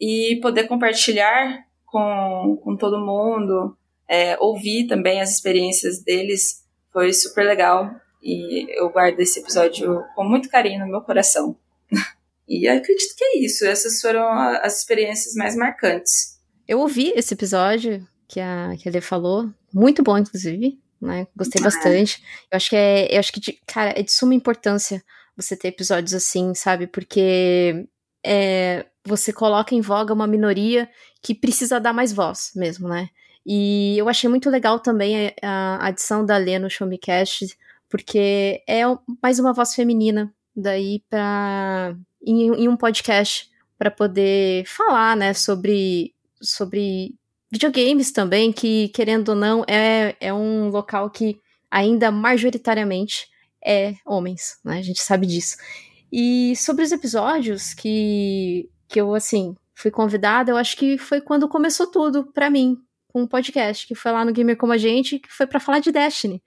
E 0.00 0.38
poder 0.40 0.66
compartilhar 0.66 1.64
com, 1.86 2.58
com 2.62 2.76
todo 2.76 3.04
mundo, 3.04 3.76
é, 4.08 4.36
ouvir 4.40 4.86
também 4.86 5.20
as 5.20 5.30
experiências 5.30 6.02
deles 6.02 6.64
foi 6.92 7.12
super 7.12 7.44
legal. 7.44 7.90
E 8.22 8.66
eu 8.78 8.90
guardo 8.90 9.20
esse 9.20 9.40
episódio 9.40 10.02
com 10.14 10.24
muito 10.24 10.48
carinho 10.48 10.80
no 10.80 10.90
meu 10.90 11.00
coração. 11.00 11.56
e 12.48 12.66
acredito 12.66 13.14
que 13.16 13.24
é 13.24 13.38
isso. 13.38 13.64
Essas 13.64 14.00
foram 14.00 14.28
as 14.28 14.80
experiências 14.80 15.34
mais 15.34 15.54
marcantes. 15.54 16.38
Eu 16.66 16.80
ouvi 16.80 17.12
esse 17.14 17.34
episódio 17.34 18.06
que 18.28 18.40
a, 18.40 18.74
que 18.78 18.88
a 18.88 18.92
Lê 18.92 19.00
falou. 19.00 19.48
Muito 19.72 20.02
bom, 20.02 20.18
inclusive. 20.18 20.78
Né? 21.00 21.26
Gostei 21.34 21.62
bastante. 21.62 22.22
Eu 22.50 22.56
acho 22.56 22.70
que 22.70 22.76
é. 22.76 23.14
Eu 23.14 23.18
acho 23.18 23.32
que, 23.32 23.40
de, 23.40 23.58
cara, 23.66 23.94
é 23.96 24.02
de 24.02 24.12
suma 24.12 24.34
importância 24.34 25.02
você 25.36 25.56
ter 25.56 25.68
episódios 25.68 26.12
assim, 26.12 26.54
sabe? 26.54 26.86
Porque 26.86 27.86
é, 28.24 28.86
você 29.04 29.32
coloca 29.32 29.74
em 29.74 29.80
voga 29.80 30.12
uma 30.12 30.26
minoria 30.26 30.88
que 31.22 31.34
precisa 31.34 31.80
dar 31.80 31.92
mais 31.92 32.12
voz 32.12 32.52
mesmo, 32.54 32.88
né? 32.88 33.08
E 33.44 33.96
eu 33.98 34.08
achei 34.08 34.28
muito 34.28 34.50
legal 34.50 34.78
também 34.78 35.32
a, 35.42 35.86
adição 35.86 36.24
da 36.24 36.36
Lê 36.36 36.58
no 36.58 36.68
Show 36.68 36.86
Me 36.86 36.98
Cast, 36.98 37.56
porque 37.88 38.62
é 38.68 38.82
mais 39.22 39.38
uma 39.38 39.52
voz 39.52 39.74
feminina 39.74 40.32
daí 40.54 41.02
para 41.08 41.96
em, 42.24 42.48
em, 42.64 42.68
um 42.68 42.76
podcast 42.76 43.50
para 43.78 43.90
poder 43.90 44.64
falar, 44.66 45.16
né, 45.16 45.32
sobre 45.32 46.14
sobre 46.40 47.14
videogames 47.50 48.12
também, 48.12 48.52
que, 48.52 48.88
querendo 48.88 49.30
ou 49.30 49.34
não, 49.34 49.64
é, 49.68 50.16
é 50.20 50.32
um 50.32 50.68
local 50.68 51.10
que 51.10 51.40
ainda 51.70 52.10
majoritariamente 52.10 53.28
é 53.64 53.94
homens, 54.06 54.58
né? 54.64 54.78
A 54.78 54.82
gente 54.82 55.00
sabe 55.00 55.26
disso. 55.26 55.56
E 56.12 56.54
sobre 56.56 56.84
os 56.84 56.92
episódios 56.92 57.74
que, 57.74 58.68
que 58.88 59.00
eu, 59.00 59.14
assim, 59.14 59.54
fui 59.74 59.90
convidada, 59.90 60.50
eu 60.50 60.56
acho 60.56 60.76
que 60.76 60.98
foi 60.98 61.20
quando 61.20 61.48
começou 61.48 61.86
tudo 61.86 62.32
para 62.32 62.50
mim, 62.50 62.76
com 63.08 63.22
um 63.22 63.26
podcast, 63.26 63.86
que 63.86 63.94
foi 63.94 64.12
lá 64.12 64.24
no 64.24 64.32
Gamer 64.32 64.56
Como 64.56 64.72
a 64.72 64.78
Gente, 64.78 65.18
que 65.18 65.32
foi 65.32 65.46
para 65.46 65.60
falar 65.60 65.80
de 65.80 65.92
Destiny. 65.92 66.42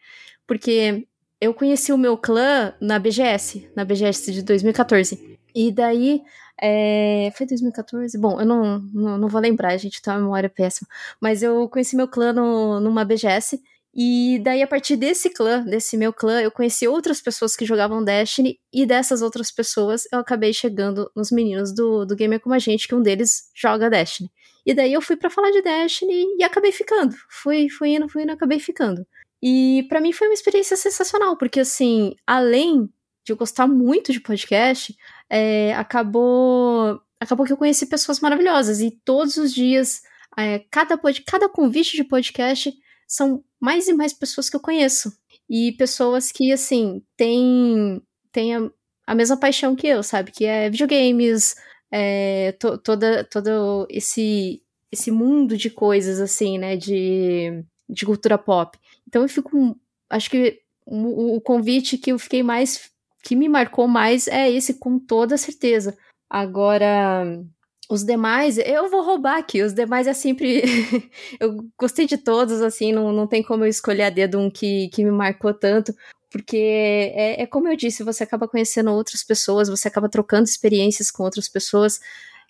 Porque 0.47 1.07
eu 1.39 1.53
conheci 1.53 1.91
o 1.91 1.97
meu 1.97 2.17
clã 2.17 2.73
na 2.79 2.97
BGS, 2.99 3.69
na 3.75 3.83
BGS 3.83 4.31
de 4.31 4.41
2014. 4.43 5.39
E 5.53 5.71
daí, 5.71 6.21
é, 6.61 7.31
foi 7.35 7.45
2014? 7.45 8.17
Bom, 8.17 8.39
eu 8.39 8.45
não, 8.45 8.79
não, 8.93 9.17
não, 9.17 9.27
vou 9.27 9.41
lembrar, 9.41 9.73
a 9.73 9.77
gente 9.77 10.01
tem 10.01 10.13
uma 10.13 10.19
memória 10.21 10.49
péssima. 10.49 10.87
Mas 11.19 11.43
eu 11.43 11.67
conheci 11.69 11.95
meu 11.95 12.07
clã 12.07 12.33
no, 12.33 12.79
numa 12.79 13.03
BGS 13.03 13.59
e 13.95 14.39
daí, 14.43 14.63
a 14.63 14.67
partir 14.67 14.95
desse 14.95 15.29
clã, 15.29 15.63
desse 15.63 15.95
meu 15.95 16.11
clã, 16.11 16.41
eu 16.41 16.49
conheci 16.49 16.87
outras 16.87 17.21
pessoas 17.21 17.55
que 17.55 17.63
jogavam 17.63 18.03
Destiny, 18.03 18.59
e 18.73 18.87
dessas 18.87 19.21
outras 19.21 19.51
pessoas 19.51 20.07
eu 20.11 20.17
acabei 20.17 20.51
chegando 20.51 21.11
nos 21.15 21.29
meninos 21.31 21.71
do, 21.73 22.03
do 22.03 22.15
Gamer 22.15 22.39
Como 22.39 22.55
a 22.55 22.59
Gente, 22.59 22.87
que 22.87 22.95
um 22.95 23.03
deles 23.03 23.51
joga 23.53 23.91
Destiny. 23.91 24.31
E 24.65 24.73
daí 24.73 24.93
eu 24.93 25.01
fui 25.01 25.15
para 25.15 25.29
falar 25.29 25.51
de 25.51 25.61
Destiny 25.61 26.25
e 26.39 26.43
acabei 26.43 26.71
ficando. 26.71 27.15
Fui, 27.29 27.69
fui 27.69 27.89
indo, 27.95 28.09
fui 28.09 28.23
indo, 28.23 28.31
acabei 28.31 28.59
ficando. 28.59 29.05
E 29.41 29.85
para 29.89 30.01
mim 30.01 30.11
foi 30.11 30.27
uma 30.27 30.33
experiência 30.33 30.75
sensacional, 30.75 31.37
porque 31.37 31.59
assim, 31.59 32.15
além 32.25 32.89
de 33.23 33.31
eu 33.31 33.37
gostar 33.37 33.67
muito 33.67 34.11
de 34.11 34.19
podcast, 34.19 34.95
é, 35.29 35.73
acabou 35.75 37.01
acabou 37.23 37.45
que 37.45 37.53
eu 37.53 37.57
conheci 37.57 37.85
pessoas 37.85 38.19
maravilhosas 38.19 38.81
e 38.81 38.91
todos 38.91 39.37
os 39.37 39.53
dias, 39.53 40.01
é, 40.37 40.59
cada, 40.69 40.97
pod, 40.97 41.21
cada 41.21 41.49
convite 41.49 41.95
de 41.95 42.03
podcast 42.03 42.73
são 43.07 43.43
mais 43.59 43.87
e 43.87 43.93
mais 43.93 44.13
pessoas 44.13 44.49
que 44.49 44.55
eu 44.55 44.59
conheço. 44.59 45.11
E 45.49 45.71
pessoas 45.73 46.31
que, 46.31 46.51
assim, 46.51 47.01
têm, 47.15 48.01
têm 48.31 48.55
a, 48.55 48.69
a 49.07 49.15
mesma 49.15 49.37
paixão 49.37 49.75
que 49.75 49.87
eu, 49.87 50.01
sabe? 50.03 50.31
Que 50.31 50.45
é 50.45 50.69
videogames, 50.69 51.55
é, 51.91 52.53
to, 52.53 52.77
toda, 52.77 53.23
todo 53.23 53.87
esse, 53.89 54.61
esse 54.91 55.11
mundo 55.11 55.55
de 55.57 55.69
coisas, 55.69 56.19
assim, 56.19 56.57
né? 56.57 56.75
De, 56.75 57.63
de 57.89 58.05
cultura 58.05 58.37
pop. 58.37 58.77
Então 59.07 59.21
eu 59.21 59.29
fico. 59.29 59.77
Acho 60.09 60.29
que 60.29 60.61
o, 60.85 61.35
o 61.37 61.41
convite 61.41 61.97
que 61.97 62.11
eu 62.11 62.19
fiquei 62.19 62.41
mais. 62.41 62.91
Que 63.23 63.35
me 63.35 63.47
marcou 63.47 63.87
mais 63.87 64.27
é 64.27 64.51
esse, 64.51 64.75
com 64.75 64.99
toda 64.99 65.37
certeza. 65.37 65.97
Agora, 66.29 67.41
os 67.89 68.03
demais, 68.03 68.57
eu 68.57 68.89
vou 68.89 69.01
roubar 69.03 69.37
aqui, 69.37 69.61
os 69.61 69.73
demais 69.73 70.07
é 70.07 70.13
sempre. 70.13 70.61
eu 71.39 71.57
gostei 71.79 72.05
de 72.05 72.17
todos, 72.17 72.61
assim, 72.61 72.91
não, 72.91 73.11
não 73.13 73.25
tem 73.25 73.41
como 73.41 73.63
eu 73.63 73.69
escolher 73.69 74.03
a 74.03 74.09
dedo 74.09 74.39
um 74.39 74.49
que, 74.51 74.89
que 74.89 75.03
me 75.03 75.11
marcou 75.11 75.53
tanto, 75.53 75.93
porque 76.29 76.57
é, 76.57 77.43
é 77.43 77.45
como 77.47 77.67
eu 77.67 77.75
disse, 77.77 78.03
você 78.03 78.23
acaba 78.23 78.47
conhecendo 78.47 78.91
outras 78.91 79.23
pessoas, 79.23 79.69
você 79.69 79.87
acaba 79.87 80.09
trocando 80.09 80.45
experiências 80.45 81.09
com 81.09 81.23
outras 81.23 81.47
pessoas, 81.47 81.99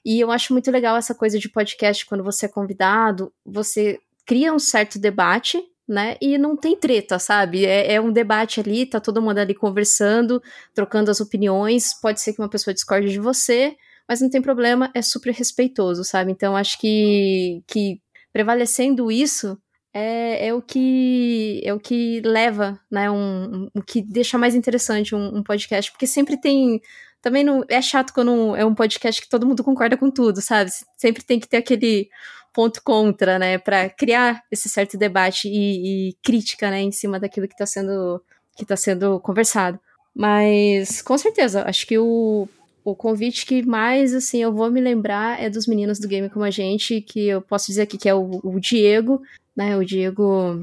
e 0.06 0.20
eu 0.20 0.32
acho 0.32 0.54
muito 0.54 0.72
legal 0.72 0.98
essa 0.98 1.14
coisa 1.16 1.38
de 1.38 1.50
podcast, 1.50 2.06
quando 2.06 2.24
você 2.24 2.46
é 2.46 2.50
convidado, 2.50 3.32
você 3.46 4.00
cria 4.26 4.54
um 4.54 4.60
certo 4.60 4.98
debate, 4.98 5.62
né? 5.88 6.16
E 6.22 6.38
não 6.38 6.56
tem 6.56 6.78
treta, 6.78 7.20
sabe? 7.20 7.66
É, 7.66 7.94
é, 7.94 8.02
um 8.02 8.12
debate 8.12 8.60
ali, 8.60 8.86
tá 8.86 9.00
todo 9.00 9.22
mundo 9.22 9.38
ali 9.38 9.54
conversando, 9.54 10.42
trocando 10.74 11.12
as 11.12 11.20
opiniões. 11.20 11.94
Pode 12.02 12.22
ser 12.22 12.34
que 12.34 12.42
uma 12.42 12.50
pessoa 12.50 12.74
discorde 12.74 13.10
de 13.10 13.20
você, 13.20 13.76
mas 14.08 14.22
não 14.22 14.30
tem 14.30 14.42
problema, 14.42 14.92
é 14.94 15.02
super 15.02 15.34
respeitoso, 15.34 16.04
sabe? 16.04 16.32
Então 16.32 16.56
acho 16.56 16.80
que, 16.80 17.64
que 17.68 18.02
prevalecendo 18.32 19.12
isso 19.12 19.58
é, 19.94 20.48
é 20.48 20.54
o 20.54 20.62
que 20.62 21.62
é 21.64 21.74
o 21.74 21.80
que 21.80 22.22
leva, 22.22 22.80
né? 22.92 23.10
Um, 23.12 23.66
um 23.66 23.70
o 23.76 23.82
que 23.84 24.02
deixa 24.02 24.38
mais 24.38 24.56
interessante 24.56 25.14
um, 25.16 25.38
um, 25.38 25.44
podcast, 25.44 25.92
porque 25.92 26.08
sempre 26.08 26.38
tem 26.40 26.82
também 27.22 27.44
não 27.44 27.64
é 27.70 27.82
chato 27.82 28.14
quando 28.14 28.56
é 28.56 28.66
um 28.66 28.76
podcast 28.76 29.22
que 29.22 29.30
todo 29.30 29.46
mundo 29.46 29.64
concorda 29.64 29.96
com 29.96 30.10
tudo, 30.12 30.42
sabe? 30.42 30.72
Sempre 30.98 31.24
tem 31.24 31.40
que 31.40 31.48
ter 31.48 31.58
aquele 31.58 32.10
ponto 32.54 32.82
contra, 32.84 33.40
né, 33.40 33.58
para 33.58 33.90
criar 33.90 34.44
esse 34.52 34.70
certo 34.70 34.98
debate 34.98 35.48
e, 35.48 36.10
e, 36.10 36.14
crítica, 36.24 36.70
né, 36.70 36.82
em 36.82 36.92
cima 36.92 37.20
daquilo 37.20 37.48
que 37.48 37.54
está 37.54 37.66
sendo 37.66 38.22
que 38.56 38.66
tá 38.66 38.78
sendo 38.78 39.20
conversado. 39.20 39.80
Mas 40.16 41.02
com 41.02 41.18
certeza, 41.18 41.68
acho 41.68 41.88
que 41.88 41.98
o 41.98 42.48
o 42.84 42.96
convite 42.96 43.46
que 43.46 43.66
mais, 43.66 44.14
assim, 44.14 44.42
eu 44.42 44.54
vou 44.54 44.70
me 44.70 44.82
lembrar 44.82 45.42
é 45.42 45.50
dos 45.50 45.68
meninos 45.68 46.00
do 46.00 46.08
Game 46.08 46.30
Como 46.30 46.44
a 46.44 46.52
Gente, 46.52 47.00
que 47.00 47.28
eu 47.28 47.42
posso 47.42 47.68
dizer 47.68 47.84
aqui 47.84 47.98
que 47.98 48.10
é 48.10 48.14
o, 48.14 48.42
o 48.44 48.60
Diego, 48.60 49.22
né, 49.56 49.78
o 49.78 49.86
Diego 49.86 50.62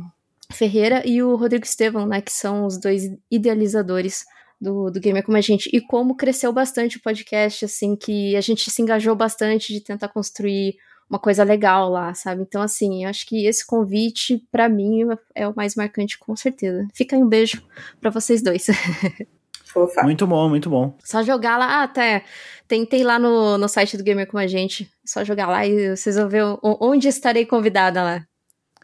Ferreira 0.52 1.02
e 1.06 1.22
o 1.22 1.34
Rodrigo 1.34 1.64
Estevão, 1.64 2.06
né, 2.06 2.20
que 2.20 2.32
são 2.32 2.66
os 2.66 2.78
dois 2.78 3.04
idealizadores 3.30 4.24
do, 4.60 4.90
do 4.90 5.00
Gamer 5.00 5.24
Como 5.24 5.38
a 5.38 5.40
Gente, 5.40 5.70
e 5.72 5.80
como 5.80 6.14
cresceu 6.14 6.52
bastante 6.52 6.98
o 6.98 7.02
podcast, 7.02 7.64
assim, 7.64 7.96
que 7.96 8.36
a 8.36 8.40
gente 8.42 8.70
se 8.70 8.82
engajou 8.82 9.16
bastante 9.16 9.72
de 9.72 9.80
tentar 9.80 10.08
construir 10.08 10.76
uma 11.10 11.18
coisa 11.18 11.42
legal 11.42 11.90
lá, 11.90 12.14
sabe? 12.14 12.42
Então, 12.42 12.62
assim, 12.62 13.02
eu 13.02 13.10
acho 13.10 13.26
que 13.26 13.44
esse 13.44 13.66
convite, 13.66 14.46
para 14.50 14.68
mim, 14.68 15.00
é 15.34 15.48
o 15.48 15.54
mais 15.54 15.74
marcante, 15.74 16.16
com 16.16 16.36
certeza. 16.36 16.86
Fica 16.94 17.16
aí 17.16 17.22
um 17.22 17.28
beijo 17.28 17.60
para 18.00 18.10
vocês 18.10 18.40
dois. 18.40 18.66
Fofa. 19.66 20.02
Muito 20.02 20.26
bom, 20.26 20.48
muito 20.48 20.70
bom. 20.70 20.96
Só 21.04 21.22
jogar 21.22 21.56
lá, 21.56 21.82
até. 21.82 22.24
Tem, 22.66 22.84
tem 22.86 23.02
lá 23.02 23.18
no, 23.18 23.58
no 23.58 23.68
site 23.68 23.96
do 23.96 24.04
Gamer 24.04 24.26
com 24.26 24.38
a 24.38 24.46
gente. 24.46 24.90
Só 25.04 25.24
jogar 25.24 25.48
lá 25.48 25.66
e 25.66 25.96
vocês 25.96 26.16
vão 26.16 26.28
ver 26.28 26.44
onde 26.62 27.08
estarei 27.08 27.44
convidada 27.44 28.02
lá. 28.02 28.24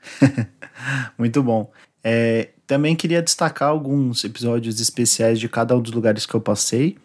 muito 1.19 1.43
bom. 1.43 1.71
É, 2.03 2.51
também 2.67 2.95
queria 2.95 3.23
destacar 3.23 3.69
alguns 3.69 4.23
episódios 4.25 4.81
especiais 4.81 5.41
de 5.41 5.49
cada 5.49 5.77
um 5.77 5.81
dos 5.81 5.93
lugares 5.93 6.25
que 6.25 6.35
eu 6.35 6.41
passei. 6.41 6.97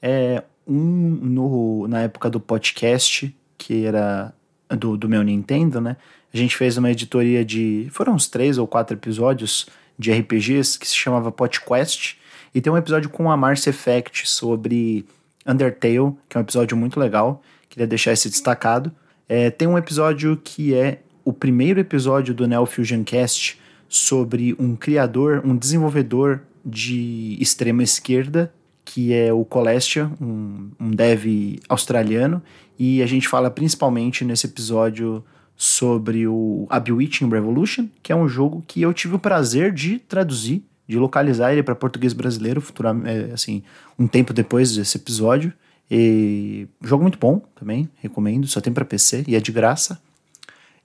É, 0.00 0.42
um 0.66 0.76
no, 0.76 1.88
na 1.88 2.02
época 2.02 2.28
do 2.28 2.40
podcast, 2.40 3.34
que 3.56 3.86
era 3.86 4.34
do, 4.76 4.96
do 4.96 5.08
meu 5.08 5.22
Nintendo, 5.22 5.80
né? 5.80 5.96
A 6.32 6.36
gente 6.36 6.56
fez 6.56 6.76
uma 6.76 6.90
editoria 6.90 7.44
de. 7.44 7.88
Foram 7.90 8.14
uns 8.14 8.26
três 8.26 8.58
ou 8.58 8.66
quatro 8.66 8.96
episódios 8.96 9.66
de 9.98 10.10
RPGs 10.12 10.78
que 10.78 10.88
se 10.88 10.96
chamava 10.96 11.30
PodQuest 11.30 12.16
e 12.54 12.60
tem 12.60 12.72
um 12.72 12.76
episódio 12.76 13.08
com 13.08 13.30
a 13.30 13.36
Marcy 13.36 13.70
Effect 13.70 14.28
sobre 14.28 15.06
Undertale, 15.46 16.14
que 16.28 16.36
é 16.36 16.38
um 16.38 16.42
episódio 16.42 16.76
muito 16.76 17.00
legal. 17.00 17.42
Queria 17.68 17.86
deixar 17.86 18.12
esse 18.12 18.28
destacado. 18.28 18.92
É, 19.28 19.50
tem 19.50 19.66
um 19.66 19.78
episódio 19.78 20.38
que 20.42 20.74
é 20.74 21.00
o 21.24 21.32
primeiro 21.32 21.80
episódio 21.80 22.34
do 22.34 22.46
Neo 22.46 22.66
Fusion 22.66 23.02
Cast 23.04 23.58
sobre 23.88 24.54
um 24.58 24.76
criador, 24.76 25.42
um 25.44 25.56
desenvolvedor 25.56 26.42
de 26.64 27.36
extrema 27.40 27.82
esquerda, 27.82 28.52
que 28.84 29.14
é 29.14 29.32
o 29.32 29.44
Colestia, 29.44 30.10
um, 30.20 30.70
um 30.78 30.90
dev 30.90 31.58
australiano. 31.68 32.42
E 32.84 33.00
a 33.00 33.06
gente 33.06 33.28
fala 33.28 33.48
principalmente 33.48 34.24
nesse 34.24 34.44
episódio 34.44 35.24
sobre 35.54 36.26
o 36.26 36.66
A 36.68 36.80
Bewitching 36.80 37.28
Revolution, 37.28 37.86
que 38.02 38.10
é 38.10 38.16
um 38.16 38.28
jogo 38.28 38.64
que 38.66 38.82
eu 38.82 38.92
tive 38.92 39.14
o 39.14 39.20
prazer 39.20 39.72
de 39.72 40.00
traduzir 40.00 40.64
de 40.88 40.98
localizar 40.98 41.52
ele 41.52 41.62
para 41.62 41.76
português 41.76 42.12
brasileiro, 42.12 42.60
é, 43.04 43.32
assim, 43.32 43.62
um 43.96 44.08
tempo 44.08 44.32
depois 44.32 44.74
desse 44.74 44.96
episódio. 44.96 45.52
E 45.88 46.66
jogo 46.82 47.04
muito 47.04 47.20
bom 47.20 47.40
também, 47.54 47.88
recomendo, 47.98 48.48
só 48.48 48.60
tem 48.60 48.72
para 48.72 48.84
PC 48.84 49.22
e 49.28 49.36
é 49.36 49.40
de 49.40 49.52
graça. 49.52 50.02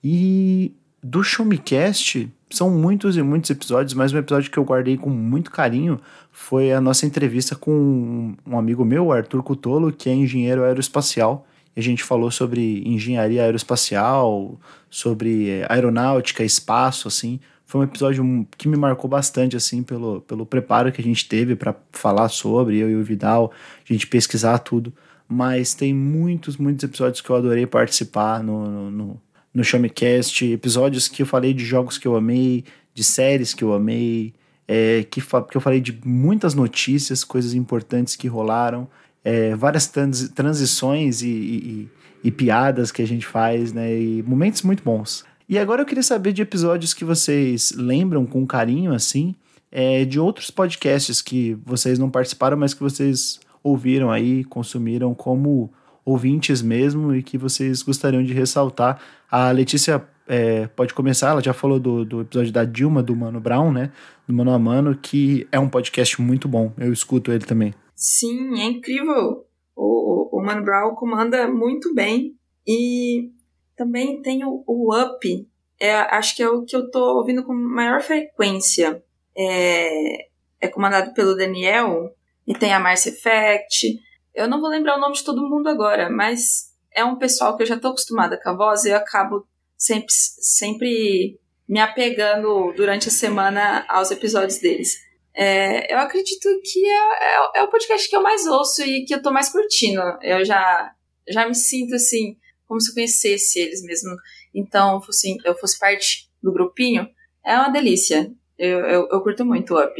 E 0.04 0.72
do 1.02 1.24
Show 1.24 1.48
Me 1.48 1.58
Cast, 1.58 2.32
são 2.52 2.70
muitos 2.70 3.18
e 3.18 3.24
muitos 3.24 3.50
episódios, 3.50 3.95
mas 3.95 4.14
um 4.14 4.20
episódio 4.20 4.52
que 4.52 4.60
eu 4.60 4.64
guardei 4.64 4.98
com 4.98 5.10
muito 5.10 5.50
carinho 5.50 6.00
foi 6.32 6.72
a 6.72 6.80
nossa 6.80 7.08
entrevista 7.08 7.56
com 7.56 8.36
um 8.45 8.56
amigo 8.56 8.86
meu, 8.86 9.12
Arthur 9.12 9.41
Cutolo, 9.41 9.91
que 9.91 10.12
é 10.12 10.14
engenheiro 10.14 10.64
aeroespacial. 10.64 11.48
A 11.78 11.82
gente 11.82 12.03
falou 12.03 12.32
sobre 12.32 12.82
engenharia 12.86 13.43
aeroespacial, 13.43 14.59
sobre 14.89 15.63
aeronáutica, 15.69 16.43
espaço, 16.43 17.07
assim 17.07 17.39
foi 17.67 17.82
um 17.82 17.84
episódio 17.84 18.47
que 18.57 18.65
me 18.65 18.78
marcou 18.78 19.09
bastante, 19.09 19.57
assim, 19.57 19.84
pelo, 19.84 20.21
pelo 20.21 20.45
preparo 20.45 20.89
que 20.89 21.01
a 21.01 21.03
gente 21.03 21.28
teve 21.28 21.53
para 21.53 21.75
falar 21.91 22.30
sobre, 22.30 22.78
eu 22.78 22.89
e 22.89 22.95
o 22.95 23.03
Vidal, 23.03 23.51
a 23.88 23.93
gente 23.93 24.07
pesquisar 24.07 24.57
tudo. 24.59 24.93
Mas 25.28 25.75
tem 25.75 25.93
muitos, 25.93 26.55
muitos 26.55 26.86
episódios 26.86 27.19
que 27.19 27.30
eu 27.30 27.36
adorei 27.36 27.67
participar 27.67 28.41
no, 28.41 28.65
no, 28.65 28.91
no, 28.91 29.21
no 29.53 29.63
Showmecast, 29.65 30.45
episódios 30.45 31.09
que 31.09 31.21
eu 31.21 31.25
falei 31.25 31.53
de 31.53 31.65
jogos 31.65 31.97
que 31.97 32.07
eu 32.07 32.15
amei, 32.15 32.63
de 32.93 33.03
séries 33.03 33.53
que 33.53 33.65
eu 33.65 33.73
amei, 33.73 34.34
é, 34.65 35.05
que, 35.11 35.21
que 35.21 35.57
eu 35.57 35.61
falei 35.61 35.82
de 35.82 35.99
muitas 36.05 36.53
notícias, 36.53 37.25
coisas 37.25 37.53
importantes 37.53 38.15
que 38.15 38.30
rolaram, 38.30 38.88
é, 39.28 39.53
várias 39.57 39.88
trans, 39.88 40.30
transições 40.30 41.21
e, 41.21 41.28
e, 41.28 41.89
e, 42.23 42.32
piadas 42.32 42.93
que 42.93 43.01
a 43.01 43.05
gente 43.05 43.28
faz, 43.28 43.73
né? 43.73 43.93
E 43.93 44.23
momentos 44.23 44.61
muito 44.61 44.82
bons. 44.82 45.25
E 45.49 45.59
agora 45.59 45.82
eu 45.82 45.86
queria 45.86 46.01
saber 46.01 46.32
de 46.32 46.41
episódios 46.41 46.93
que 46.93 47.03
vocês 47.03 47.73
lembram 47.75 48.25
com 48.25 48.47
carinho, 48.47 48.93
assim, 48.93 49.36
é, 49.69 50.05
de 50.05 50.17
outros 50.17 50.49
podcasts 50.49 51.21
que 51.21 51.57
vocês 51.65 51.99
não 51.99 52.09
participaram, 52.09 52.55
mas 52.55 52.73
que 52.73 52.82
vocês 52.82 53.41
ouviram 53.61 54.09
aí, 54.09 54.45
consumiram 54.45 55.13
como 55.13 55.69
ouvintes 56.05 56.61
mesmo 56.61 57.13
e 57.13 57.21
que 57.21 57.38
vocês 57.38 57.82
gostariam 57.82 58.23
de 58.23 58.32
ressaltar. 58.32 58.97
A 59.30 59.51
Letícia 59.51 60.01
é, 60.25 60.67
pode 60.67 60.93
começar. 60.93 61.32
Ela 61.32 61.43
já 61.43 61.51
falou 61.51 61.82
do, 61.82 62.05
do 62.05 62.21
episódio 62.21 62.53
da 62.53 62.63
Dilma, 62.63 63.03
do 63.03 63.13
Mano 63.13 63.41
Brown, 63.41 63.73
né? 63.73 63.91
Do 64.25 64.34
Mano 64.34 64.51
a 64.51 64.59
Mano, 64.59 64.95
que 64.95 65.45
é 65.51 65.59
um 65.59 65.67
podcast 65.67 66.21
muito 66.21 66.47
bom. 66.47 66.71
Eu 66.78 66.93
escuto 66.93 67.30
ele 67.34 67.43
também. 67.43 67.73
Sim, 67.98 68.62
é 68.62 68.66
incrível. 68.66 69.48
O, 69.76 70.38
o, 70.38 70.45
Mano 70.45 70.64
Brown 70.64 70.93
comanda 70.93 71.48
muito 71.48 71.95
bem. 71.95 72.38
E 72.66 73.32
também 73.76 74.22
tem 74.22 74.45
o, 74.45 74.64
o 74.68 74.95
Up. 74.95 75.50
É, 75.80 75.95
acho 75.95 76.36
que 76.36 76.43
é 76.43 76.48
o 76.48 76.64
que 76.64 76.76
eu 76.76 76.91
tô 76.91 77.18
ouvindo 77.18 77.43
com 77.43 77.54
maior 77.56 78.00
frequência. 78.02 79.04
É, 79.36 80.28
é 80.62 80.68
comandado 80.68 81.12
pelo 81.16 81.36
Daniel. 81.36 82.16
E 82.45 82.54
tem 82.54 82.72
a 82.72 82.80
Marcia 82.80 83.12
Effect. 83.12 84.00
Eu 84.34 84.48
não 84.48 84.62
vou 84.62 84.70
lembrar 84.70 84.95
o 84.95 85.02
nome 85.02 85.16
de 85.16 85.24
todo 85.24 85.50
mundo 85.50 85.68
agora, 85.68 86.08
mas 86.08 86.72
é 86.93 87.04
um 87.04 87.18
pessoal 87.18 87.58
que 87.58 87.64
eu 87.64 87.68
já 87.68 87.80
tô 87.80 87.88
acostumada 87.88 88.39
com 88.39 88.50
a 88.50 88.56
voz 88.56 88.86
e 88.86 88.91
eu 88.91 88.98
acabo 88.98 89.48
sempre, 89.76 90.14
sempre 90.14 91.39
me 91.68 91.80
apegando 91.80 92.72
durante 92.74 93.08
a 93.08 93.12
semana 93.12 93.86
aos 93.89 94.12
episódios 94.12 94.60
deles. 94.60 95.07
É, 95.38 95.94
eu 95.94 96.00
acredito 96.00 96.50
que 96.64 96.84
é, 96.84 96.98
é, 96.98 97.60
é, 97.60 97.64
o 97.64 97.70
podcast 97.70 98.10
que 98.10 98.16
eu 98.16 98.24
mais 98.24 98.48
ouço 98.48 98.82
e 98.82 99.06
que 99.06 99.14
eu 99.14 99.22
tô 99.22 99.32
mais 99.32 99.50
curtindo. 99.50 100.02
Eu 100.24 100.44
já, 100.44 100.92
já 101.30 101.48
me 101.48 101.54
sinto 101.54 101.94
assim, 101.94 102.36
como 102.66 102.82
se 102.82 102.90
eu 102.90 102.96
conhecesse 102.96 103.60
eles 103.60 103.84
mesmo. 103.84 104.16
Então, 104.54 105.00
fosse, 105.00 105.38
eu 105.46 105.56
fosse 105.56 105.78
parte 105.78 106.28
do 106.42 106.52
grupinho, 106.52 107.08
é 107.46 107.56
uma 107.56 107.70
delícia. 107.70 108.32
Eu, 108.58 108.80
eu, 108.80 109.08
eu 109.12 109.22
curto 109.22 109.46
muito 109.46 109.76
o 109.76 109.80
Up. 109.80 109.94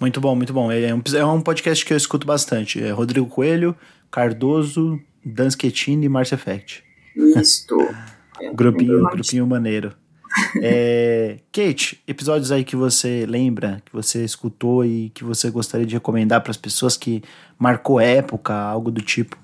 Muito 0.00 0.20
bom, 0.20 0.34
muito 0.34 0.52
bom. 0.52 0.72
É 0.72 0.92
um, 0.92 1.02
é 1.16 1.24
um 1.24 1.40
podcast 1.40 1.84
que 1.84 1.92
eu 1.92 1.96
escuto 1.96 2.26
bastante. 2.26 2.82
É 2.82 2.90
Rodrigo 2.90 3.28
Coelho, 3.28 3.76
Cardoso, 4.10 4.98
Dan 5.24 5.50
Schettini 5.50 6.06
e 6.06 6.08
Márcia 6.08 6.34
Effect. 6.34 6.82
Isto. 7.14 7.76
grupinho, 8.54 9.04
grupinho 9.04 9.46
maneiro. 9.46 9.94
É, 10.62 11.40
Kate, 11.52 12.02
episódios 12.06 12.52
aí 12.52 12.64
que 12.64 12.76
você 12.76 13.26
lembra, 13.26 13.82
que 13.84 13.92
você 13.92 14.24
escutou 14.24 14.84
e 14.84 15.10
que 15.10 15.24
você 15.24 15.50
gostaria 15.50 15.86
de 15.86 15.94
recomendar 15.94 16.40
para 16.40 16.50
as 16.50 16.56
pessoas 16.56 16.96
que 16.96 17.22
marcou 17.58 18.00
época, 18.00 18.54
algo 18.54 18.90
do 18.90 19.00
tipo? 19.00 19.36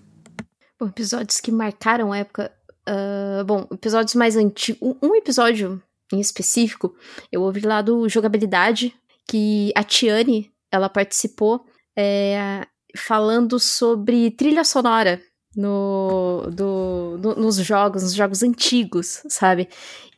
Bom, 0.79 0.87
episódios 0.87 1.41
que 1.41 1.51
marcaram 1.51 2.15
época. 2.15 2.53
Uh, 2.89 3.45
bom, 3.45 3.67
episódios 3.73 4.15
mais 4.15 4.37
antigos. 4.37 4.97
Um, 5.03 5.15
episódio 5.15 5.83
em 6.13 6.21
específico, 6.21 6.95
eu 7.33 7.43
ouvi 7.43 7.61
lá 7.61 7.83
do 7.83 8.09
Jogabilidade, 8.09 8.95
que 9.29 9.73
a 9.75 9.83
Tiane 9.83 10.53
ela 10.71 10.89
participou 10.89 11.65
é, 11.99 12.67
falando 12.97 13.59
sobre 13.59 14.31
trilha 14.31 14.65
sonora 14.65 15.21
no, 15.57 16.49
do, 16.53 17.19
no, 17.23 17.35
nos 17.37 17.57
jogos, 17.57 18.03
nos 18.03 18.15
jogos 18.15 18.43
antigos, 18.43 19.23
sabe? 19.29 19.69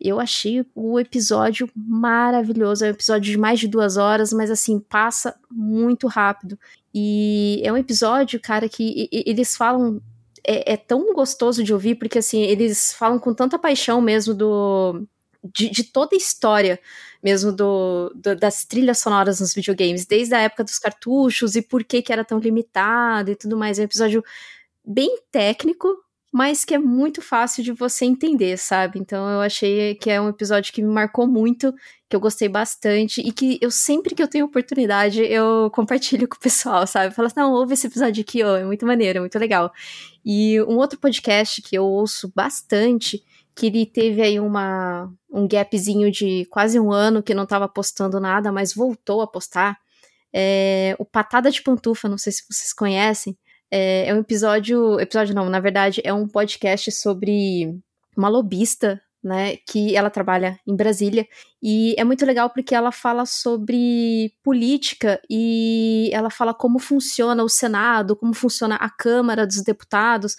Eu 0.00 0.18
achei 0.18 0.66
o 0.74 0.98
episódio 0.98 1.70
maravilhoso. 1.74 2.84
É 2.84 2.88
um 2.88 2.90
episódio 2.90 3.30
de 3.30 3.38
mais 3.38 3.60
de 3.60 3.68
duas 3.68 3.96
horas, 3.96 4.32
mas 4.32 4.50
assim, 4.50 4.80
passa 4.80 5.38
muito 5.50 6.08
rápido. 6.08 6.58
E 6.92 7.60
é 7.64 7.72
um 7.72 7.76
episódio, 7.76 8.40
cara, 8.40 8.68
que 8.68 9.08
eles 9.12 9.56
falam. 9.56 10.00
É, 10.46 10.72
é 10.72 10.76
tão 10.76 11.12
gostoso 11.14 11.62
de 11.62 11.72
ouvir, 11.72 11.96
porque 11.96 12.18
assim, 12.18 12.42
eles 12.42 12.92
falam 12.94 13.18
com 13.18 13.32
tanta 13.32 13.58
paixão 13.58 14.00
mesmo 14.00 14.34
do. 14.34 15.06
De, 15.54 15.70
de 15.70 15.84
toda 15.84 16.16
a 16.16 16.18
história 16.18 16.80
mesmo 17.22 17.52
do, 17.52 18.12
do, 18.14 18.34
das 18.36 18.64
trilhas 18.64 18.98
sonoras 18.98 19.40
nos 19.40 19.54
videogames, 19.54 20.04
desde 20.04 20.34
a 20.34 20.40
época 20.40 20.64
dos 20.64 20.78
cartuchos 20.78 21.54
e 21.56 21.62
por 21.62 21.84
que 21.84 22.02
que 22.02 22.12
era 22.12 22.24
tão 22.24 22.38
limitado 22.38 23.30
e 23.30 23.36
tudo 23.36 23.56
mais. 23.56 23.78
É 23.78 23.82
um 23.82 23.84
episódio 23.84 24.24
bem 24.88 25.18
técnico, 25.30 25.88
mas 26.32 26.64
que 26.64 26.74
é 26.74 26.78
muito 26.78 27.20
fácil 27.20 27.62
de 27.62 27.72
você 27.72 28.04
entender, 28.04 28.56
sabe? 28.58 28.98
Então 28.98 29.28
eu 29.28 29.40
achei 29.40 29.94
que 29.94 30.10
é 30.10 30.20
um 30.20 30.28
episódio 30.28 30.72
que 30.72 30.82
me 30.82 30.88
marcou 30.88 31.26
muito, 31.26 31.74
que 32.08 32.16
eu 32.16 32.20
gostei 32.20 32.48
bastante 32.48 33.20
e 33.20 33.32
que 33.32 33.58
eu 33.60 33.70
sempre 33.70 34.14
que 34.14 34.22
eu 34.22 34.28
tenho 34.28 34.46
oportunidade 34.46 35.22
eu 35.22 35.70
compartilho 35.72 36.28
com 36.28 36.36
o 36.36 36.40
pessoal, 36.40 36.86
sabe? 36.86 37.14
Falo 37.14 37.26
assim, 37.26 37.40
não, 37.40 37.52
ouve 37.52 37.74
esse 37.74 37.86
episódio 37.86 38.22
aqui, 38.22 38.42
ó, 38.42 38.56
é 38.56 38.64
muito 38.64 38.86
maneiro, 38.86 39.18
é 39.18 39.20
muito 39.20 39.38
legal. 39.38 39.72
E 40.24 40.60
um 40.62 40.76
outro 40.76 40.98
podcast 40.98 41.62
que 41.62 41.76
eu 41.76 41.84
ouço 41.84 42.30
bastante, 42.34 43.22
que 43.54 43.66
ele 43.66 43.86
teve 43.86 44.22
aí 44.22 44.38
uma, 44.38 45.12
um 45.30 45.48
gapzinho 45.48 46.10
de 46.10 46.46
quase 46.50 46.78
um 46.78 46.92
ano 46.92 47.22
que 47.22 47.34
não 47.34 47.44
estava 47.44 47.68
postando 47.68 48.20
nada, 48.20 48.52
mas 48.52 48.74
voltou 48.74 49.20
a 49.22 49.26
postar, 49.26 49.78
é 50.32 50.94
o 50.98 51.04
Patada 51.04 51.50
de 51.50 51.62
Pantufa, 51.62 52.08
não 52.08 52.18
sei 52.18 52.32
se 52.32 52.44
vocês 52.48 52.72
conhecem, 52.72 53.36
é, 53.70 54.08
é 54.08 54.14
um 54.14 54.20
episódio. 54.20 54.98
Episódio 55.00 55.34
não, 55.34 55.48
na 55.48 55.60
verdade, 55.60 56.00
é 56.04 56.12
um 56.12 56.26
podcast 56.26 56.90
sobre 56.92 57.74
uma 58.16 58.28
lobista 58.28 59.00
né, 59.22 59.56
que 59.68 59.96
ela 59.96 60.10
trabalha 60.10 60.58
em 60.66 60.76
Brasília 60.76 61.26
e 61.62 61.94
é 61.98 62.04
muito 62.04 62.24
legal 62.24 62.50
porque 62.50 62.74
ela 62.74 62.92
fala 62.92 63.26
sobre 63.26 64.32
política 64.42 65.20
e 65.28 66.08
ela 66.12 66.30
fala 66.30 66.54
como 66.54 66.78
funciona 66.78 67.42
o 67.42 67.48
Senado, 67.48 68.16
como 68.16 68.32
funciona 68.32 68.76
a 68.76 68.88
Câmara 68.88 69.46
dos 69.46 69.62
Deputados 69.62 70.36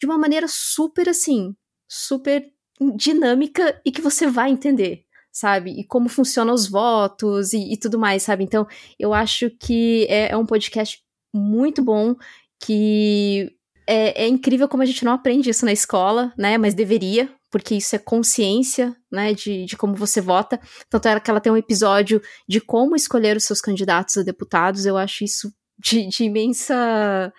de 0.00 0.06
uma 0.06 0.18
maneira 0.18 0.46
super 0.48 1.08
assim, 1.08 1.54
super 1.88 2.50
dinâmica 2.96 3.80
e 3.84 3.92
que 3.92 4.00
você 4.00 4.26
vai 4.26 4.50
entender, 4.50 5.04
sabe? 5.30 5.78
E 5.78 5.84
como 5.84 6.08
funcionam 6.08 6.54
os 6.54 6.66
votos 6.66 7.52
e, 7.52 7.72
e 7.72 7.76
tudo 7.76 7.98
mais, 7.98 8.22
sabe? 8.22 8.42
Então, 8.42 8.66
eu 8.98 9.14
acho 9.14 9.50
que 9.50 10.06
é, 10.08 10.32
é 10.32 10.36
um 10.36 10.46
podcast 10.46 11.02
muito 11.32 11.82
bom 11.82 12.14
que 12.62 13.50
é, 13.86 14.24
é, 14.24 14.28
incrível 14.28 14.68
como 14.68 14.82
a 14.82 14.86
gente 14.86 15.04
não 15.04 15.12
aprende 15.12 15.50
isso 15.50 15.64
na 15.64 15.72
escola, 15.72 16.32
né? 16.38 16.56
Mas 16.56 16.74
deveria, 16.74 17.28
porque 17.50 17.74
isso 17.74 17.96
é 17.96 17.98
consciência, 17.98 18.96
né? 19.10 19.34
De, 19.34 19.64
de 19.64 19.76
como 19.76 19.94
você 19.94 20.20
vota. 20.20 20.60
Tanto 20.88 21.08
é 21.08 21.18
que 21.20 21.30
ela 21.30 21.40
tem 21.40 21.52
um 21.52 21.56
episódio 21.56 22.22
de 22.48 22.60
como 22.60 22.94
escolher 22.94 23.36
os 23.36 23.44
seus 23.44 23.60
candidatos 23.60 24.16
a 24.16 24.22
deputados. 24.22 24.86
Eu 24.86 24.96
acho 24.96 25.24
isso 25.24 25.52
de, 25.78 26.06
de 26.06 26.24
imensa. 26.24 27.32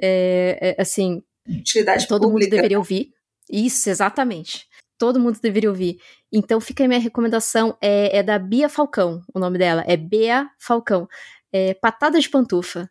É, 0.00 0.76
é, 0.78 0.80
assim. 0.80 1.22
Utilidade 1.46 2.06
todo 2.06 2.22
pública. 2.22 2.46
mundo 2.46 2.50
deveria 2.50 2.78
ouvir. 2.78 3.10
Isso, 3.50 3.90
exatamente. 3.90 4.66
Todo 4.96 5.18
mundo 5.18 5.38
deveria 5.42 5.70
ouvir. 5.70 5.98
Então 6.32 6.60
fica 6.60 6.84
a 6.84 6.88
minha 6.88 7.00
recomendação. 7.00 7.76
É, 7.82 8.18
é 8.18 8.22
da 8.22 8.38
Bia 8.38 8.68
Falcão, 8.68 9.22
o 9.34 9.40
nome 9.40 9.58
dela. 9.58 9.82
É 9.88 9.96
Bea 9.96 10.48
Falcão. 10.60 11.08
É 11.52 11.74
Patada 11.74 12.20
de 12.20 12.28
Pantufa 12.28 12.88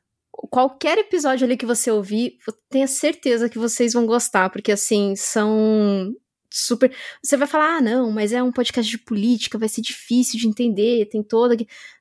qualquer 0.49 0.97
episódio 0.97 1.45
ali 1.45 1.57
que 1.57 1.65
você 1.65 1.89
ouvir, 1.89 2.37
tenha 2.69 2.87
certeza 2.87 3.49
que 3.49 3.57
vocês 3.57 3.93
vão 3.93 4.05
gostar, 4.05 4.49
porque 4.49 4.71
assim, 4.71 5.15
são 5.15 6.13
super. 6.49 6.93
Você 7.23 7.35
vai 7.37 7.47
falar, 7.47 7.77
ah, 7.77 7.81
não, 7.81 8.11
mas 8.11 8.31
é 8.31 8.41
um 8.41 8.51
podcast 8.51 8.89
de 8.89 8.97
política, 8.97 9.57
vai 9.57 9.69
ser 9.69 9.81
difícil 9.81 10.39
de 10.39 10.47
entender, 10.47 11.07
tem 11.09 11.23
toda. 11.23 11.55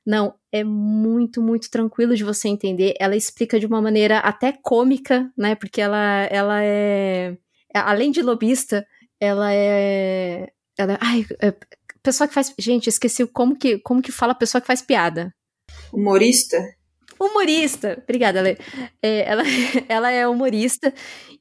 Não, 0.05 0.35
é 0.51 0.63
muito, 0.63 1.41
muito 1.41 1.69
tranquilo 1.69 2.15
de 2.15 2.23
você 2.23 2.47
entender. 2.47 2.93
Ela 2.99 3.15
explica 3.15 3.59
de 3.59 3.65
uma 3.65 3.81
maneira 3.81 4.19
até 4.19 4.51
cômica, 4.51 5.31
né? 5.37 5.55
Porque 5.55 5.81
ela, 5.81 6.27
ela 6.29 6.63
é. 6.63 7.37
Além 7.73 8.11
de 8.11 8.21
lobista, 8.21 8.85
ela 9.19 9.53
é. 9.53 10.49
Ela 10.77 10.93
é. 10.93 10.97
Ai, 11.01 11.25
é, 11.41 11.53
pessoa 12.03 12.27
que 12.27 12.33
faz. 12.33 12.53
Gente, 12.57 12.87
esqueci 12.87 13.25
como 13.27 13.57
que, 13.57 13.79
como 13.79 14.01
que 14.01 14.11
fala 14.11 14.35
pessoa 14.35 14.61
que 14.61 14.67
faz 14.67 14.81
piada. 14.81 15.33
Humorista? 15.91 16.57
Humorista. 17.19 18.01
Obrigada, 18.03 18.41
Lê. 18.41 18.57
É, 19.01 19.29
ela, 19.29 19.43
ela 19.87 20.11
é 20.11 20.27
humorista. 20.27 20.93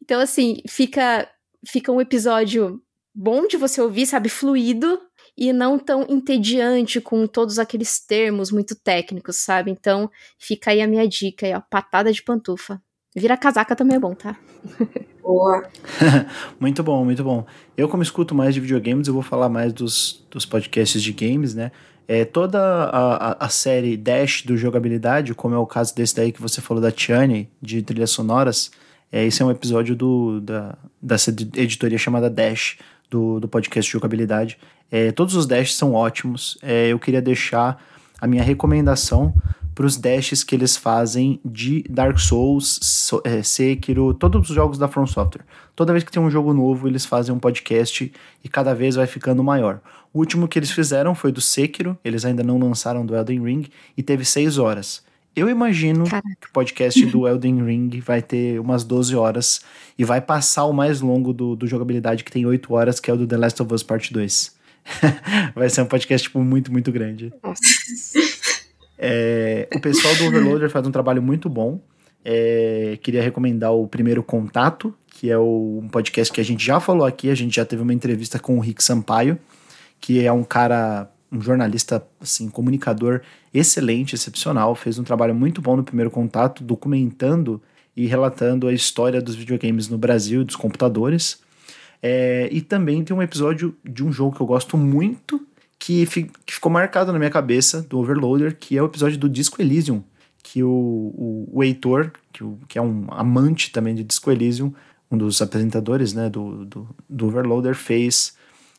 Então, 0.02 0.20
assim, 0.20 0.62
fica, 0.68 1.28
fica 1.66 1.92
um 1.92 2.00
episódio 2.00 2.80
bom 3.14 3.46
de 3.46 3.56
você 3.56 3.80
ouvir, 3.80 4.06
sabe? 4.06 4.28
Fluido 4.28 5.00
e 5.36 5.52
não 5.52 5.78
tão 5.78 6.06
entediante 6.08 7.00
com 7.00 7.26
todos 7.26 7.58
aqueles 7.58 7.98
termos 8.00 8.50
muito 8.50 8.74
técnicos, 8.74 9.36
sabe? 9.36 9.70
Então, 9.70 10.10
fica 10.38 10.70
aí 10.70 10.80
a 10.80 10.86
minha 10.86 11.06
dica 11.06 11.46
aí, 11.46 11.54
ó. 11.54 11.60
Patada 11.60 12.12
de 12.12 12.22
pantufa. 12.22 12.80
Vira 13.14 13.36
casaca 13.36 13.74
também 13.74 13.96
é 13.96 14.00
bom, 14.00 14.14
tá? 14.14 14.36
Boa. 15.26 15.68
muito 16.60 16.84
bom, 16.84 17.04
muito 17.04 17.24
bom. 17.24 17.44
Eu, 17.76 17.88
como 17.88 18.00
escuto 18.00 18.32
mais 18.32 18.54
de 18.54 18.60
videogames, 18.60 19.08
eu 19.08 19.14
vou 19.14 19.24
falar 19.24 19.48
mais 19.48 19.72
dos, 19.72 20.24
dos 20.30 20.46
podcasts 20.46 21.02
de 21.02 21.12
games, 21.12 21.52
né? 21.52 21.72
É, 22.08 22.24
toda 22.24 22.60
a, 22.60 23.44
a, 23.44 23.48
série 23.48 23.96
Dash 23.96 24.42
do 24.42 24.56
jogabilidade, 24.56 25.34
como 25.34 25.54
é 25.54 25.58
o 25.58 25.66
caso 25.66 25.94
desse 25.94 26.14
daí 26.14 26.30
que 26.30 26.40
você 26.40 26.60
falou 26.60 26.80
da 26.80 26.92
Tiane, 26.92 27.50
de 27.60 27.82
trilhas 27.82 28.10
sonoras, 28.10 28.70
é, 29.10 29.24
esse 29.24 29.42
é 29.42 29.44
um 29.44 29.50
episódio 29.50 29.96
do, 29.96 30.40
da, 30.40 30.76
dessa 31.02 31.30
editoria 31.30 31.98
chamada 31.98 32.30
Dash, 32.30 32.78
do, 33.10 33.40
do 33.40 33.48
podcast 33.48 33.90
Jogabilidade. 33.90 34.58
É, 34.90 35.10
todos 35.10 35.34
os 35.34 35.46
Dash 35.46 35.74
são 35.74 35.94
ótimos. 35.94 36.58
É, 36.62 36.88
eu 36.88 36.98
queria 36.98 37.22
deixar 37.22 37.82
a 38.20 38.26
minha 38.26 38.42
recomendação 38.42 39.34
para 39.76 39.84
os 39.84 39.98
dashes 39.98 40.42
que 40.42 40.54
eles 40.54 40.74
fazem 40.74 41.38
de 41.44 41.84
Dark 41.90 42.18
Souls, 42.18 42.80
so, 42.82 43.20
é, 43.24 43.42
Sekiro, 43.42 44.14
todos 44.14 44.48
os 44.48 44.56
jogos 44.56 44.78
da 44.78 44.88
From 44.88 45.06
Software. 45.06 45.44
Toda 45.74 45.92
vez 45.92 46.02
que 46.02 46.10
tem 46.10 46.22
um 46.22 46.30
jogo 46.30 46.54
novo, 46.54 46.88
eles 46.88 47.04
fazem 47.04 47.34
um 47.34 47.38
podcast 47.38 48.10
e 48.42 48.48
cada 48.48 48.74
vez 48.74 48.94
vai 48.94 49.06
ficando 49.06 49.44
maior. 49.44 49.80
O 50.16 50.18
último 50.18 50.48
que 50.48 50.58
eles 50.58 50.70
fizeram 50.70 51.14
foi 51.14 51.30
do 51.30 51.42
Sekiro, 51.42 51.98
eles 52.02 52.24
ainda 52.24 52.42
não 52.42 52.58
lançaram 52.58 53.04
do 53.04 53.14
Elden 53.14 53.44
Ring 53.44 53.66
e 53.94 54.02
teve 54.02 54.24
6 54.24 54.56
horas. 54.56 55.04
Eu 55.36 55.46
imagino 55.46 56.04
Caraca. 56.04 56.26
que 56.40 56.46
o 56.46 56.52
podcast 56.54 57.04
do 57.04 57.28
Elden 57.28 57.62
Ring 57.62 58.00
vai 58.00 58.22
ter 58.22 58.58
umas 58.58 58.82
12 58.82 59.14
horas 59.14 59.60
e 59.98 60.06
vai 60.06 60.22
passar 60.22 60.64
o 60.64 60.72
mais 60.72 61.02
longo 61.02 61.34
do, 61.34 61.54
do 61.54 61.66
jogabilidade, 61.66 62.24
que 62.24 62.32
tem 62.32 62.46
8 62.46 62.72
horas, 62.72 62.98
que 62.98 63.10
é 63.10 63.12
o 63.12 63.16
do 63.18 63.26
The 63.26 63.36
Last 63.36 63.62
of 63.62 63.74
Us 63.74 63.82
Part 63.82 64.10
2. 64.10 64.56
vai 65.54 65.68
ser 65.68 65.82
um 65.82 65.86
podcast, 65.86 66.28
tipo, 66.28 66.42
muito, 66.42 66.72
muito 66.72 66.90
grande. 66.90 67.30
Nossa. 67.42 67.60
É, 68.98 69.68
o 69.74 69.80
pessoal 69.82 70.14
do 70.14 70.24
Overloader 70.28 70.70
faz 70.70 70.86
um 70.86 70.90
trabalho 70.90 71.20
muito 71.20 71.50
bom. 71.50 71.78
É, 72.24 72.98
queria 73.02 73.22
recomendar 73.22 73.74
o 73.74 73.86
Primeiro 73.86 74.22
Contato, 74.22 74.94
que 75.08 75.30
é 75.30 75.36
o, 75.36 75.80
um 75.84 75.88
podcast 75.90 76.32
que 76.32 76.40
a 76.40 76.44
gente 76.44 76.64
já 76.64 76.80
falou 76.80 77.06
aqui. 77.06 77.28
A 77.28 77.34
gente 77.34 77.56
já 77.56 77.66
teve 77.66 77.82
uma 77.82 77.92
entrevista 77.92 78.38
com 78.38 78.56
o 78.56 78.60
Rick 78.60 78.82
Sampaio, 78.82 79.38
que 80.00 80.24
é 80.24 80.32
um 80.32 80.44
cara, 80.44 81.10
um 81.30 81.40
jornalista, 81.40 82.06
assim, 82.20 82.48
comunicador 82.48 83.22
excelente, 83.52 84.14
excepcional. 84.14 84.74
Fez 84.74 84.98
um 84.98 85.04
trabalho 85.04 85.34
muito 85.34 85.60
bom 85.60 85.76
no 85.76 85.84
Primeiro 85.84 86.10
Contato, 86.10 86.62
documentando 86.62 87.60
e 87.96 88.06
relatando 88.06 88.68
a 88.68 88.72
história 88.72 89.22
dos 89.22 89.34
videogames 89.34 89.88
no 89.88 89.96
Brasil 89.96 90.42
e 90.42 90.44
dos 90.44 90.56
computadores. 90.56 91.38
É, 92.02 92.48
e 92.52 92.60
também 92.60 93.02
tem 93.02 93.16
um 93.16 93.22
episódio 93.22 93.74
de 93.84 94.04
um 94.04 94.12
jogo 94.12 94.36
que 94.36 94.42
eu 94.42 94.46
gosto 94.46 94.76
muito, 94.76 95.44
que, 95.78 96.04
fi, 96.06 96.30
que, 96.44 96.54
ficou 96.54 96.70
marcado 96.70 97.12
na 97.12 97.18
minha 97.18 97.30
cabeça, 97.30 97.82
do 97.82 97.98
Overloader, 97.98 98.56
que 98.56 98.76
é 98.76 98.82
o 98.82 98.86
episódio 98.86 99.18
do 99.18 99.28
Disco 99.28 99.60
Elysium, 99.60 100.04
que 100.42 100.62
o, 100.62 100.68
o, 100.70 101.48
o 101.52 101.64
Heitor, 101.64 102.12
que, 102.32 102.44
o, 102.44 102.58
que 102.68 102.78
é 102.78 102.82
um 102.82 103.06
amante 103.10 103.72
também 103.72 103.94
de 103.94 104.04
Disco 104.04 104.30
Elysium, 104.30 104.72
um 105.10 105.16
dos 105.16 105.40
apresentadores 105.40 106.12
né, 106.12 106.28
do, 106.28 106.64
do, 106.64 106.88
do 107.08 107.26
Overloader, 107.26 107.74
fez 107.74 108.35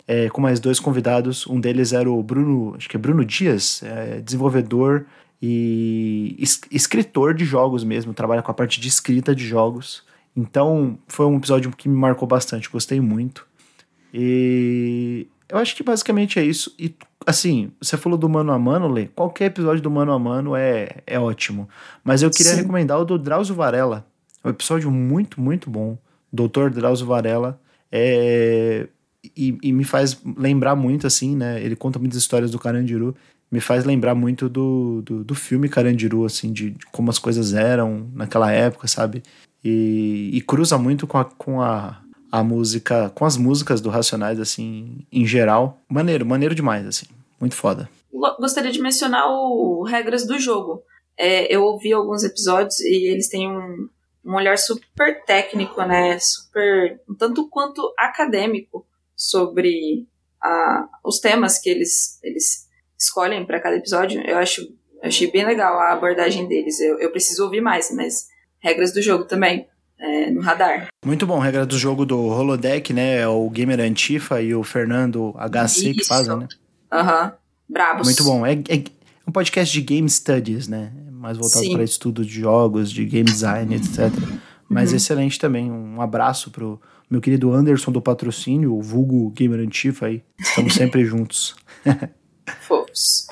é, 0.08 0.30
com 0.30 0.42
mais 0.42 0.60
dois 0.60 0.80
convidados. 0.80 1.46
Um 1.46 1.60
deles 1.60 1.92
era 1.92 2.10
o 2.10 2.24
Bruno, 2.24 2.74
acho 2.78 2.88
que 2.88 2.96
é 2.96 3.00
Bruno 3.00 3.26
Dias, 3.26 3.84
é, 3.84 4.22
desenvolvedor 4.22 5.06
e 5.42 6.36
es 6.40 6.62
escritor 6.72 7.34
de 7.34 7.46
jogos 7.46 7.84
mesmo, 7.84 8.14
trabalha 8.14 8.42
com 8.42 8.50
a 8.50 8.54
parte 8.54 8.80
de 8.80 8.88
escrita 8.88 9.36
de 9.36 9.46
jogos. 9.46 10.04
Então, 10.36 10.98
foi 11.08 11.26
um 11.26 11.38
episódio 11.38 11.72
que 11.72 11.90
me 11.90 11.98
marcou 11.98 12.28
bastante, 12.28 12.70
gostei 12.70 13.02
muito. 13.02 13.46
E 14.14 15.28
eu 15.50 15.58
acho 15.58 15.76
que 15.76 15.84
basicamente 15.84 16.40
é 16.40 16.44
isso. 16.44 16.74
E, 16.78 16.96
assim, 17.26 17.72
você 17.82 17.98
falou 17.98 18.18
do 18.18 18.30
mano 18.30 18.52
a 18.52 18.60
mano, 18.60 18.88
Lê. 18.88 19.08
Qualquer 19.08 19.46
episódio 19.46 19.82
do 19.82 19.92
mano 19.92 20.12
a 20.12 20.20
mano 20.20 20.56
é, 20.56 20.98
é 21.06 21.20
ótimo. 21.20 21.68
Mas 22.04 22.22
eu 22.22 22.30
queria 22.30 22.54
Sim. 22.54 22.62
recomendar 22.62 23.00
o 23.00 23.06
do 23.06 23.18
Drauzio 23.18 23.56
Varela. 23.56 24.06
É 24.44 24.48
um 24.48 24.52
episódio 24.52 24.92
muito, 24.92 25.42
muito 25.42 25.70
bom. 25.70 25.98
Doutor 26.32 26.70
Drauzio 26.70 27.08
Varela. 27.08 27.60
É, 27.92 28.88
e, 29.36 29.58
e, 29.62 29.74
me 29.74 29.84
faz 29.84 30.20
lembrar 30.38 30.76
muito, 30.76 31.08
assim, 31.08 31.36
né? 31.36 31.62
Ele 31.64 31.76
conta 31.76 32.00
muitas 32.00 32.18
histórias 32.18 32.52
do 32.52 32.60
Carandiru 32.60 33.16
me 33.50 33.60
faz 33.62 33.86
lembrar 33.86 34.14
muito 34.14 34.50
do, 34.50 35.02
do, 35.02 35.24
do 35.24 35.36
filme 35.36 35.70
Carandiru, 35.70 36.26
assim, 36.26 36.52
de, 36.52 36.72
de, 36.72 36.86
como 36.88 37.10
as 37.10 37.18
coisas 37.18 37.54
eram 37.54 38.10
naquela 38.14 38.52
época, 38.52 38.88
sabe? 38.88 39.24
E, 39.64 40.30
e 40.34 40.42
cruza 40.42 40.78
muito 40.78 41.08
com 41.08 41.18
a, 41.18 41.26
com 41.26 41.62
a, 41.62 42.02
a 42.32 42.44
música, 42.44 43.10
com 43.16 43.26
as 43.26 43.38
músicas 43.38 43.80
do 43.80 43.90
Racionais, 43.90 44.40
assim, 44.40 45.06
em 45.12 45.26
geral. 45.26 45.80
Maneiro, 45.90 46.26
maneiro 46.26 46.54
demais, 46.54 46.86
assim. 46.86 47.06
Muito 47.40 47.56
foda. 47.56 47.90
Gostaria 48.40 48.72
de 48.72 48.82
mencionar 48.82 49.28
o 49.30 49.84
Regras 49.84 50.26
do 50.26 50.40
Jogo. 50.40 50.84
É, 51.18 51.54
eu 51.54 51.64
ouvi 51.64 51.94
alguns 51.94 52.24
episódios 52.24 52.80
e 52.82 53.10
eles 53.10 53.30
têm 53.30 53.50
um, 53.50 53.90
um 54.26 54.36
olhar 54.36 54.58
super 54.58 55.24
técnico, 55.24 55.82
né? 55.84 56.18
Super, 56.20 57.00
tanto 57.18 57.48
quanto 57.50 57.94
acadêmico 57.98 58.86
sobre 59.18 60.08
a, 60.42 60.88
os 61.04 61.20
temas 61.20 61.58
que 61.58 61.70
eles, 61.70 62.20
eles 62.24 62.68
escolhem 62.98 63.46
para 63.46 63.60
cada 63.60 63.76
episódio, 63.76 64.22
eu 64.22 64.38
acho 64.38 64.62
achei 65.02 65.30
bem 65.30 65.46
legal 65.46 65.80
a 65.80 65.94
abordagem 65.94 66.48
deles. 66.48 66.80
Eu, 66.80 67.00
eu 67.00 67.12
preciso 67.12 67.44
ouvir 67.44 67.62
mais, 67.62 67.92
mas 67.94 68.28
regras 68.60 68.94
do 68.94 69.02
jogo 69.02 69.26
também. 69.26 69.68
É, 70.00 70.30
no 70.30 70.42
radar. 70.42 70.90
Muito 71.04 71.26
bom, 71.26 71.40
regra 71.40 71.66
do 71.66 71.76
jogo 71.76 72.06
do 72.06 72.20
Holodeck, 72.28 72.94
né? 72.94 73.18
É 73.22 73.28
o 73.28 73.50
Gamer 73.50 73.80
Antifa 73.80 74.40
e 74.40 74.54
o 74.54 74.62
Fernando 74.62 75.34
HC 75.40 75.90
Isso. 75.90 75.94
que 75.94 76.06
fazem, 76.06 76.38
né? 76.38 76.48
Aham. 76.92 77.24
Uhum. 77.24 77.32
Bravos. 77.68 78.06
Muito 78.06 78.24
bom. 78.24 78.46
É, 78.46 78.54
é, 78.54 78.84
um 79.28 79.32
podcast 79.32 79.74
de 79.74 79.82
game 79.82 80.08
studies, 80.08 80.68
né? 80.68 80.92
Mais 81.12 81.36
voltado 81.36 81.68
para 81.72 81.84
estudo 81.84 82.24
de 82.24 82.42
jogos, 82.42 82.92
de 82.92 83.04
game 83.06 83.26
design, 83.26 83.76
etc. 83.76 84.14
Mas 84.70 84.92
uhum. 84.92 84.98
excelente 84.98 85.40
também. 85.40 85.72
Um 85.72 86.00
abraço 86.00 86.52
pro 86.52 86.80
meu 87.10 87.22
querido 87.22 87.54
Anderson 87.54 87.92
do 87.92 88.02
patrocínio, 88.02 88.76
o 88.76 88.82
vulgo 88.82 89.30
Gamer 89.32 89.60
Antifa 89.60 90.08
aí. 90.08 90.24
Estamos 90.40 90.74
sempre 90.74 91.04
juntos. 91.06 91.56
Fofos. 92.62 93.28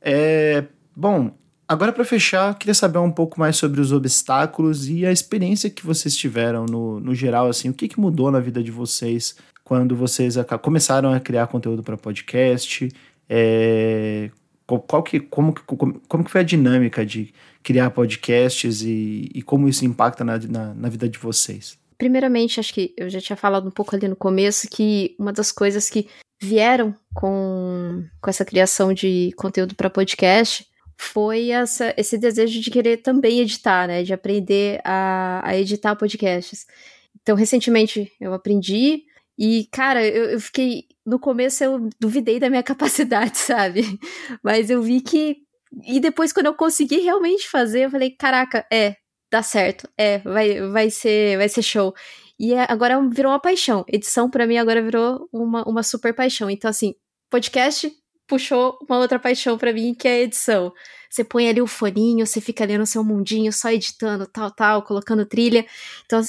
É, 0.00 0.64
bom, 0.94 1.34
agora 1.66 1.92
para 1.92 2.04
fechar, 2.04 2.58
queria 2.58 2.74
saber 2.74 2.98
um 2.98 3.10
pouco 3.10 3.40
mais 3.40 3.56
sobre 3.56 3.80
os 3.80 3.92
obstáculos 3.92 4.88
e 4.88 5.06
a 5.06 5.12
experiência 5.12 5.70
que 5.70 5.86
vocês 5.86 6.14
tiveram 6.14 6.66
no, 6.66 7.00
no 7.00 7.14
geral, 7.14 7.48
assim, 7.48 7.70
o 7.70 7.74
que, 7.74 7.88
que 7.88 7.98
mudou 7.98 8.30
na 8.30 8.40
vida 8.40 8.62
de 8.62 8.70
vocês 8.70 9.34
quando 9.64 9.96
vocês 9.96 10.36
começaram 10.60 11.12
a 11.12 11.18
criar 11.18 11.46
conteúdo 11.46 11.82
para 11.82 11.96
podcast? 11.96 12.88
É, 13.28 14.30
qual 14.66 15.02
que, 15.02 15.20
como, 15.20 15.54
como, 15.66 16.00
como 16.06 16.24
que 16.24 16.30
foi 16.30 16.42
a 16.42 16.44
dinâmica 16.44 17.04
de 17.04 17.32
criar 17.62 17.90
podcasts 17.90 18.82
e, 18.82 19.30
e 19.34 19.42
como 19.42 19.66
isso 19.66 19.84
impacta 19.86 20.22
na, 20.22 20.38
na, 20.38 20.74
na 20.74 20.88
vida 20.90 21.08
de 21.08 21.18
vocês? 21.18 21.78
Primeiramente, 21.98 22.60
acho 22.60 22.74
que 22.74 22.94
eu 22.96 23.08
já 23.08 23.20
tinha 23.20 23.36
falado 23.36 23.68
um 23.68 23.70
pouco 23.70 23.94
ali 23.94 24.08
no 24.08 24.16
começo 24.16 24.68
que 24.68 25.14
uma 25.18 25.32
das 25.32 25.52
coisas 25.52 25.88
que 25.88 26.08
vieram 26.40 26.94
com, 27.14 28.04
com 28.20 28.30
essa 28.30 28.44
criação 28.44 28.92
de 28.92 29.32
conteúdo 29.36 29.74
para 29.74 29.88
podcast 29.88 30.66
foi 30.98 31.50
essa, 31.50 31.94
esse 31.96 32.18
desejo 32.18 32.60
de 32.60 32.70
querer 32.70 32.98
também 32.98 33.40
editar, 33.40 33.86
né? 33.86 34.02
De 34.02 34.12
aprender 34.12 34.80
a, 34.84 35.40
a 35.44 35.56
editar 35.56 35.96
podcasts. 35.96 36.66
Então, 37.20 37.36
recentemente 37.36 38.12
eu 38.20 38.32
aprendi 38.34 39.04
e, 39.38 39.68
cara, 39.70 40.06
eu, 40.06 40.30
eu 40.30 40.40
fiquei. 40.40 40.84
No 41.04 41.18
começo 41.18 41.62
eu 41.62 41.90
duvidei 42.00 42.38
da 42.38 42.48
minha 42.48 42.62
capacidade, 42.64 43.36
sabe? 43.36 43.98
Mas 44.42 44.70
eu 44.70 44.82
vi 44.82 45.00
que. 45.00 45.38
E 45.84 45.98
depois, 45.98 46.32
quando 46.32 46.46
eu 46.46 46.54
consegui 46.54 47.00
realmente 47.00 47.48
fazer, 47.48 47.86
eu 47.86 47.90
falei: 47.90 48.10
caraca, 48.10 48.64
é, 48.72 48.96
dá 49.34 49.42
certo, 49.42 49.88
é, 49.98 50.18
vai, 50.18 50.60
vai, 50.68 50.90
ser, 50.90 51.36
vai 51.36 51.48
ser 51.48 51.62
show. 51.62 51.92
E 52.38 52.54
é, 52.54 52.66
agora 52.68 53.00
virou 53.08 53.32
uma 53.32 53.40
paixão. 53.40 53.84
Edição, 53.88 54.30
para 54.30 54.46
mim, 54.46 54.58
agora 54.58 54.80
virou 54.80 55.28
uma, 55.32 55.64
uma 55.68 55.82
super 55.82 56.14
paixão. 56.14 56.48
Então, 56.48 56.70
assim, 56.70 56.94
podcast 57.28 57.92
puxou 58.28 58.78
uma 58.88 58.98
outra 58.98 59.18
paixão 59.18 59.58
para 59.58 59.72
mim, 59.72 59.92
que 59.92 60.06
é 60.06 60.12
a 60.12 60.20
edição. 60.20 60.72
Você 61.10 61.24
põe 61.24 61.48
ali 61.48 61.60
o 61.60 61.66
foninho, 61.66 62.24
você 62.24 62.40
fica 62.40 62.62
ali 62.62 62.78
no 62.78 62.86
seu 62.86 63.02
mundinho, 63.02 63.52
só 63.52 63.70
editando, 63.70 64.24
tal, 64.26 64.52
tal, 64.52 64.82
colocando 64.84 65.26
trilha. 65.26 65.66
Então, 66.04 66.20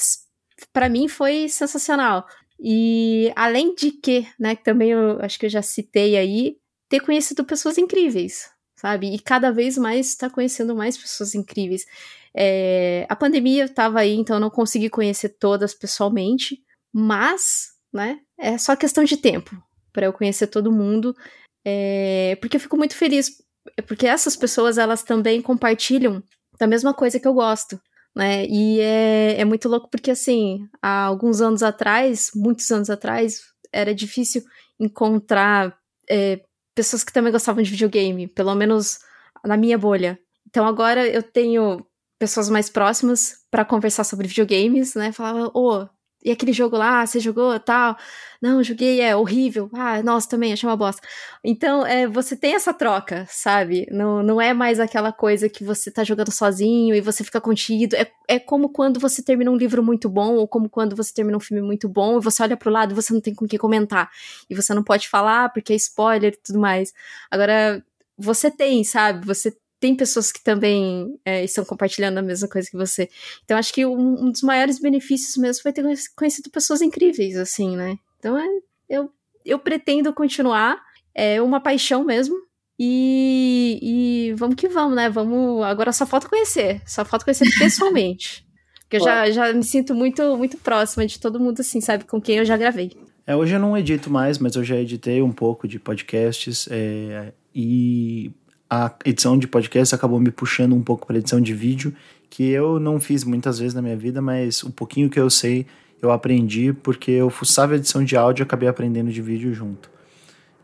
para 0.72 0.88
mim 0.88 1.06
foi 1.06 1.48
sensacional. 1.48 2.26
E 2.58 3.32
além 3.36 3.72
de 3.74 3.92
que, 3.92 4.26
né, 4.38 4.56
que 4.56 4.64
também 4.64 4.90
eu 4.90 5.20
acho 5.20 5.38
que 5.38 5.46
eu 5.46 5.50
já 5.50 5.62
citei 5.62 6.16
aí, 6.16 6.56
ter 6.88 7.00
conhecido 7.00 7.44
pessoas 7.44 7.78
incríveis, 7.78 8.50
sabe? 8.76 9.12
E 9.14 9.18
cada 9.18 9.50
vez 9.50 9.76
mais 9.78 10.08
estar 10.08 10.28
tá 10.28 10.34
conhecendo 10.34 10.76
mais 10.76 10.96
pessoas 10.96 11.34
incríveis. 11.34 11.86
É, 12.34 13.06
a 13.08 13.16
pandemia 13.16 13.64
estava 13.64 14.00
aí, 14.00 14.14
então 14.14 14.38
não 14.38 14.50
consegui 14.50 14.90
conhecer 14.90 15.30
todas 15.30 15.72
pessoalmente, 15.74 16.62
mas, 16.92 17.70
né, 17.92 18.20
é 18.38 18.58
só 18.58 18.76
questão 18.76 19.04
de 19.04 19.16
tempo 19.16 19.56
para 19.92 20.06
eu 20.06 20.12
conhecer 20.12 20.46
todo 20.48 20.70
mundo, 20.70 21.16
é, 21.64 22.36
porque 22.40 22.56
eu 22.58 22.60
fico 22.60 22.76
muito 22.76 22.94
feliz, 22.94 23.42
porque 23.86 24.06
essas 24.06 24.36
pessoas, 24.36 24.76
elas 24.76 25.02
também 25.02 25.40
compartilham 25.40 26.22
da 26.58 26.66
mesma 26.66 26.92
coisa 26.92 27.18
que 27.18 27.26
eu 27.26 27.32
gosto, 27.32 27.80
né, 28.14 28.44
e 28.46 28.80
é, 28.80 29.40
é 29.40 29.44
muito 29.46 29.66
louco 29.68 29.88
porque, 29.90 30.10
assim, 30.10 30.68
há 30.82 31.04
alguns 31.04 31.40
anos 31.40 31.62
atrás, 31.62 32.30
muitos 32.34 32.70
anos 32.70 32.90
atrás, 32.90 33.40
era 33.72 33.94
difícil 33.94 34.42
encontrar 34.78 35.74
é, 36.08 36.40
pessoas 36.76 37.02
que 37.02 37.12
também 37.12 37.32
gostavam 37.32 37.62
de 37.62 37.70
videogame, 37.70 38.28
pelo 38.28 38.54
menos 38.54 39.00
na 39.42 39.56
minha 39.56 39.78
bolha. 39.78 40.18
Então 40.46 40.66
agora 40.66 41.08
eu 41.08 41.22
tenho 41.22 41.84
pessoas 42.18 42.48
mais 42.50 42.68
próximas 42.70 43.44
para 43.50 43.64
conversar 43.64 44.04
sobre 44.04 44.28
videogames, 44.28 44.94
né? 44.94 45.10
Falava, 45.10 45.50
ô, 45.54 45.82
oh, 45.82 45.88
e 46.24 46.30
aquele 46.30 46.52
jogo 46.52 46.76
lá, 46.76 47.06
você 47.06 47.20
jogou 47.20 47.58
tal? 47.60 47.96
Não, 48.42 48.62
joguei, 48.62 49.00
é 49.00 49.14
horrível. 49.14 49.70
Ah, 49.72 50.02
nossa, 50.02 50.28
também, 50.28 50.52
achei 50.52 50.68
uma 50.68 50.76
bosta. 50.76 51.00
Então, 51.44 51.86
é, 51.86 52.06
você 52.06 52.36
tem 52.36 52.54
essa 52.54 52.74
troca, 52.74 53.26
sabe? 53.28 53.86
Não, 53.90 54.22
não 54.22 54.40
é 54.40 54.52
mais 54.52 54.80
aquela 54.80 55.12
coisa 55.12 55.48
que 55.48 55.64
você 55.64 55.90
tá 55.90 56.02
jogando 56.04 56.30
sozinho 56.32 56.94
e 56.94 57.00
você 57.00 57.22
fica 57.22 57.40
contido. 57.40 57.94
É, 57.94 58.10
é 58.28 58.38
como 58.38 58.68
quando 58.70 58.98
você 58.98 59.22
termina 59.22 59.50
um 59.50 59.56
livro 59.56 59.82
muito 59.82 60.08
bom, 60.08 60.34
ou 60.34 60.48
como 60.48 60.68
quando 60.68 60.96
você 60.96 61.14
termina 61.14 61.36
um 61.36 61.40
filme 61.40 61.62
muito 61.62 61.88
bom, 61.88 62.18
e 62.18 62.22
você 62.22 62.42
olha 62.42 62.56
pro 62.56 62.70
lado 62.70 62.92
e 62.92 62.94
você 62.94 63.12
não 63.12 63.20
tem 63.20 63.34
com 63.34 63.44
o 63.44 63.48
que 63.48 63.58
comentar. 63.58 64.10
E 64.50 64.54
você 64.54 64.74
não 64.74 64.82
pode 64.82 65.08
falar 65.08 65.50
porque 65.52 65.72
é 65.72 65.76
spoiler 65.76 66.32
e 66.34 66.36
tudo 66.36 66.58
mais. 66.58 66.92
Agora, 67.30 67.82
você 68.18 68.50
tem, 68.50 68.82
sabe? 68.84 69.24
Você 69.26 69.56
tem 69.86 69.94
pessoas 69.94 70.32
que 70.32 70.42
também 70.42 71.16
é, 71.24 71.44
estão 71.44 71.64
compartilhando 71.64 72.18
a 72.18 72.22
mesma 72.22 72.48
coisa 72.48 72.68
que 72.68 72.76
você. 72.76 73.08
Então, 73.44 73.56
acho 73.56 73.72
que 73.72 73.86
um, 73.86 74.24
um, 74.24 74.32
dos 74.32 74.42
maiores 74.42 74.80
benefícios 74.80 75.36
mesmo 75.36 75.62
foi 75.62 75.72
ter 75.72 75.84
conhecido 76.16 76.50
pessoas 76.50 76.82
incríveis, 76.82 77.36
assim, 77.36 77.76
né? 77.76 77.96
Então, 78.18 78.36
é, 78.36 78.44
eu, 78.88 79.08
eu 79.44 79.60
pretendo 79.60 80.12
continuar. 80.12 80.82
É 81.14 81.40
uma 81.40 81.60
paixão 81.60 82.04
mesmo. 82.04 82.34
E, 82.76 83.78
e 83.80 84.34
vamos 84.34 84.56
que 84.56 84.68
vamos, 84.68 84.96
né? 84.96 85.08
Vamos. 85.08 85.62
Agora 85.62 85.92
só 85.92 86.04
falta 86.04 86.28
conhecer. 86.28 86.82
Só 86.84 87.04
falta 87.04 87.24
conhecer 87.24 87.46
pessoalmente. 87.56 88.44
Porque 88.80 88.96
eu 88.96 89.00
já, 89.00 89.30
já 89.30 89.52
me 89.52 89.62
sinto 89.62 89.94
muito, 89.94 90.36
muito 90.36 90.58
próxima 90.58 91.06
de 91.06 91.20
todo 91.20 91.38
mundo, 91.38 91.60
assim, 91.60 91.80
sabe? 91.80 92.04
Com 92.04 92.20
quem 92.20 92.38
eu 92.38 92.44
já 92.44 92.56
gravei. 92.56 92.90
É, 93.24 93.36
hoje 93.36 93.54
eu 93.54 93.60
não 93.60 93.78
edito 93.78 94.10
mais, 94.10 94.38
mas 94.38 94.56
eu 94.56 94.64
já 94.64 94.76
editei 94.76 95.22
um 95.22 95.32
pouco 95.32 95.66
de 95.68 95.78
podcasts 95.78 96.68
é, 96.70 97.32
e 97.54 98.32
a 98.68 98.92
edição 99.04 99.38
de 99.38 99.46
podcast 99.46 99.94
acabou 99.94 100.18
me 100.20 100.30
puxando 100.30 100.74
um 100.74 100.82
pouco 100.82 101.06
para 101.06 101.18
edição 101.18 101.40
de 101.40 101.54
vídeo, 101.54 101.94
que 102.28 102.48
eu 102.50 102.80
não 102.80 103.00
fiz 103.00 103.24
muitas 103.24 103.58
vezes 103.58 103.74
na 103.74 103.82
minha 103.82 103.96
vida, 103.96 104.20
mas 104.20 104.62
o 104.62 104.70
pouquinho 104.70 105.08
que 105.08 105.18
eu 105.18 105.30
sei 105.30 105.66
eu 106.00 106.10
aprendi 106.10 106.72
porque 106.72 107.10
eu 107.10 107.30
fuçava 107.30 107.76
edição 107.76 108.04
de 108.04 108.16
áudio 108.16 108.42
e 108.42 108.44
acabei 108.44 108.68
aprendendo 108.68 109.10
de 109.10 109.22
vídeo 109.22 109.52
junto. 109.54 109.90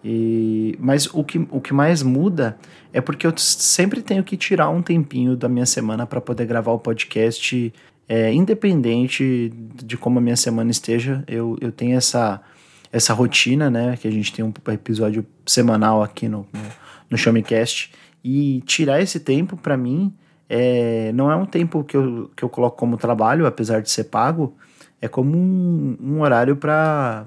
E, 0.04 0.76
mas 0.80 1.06
o 1.06 1.22
que, 1.22 1.46
o 1.50 1.60
que 1.60 1.72
mais 1.72 2.02
muda 2.02 2.58
é 2.92 3.00
porque 3.00 3.26
eu 3.26 3.32
sempre 3.36 4.02
tenho 4.02 4.24
que 4.24 4.36
tirar 4.36 4.68
um 4.68 4.82
tempinho 4.82 5.36
da 5.36 5.48
minha 5.48 5.64
semana 5.64 6.06
para 6.06 6.20
poder 6.20 6.44
gravar 6.44 6.72
o 6.72 6.78
podcast, 6.78 7.72
é, 8.08 8.32
independente 8.32 9.52
de 9.82 9.96
como 9.96 10.18
a 10.18 10.22
minha 10.22 10.36
semana 10.36 10.70
esteja. 10.70 11.22
Eu, 11.28 11.56
eu 11.60 11.70
tenho 11.70 11.96
essa, 11.96 12.40
essa 12.92 13.14
rotina, 13.14 13.70
né? 13.70 13.96
Que 13.96 14.08
a 14.08 14.10
gente 14.10 14.32
tem 14.32 14.44
um 14.44 14.52
episódio 14.72 15.24
semanal 15.46 16.02
aqui 16.02 16.28
no, 16.28 16.46
no, 16.52 16.81
no 17.12 17.18
Showmecast. 17.18 17.92
E 18.24 18.62
tirar 18.62 19.00
esse 19.00 19.20
tempo 19.20 19.56
para 19.56 19.76
mim 19.76 20.12
é, 20.48 21.12
não 21.12 21.30
é 21.30 21.36
um 21.36 21.46
tempo 21.46 21.84
que 21.84 21.96
eu, 21.96 22.30
que 22.36 22.42
eu 22.42 22.48
coloco 22.48 22.76
como 22.76 22.96
trabalho, 22.96 23.46
apesar 23.46 23.80
de 23.80 23.90
ser 23.90 24.04
pago. 24.04 24.56
É 25.00 25.08
como 25.08 25.36
um, 25.36 25.96
um 26.00 26.20
horário 26.20 26.56
para 26.56 27.26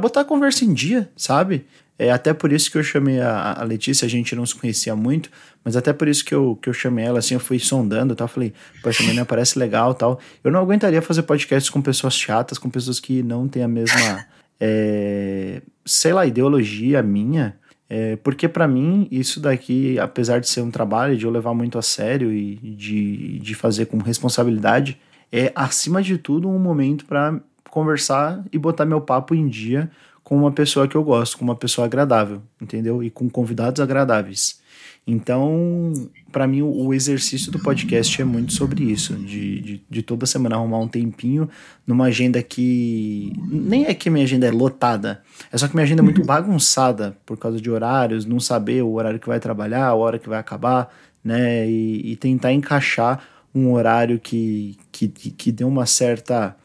botar 0.00 0.20
a 0.20 0.24
conversa 0.24 0.64
em 0.64 0.72
dia, 0.72 1.10
sabe? 1.16 1.66
É 1.98 2.12
até 2.12 2.34
por 2.34 2.52
isso 2.52 2.70
que 2.70 2.76
eu 2.76 2.82
chamei 2.82 3.20
a, 3.20 3.54
a, 3.58 3.64
Letícia, 3.64 4.04
a 4.04 4.08
gente 4.08 4.36
não 4.36 4.44
se 4.44 4.54
conhecia 4.54 4.94
muito, 4.94 5.30
mas 5.64 5.76
até 5.76 5.94
por 5.94 6.06
isso 6.06 6.22
que 6.24 6.34
eu, 6.34 6.58
que 6.60 6.68
eu 6.68 6.74
chamei 6.74 7.06
ela, 7.06 7.20
assim, 7.20 7.34
eu 7.34 7.40
fui 7.40 7.58
sondando 7.58 8.14
tal, 8.14 8.28
falei, 8.28 8.52
poxa, 8.82 9.02
menina 9.02 9.24
parece 9.24 9.58
legal 9.58 9.94
tal. 9.94 10.20
Eu 10.44 10.50
não 10.50 10.60
aguentaria 10.60 11.00
fazer 11.00 11.22
podcasts 11.22 11.70
com 11.70 11.80
pessoas 11.80 12.14
chatas, 12.14 12.58
com 12.58 12.68
pessoas 12.68 13.00
que 13.00 13.22
não 13.22 13.48
têm 13.48 13.62
a 13.62 13.68
mesma, 13.68 14.26
é, 14.60 15.62
sei 15.86 16.12
lá, 16.12 16.26
ideologia 16.26 17.02
minha, 17.02 17.56
é, 17.88 18.16
porque 18.16 18.48
para 18.48 18.66
mim, 18.66 19.06
isso 19.10 19.40
daqui, 19.40 19.98
apesar 19.98 20.40
de 20.40 20.48
ser 20.48 20.60
um 20.60 20.70
trabalho, 20.70 21.16
de 21.16 21.24
eu 21.24 21.30
levar 21.30 21.54
muito 21.54 21.78
a 21.78 21.82
sério 21.82 22.32
e 22.32 22.56
de, 22.56 23.38
de 23.38 23.54
fazer 23.54 23.86
com 23.86 23.98
responsabilidade, 23.98 24.98
é, 25.30 25.52
acima 25.54 26.02
de 26.02 26.18
tudo, 26.18 26.48
um 26.48 26.58
momento 26.58 27.04
para 27.04 27.40
conversar 27.70 28.42
e 28.52 28.58
botar 28.58 28.84
meu 28.84 29.00
papo 29.00 29.34
em 29.34 29.48
dia 29.48 29.90
com 30.24 30.36
uma 30.36 30.50
pessoa 30.50 30.88
que 30.88 30.96
eu 30.96 31.04
gosto, 31.04 31.38
com 31.38 31.44
uma 31.44 31.54
pessoa 31.54 31.84
agradável, 31.84 32.42
entendeu? 32.60 33.00
E 33.02 33.10
com 33.10 33.30
convidados 33.30 33.80
agradáveis. 33.80 34.60
Então, 35.06 35.92
para 36.32 36.48
mim, 36.48 36.62
o 36.62 36.92
exercício 36.92 37.52
do 37.52 37.60
podcast 37.60 38.20
é 38.20 38.24
muito 38.24 38.52
sobre 38.52 38.82
isso, 38.82 39.14
de, 39.14 39.60
de, 39.60 39.82
de, 39.88 40.02
toda 40.02 40.26
semana 40.26 40.56
arrumar 40.56 40.80
um 40.80 40.88
tempinho 40.88 41.48
numa 41.86 42.06
agenda 42.06 42.42
que. 42.42 43.32
Nem 43.48 43.86
é 43.86 43.94
que 43.94 44.10
minha 44.10 44.24
agenda 44.24 44.48
é 44.48 44.50
lotada, 44.50 45.22
é 45.52 45.56
só 45.56 45.68
que 45.68 45.76
minha 45.76 45.84
agenda 45.84 46.02
é 46.02 46.04
muito 46.04 46.22
bagunçada 46.26 47.16
por 47.24 47.38
causa 47.38 47.60
de 47.60 47.70
horários, 47.70 48.26
não 48.26 48.40
saber 48.40 48.82
o 48.82 48.94
horário 48.94 49.20
que 49.20 49.28
vai 49.28 49.38
trabalhar, 49.38 49.86
a 49.86 49.94
hora 49.94 50.18
que 50.18 50.28
vai 50.28 50.40
acabar, 50.40 50.92
né? 51.22 51.68
E, 51.70 52.12
e 52.12 52.16
tentar 52.16 52.52
encaixar 52.52 53.22
um 53.54 53.72
horário 53.72 54.18
que, 54.18 54.76
que, 54.90 55.08
que 55.08 55.52
dê 55.52 55.62
uma 55.62 55.86
certa. 55.86 56.56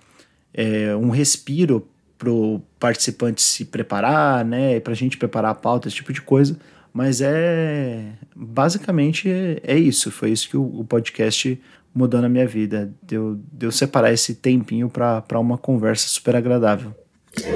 É, 0.53 0.95
um 0.95 1.11
respiro 1.11 1.87
pro 2.17 2.61
participante 2.79 3.41
se 3.41 3.65
preparar, 3.65 4.43
né, 4.43 4.79
para 4.79 4.93
a 4.93 4.95
gente 4.95 5.17
preparar 5.17 5.51
a 5.51 5.55
pauta, 5.55 5.87
esse 5.87 5.97
tipo 5.97 6.11
de 6.11 6.21
coisa. 6.21 6.57
Mas 6.93 7.21
é 7.21 8.13
basicamente 8.35 9.29
é, 9.63 9.77
isso. 9.77 10.11
Foi 10.11 10.31
isso 10.31 10.49
que 10.49 10.57
o, 10.57 10.63
o, 10.79 10.85
podcast 10.85 11.61
mudou 11.93 12.21
na 12.21 12.27
minha 12.27 12.47
vida. 12.47 12.93
Deu, 13.01 13.35
deu 13.51 13.71
separar 13.71 14.11
esse 14.11 14.35
tempinho 14.35 14.89
para 14.89 15.39
uma 15.39 15.57
conversa 15.57 16.07
super 16.07 16.35
agradável. 16.35 16.93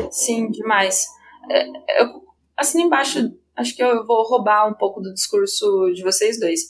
Sim, 0.09 0.49
demais. 0.51 1.05
É, 1.49 2.01
eu 2.01 2.25
assim 2.55 2.83
embaixo, 2.83 3.31
acho 3.55 3.75
que 3.75 3.83
eu 3.83 4.05
vou 4.05 4.23
roubar 4.23 4.67
um 4.67 4.73
pouco 4.73 5.01
do 5.01 5.13
discurso 5.13 5.91
de 5.93 6.01
vocês 6.01 6.39
dois. 6.39 6.61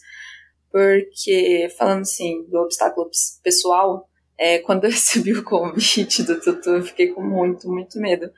Porque, 0.72 1.70
falando 1.78 2.02
assim, 2.02 2.44
do 2.50 2.58
obstáculo 2.60 3.10
pessoal, 3.42 4.10
é, 4.38 4.60
quando 4.60 4.86
eu 4.86 4.90
recebi 4.92 5.34
o 5.34 5.44
convite 5.44 6.24
do 6.24 6.40
Tutu, 6.40 6.70
eu 6.70 6.84
fiquei 6.84 7.10
com 7.10 7.22
muito, 7.22 7.70
muito 7.70 8.00
medo. 8.00 8.30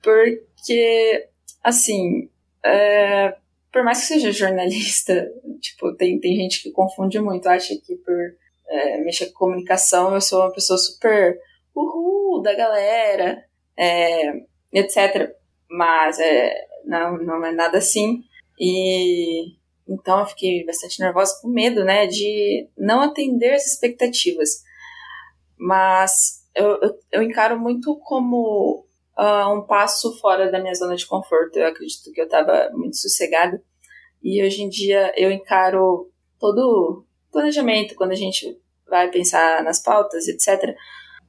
Porque, 0.00 1.28
assim, 1.62 2.30
é, 2.64 3.36
por 3.72 3.82
mais 3.82 4.00
que 4.00 4.06
seja 4.06 4.32
jornalista, 4.32 5.30
tipo, 5.60 5.94
tem, 5.96 6.20
tem 6.20 6.36
gente 6.36 6.62
que 6.62 6.70
confunde 6.70 7.18
muito, 7.20 7.48
acha 7.48 7.74
que 7.76 7.96
por 7.96 8.16
é, 8.68 8.98
mexer 8.98 9.26
com 9.26 9.46
comunicação 9.46 10.14
eu 10.14 10.20
sou 10.20 10.40
uma 10.40 10.52
pessoa 10.52 10.78
super 10.78 11.38
uhul 11.74 12.42
da 12.42 12.54
galera, 12.54 13.44
é, 13.76 14.32
etc. 14.72 15.34
Mas 15.70 16.18
é, 16.18 16.54
não, 16.84 17.16
não 17.18 17.44
é 17.44 17.52
nada 17.52 17.78
assim. 17.78 18.22
E 18.58 19.56
então 19.88 20.20
eu 20.20 20.26
fiquei 20.26 20.64
bastante 20.64 21.00
nervosa 21.00 21.38
com 21.40 21.48
medo, 21.48 21.84
né, 21.84 22.06
de 22.06 22.68
não 22.78 23.02
atender 23.02 23.54
as 23.54 23.66
expectativas 23.66 24.62
mas 25.62 26.44
eu, 26.56 26.80
eu, 26.82 26.98
eu 27.12 27.22
encaro 27.22 27.58
muito 27.58 27.96
como 28.00 28.84
uh, 29.18 29.52
um 29.52 29.62
passo 29.62 30.18
fora 30.18 30.50
da 30.50 30.60
minha 30.60 30.74
zona 30.74 30.96
de 30.96 31.06
conforto. 31.06 31.56
Eu 31.56 31.68
acredito 31.68 32.12
que 32.12 32.20
eu 32.20 32.24
estava 32.24 32.70
muito 32.72 32.96
sossegada 32.96 33.62
e 34.22 34.44
hoje 34.44 34.62
em 34.62 34.68
dia 34.68 35.12
eu 35.16 35.30
encaro 35.30 36.10
todo 36.38 37.04
planejamento, 37.30 37.94
quando 37.94 38.12
a 38.12 38.16
gente 38.16 38.60
vai 38.88 39.10
pensar 39.10 39.62
nas 39.62 39.82
pautas, 39.82 40.28
etc., 40.28 40.76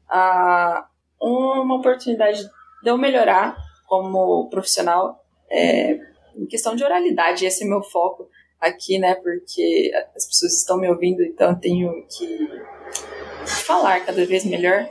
uh, 0.09 0.83
uma 1.19 1.75
oportunidade 1.75 2.43
de 2.83 2.89
eu 2.89 2.97
melhorar 2.97 3.55
como 3.87 4.49
profissional 4.49 5.23
é, 5.49 5.97
em 6.35 6.45
questão 6.45 6.75
de 6.75 6.83
oralidade. 6.83 7.45
Esse 7.45 7.63
é 7.63 7.67
meu 7.67 7.81
foco 7.81 8.27
aqui, 8.59 8.99
né? 8.99 9.15
Porque 9.15 9.91
as 10.15 10.25
pessoas 10.25 10.53
estão 10.59 10.77
me 10.77 10.89
ouvindo, 10.89 11.23
então 11.23 11.51
eu 11.51 11.59
tenho 11.59 12.05
que 12.07 12.49
falar 13.45 14.01
cada 14.05 14.25
vez 14.25 14.43
melhor. 14.43 14.87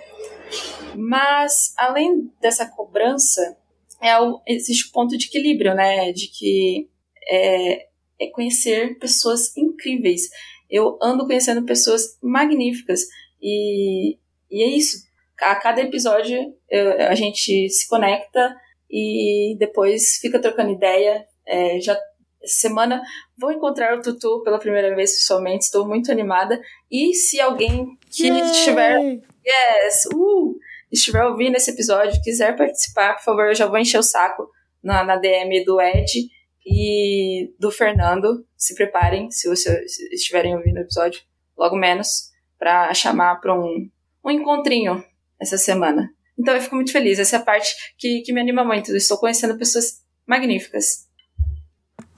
Mas, 0.95 1.75
além 1.77 2.31
dessa 2.41 2.67
cobrança, 2.67 3.57
é 4.01 4.19
o, 4.19 4.41
existe 4.47 4.89
o 4.89 4.93
ponto 4.93 5.17
de 5.17 5.27
equilíbrio, 5.27 5.75
né? 5.75 6.13
De 6.13 6.29
que 6.29 6.89
é, 7.29 7.87
é 8.21 8.27
conhecer 8.33 8.99
pessoas 8.99 9.57
incríveis. 9.57 10.23
Eu 10.71 10.99
ando 11.03 11.27
conhecendo 11.27 11.65
pessoas 11.65 12.19
magníficas. 12.23 13.03
E, 13.41 14.19
e 14.51 14.63
é 14.63 14.67
isso. 14.67 14.99
A 15.41 15.57
cada 15.57 15.81
episódio 15.81 16.55
eu, 16.69 16.93
a 17.09 17.15
gente 17.15 17.69
se 17.69 17.89
conecta 17.89 18.55
e 18.91 19.57
depois 19.59 20.19
fica 20.21 20.41
trocando 20.41 20.73
ideia. 20.73 21.27
É, 21.47 21.81
já 21.81 21.99
semana 22.45 23.03
vou 23.39 23.53
encontrar 23.53 23.97
o 23.97 24.03
Tutu 24.03 24.43
pela 24.43 24.59
primeira 24.59 24.95
vez 24.95 25.13
pessoalmente, 25.15 25.65
estou 25.65 25.87
muito 25.87 26.11
animada. 26.11 26.61
E 26.91 27.15
se 27.15 27.41
alguém 27.41 27.97
que 28.11 28.27
Yay! 28.27 28.51
estiver. 28.51 29.21
Yes! 29.47 30.07
Uh, 30.15 30.57
estiver 30.91 31.25
ouvindo 31.25 31.57
esse 31.57 31.71
episódio, 31.71 32.21
quiser 32.23 32.57
participar, 32.57 33.15
por 33.15 33.25
favor, 33.25 33.49
eu 33.49 33.55
já 33.55 33.67
vou 33.67 33.79
encher 33.79 33.99
o 33.99 34.03
saco 34.03 34.49
na, 34.83 35.03
na 35.05 35.17
DM 35.17 35.65
do 35.65 35.81
Ed 35.81 36.29
e 36.67 37.53
do 37.59 37.71
Fernando. 37.71 38.47
Se 38.57 38.75
preparem, 38.75 39.31
se 39.31 39.49
vocês 39.49 39.99
estiverem 40.13 40.55
ouvindo 40.57 40.77
o 40.77 40.83
episódio, 40.83 41.21
logo 41.57 41.77
menos, 41.77 42.31
para 42.59 42.93
chamar 42.95 43.41
para 43.41 43.59
um, 43.59 43.91
um 44.25 44.31
encontrinho 44.31 45.05
essa 45.41 45.59
semana. 45.59 46.11
Então 46.39 46.55
eu 46.55 46.61
fico 46.61 46.77
muito 46.77 46.93
feliz. 46.93 47.19
Essa 47.19 47.37
é 47.37 47.39
a 47.39 47.43
parte 47.43 47.75
que, 47.99 48.21
que 48.23 48.33
me 48.33 48.41
anima 48.41 48.65
muito. 48.65 48.91
Eu 48.91 48.97
estou 48.97 49.19
conhecendo 49.19 49.59
pessoas 49.59 50.03
magníficas. 50.27 51.09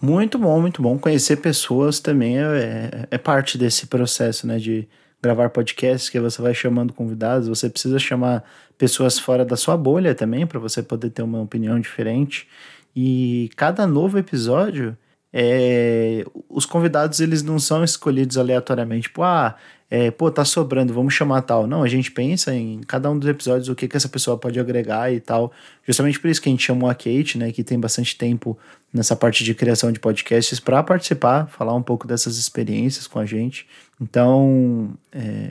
Muito 0.00 0.38
bom, 0.38 0.60
muito 0.60 0.82
bom. 0.82 0.98
Conhecer 0.98 1.38
pessoas 1.38 1.98
também 1.98 2.38
é, 2.38 2.42
é, 2.42 2.90
é 3.12 3.18
parte 3.18 3.56
desse 3.56 3.86
processo, 3.86 4.46
né? 4.46 4.58
De 4.58 4.86
gravar 5.24 5.48
podcasts, 5.48 6.10
que 6.10 6.20
você 6.20 6.40
vai 6.42 6.52
chamando 6.52 6.92
convidados, 6.92 7.48
você 7.48 7.70
precisa 7.70 7.98
chamar 7.98 8.44
pessoas 8.76 9.18
fora 9.18 9.44
da 9.44 9.56
sua 9.56 9.76
bolha 9.76 10.14
também, 10.14 10.46
para 10.46 10.60
você 10.60 10.82
poder 10.82 11.10
ter 11.10 11.22
uma 11.22 11.40
opinião 11.40 11.80
diferente. 11.80 12.46
E 12.94 13.50
cada 13.56 13.86
novo 13.86 14.18
episódio, 14.18 14.96
é, 15.36 16.24
os 16.48 16.64
convidados 16.64 17.18
eles 17.18 17.42
não 17.42 17.58
são 17.58 17.82
escolhidos 17.82 18.38
aleatoriamente, 18.38 19.08
tipo, 19.08 19.20
ah, 19.24 19.56
é, 19.90 20.08
pô, 20.12 20.30
tá 20.30 20.44
sobrando, 20.44 20.94
vamos 20.94 21.12
chamar 21.12 21.42
tal. 21.42 21.66
Não, 21.66 21.82
a 21.82 21.88
gente 21.88 22.12
pensa 22.12 22.54
em 22.54 22.80
cada 22.86 23.10
um 23.10 23.18
dos 23.18 23.28
episódios 23.28 23.68
o 23.68 23.74
que, 23.74 23.88
que 23.88 23.96
essa 23.96 24.08
pessoa 24.08 24.38
pode 24.38 24.60
agregar 24.60 25.12
e 25.12 25.18
tal. 25.18 25.52
Justamente 25.84 26.20
por 26.20 26.30
isso 26.30 26.40
que 26.40 26.48
a 26.48 26.52
gente 26.52 26.64
chamou 26.64 26.88
a 26.88 26.94
Kate, 26.94 27.36
né, 27.36 27.50
que 27.50 27.64
tem 27.64 27.78
bastante 27.78 28.16
tempo 28.16 28.56
nessa 28.92 29.16
parte 29.16 29.42
de 29.42 29.54
criação 29.54 29.90
de 29.90 29.98
podcasts 29.98 30.60
para 30.60 30.82
participar, 30.84 31.48
falar 31.48 31.74
um 31.74 31.82
pouco 31.82 32.06
dessas 32.06 32.38
experiências 32.38 33.08
com 33.08 33.18
a 33.18 33.26
gente. 33.26 33.66
Então, 34.00 34.94
é, 35.12 35.50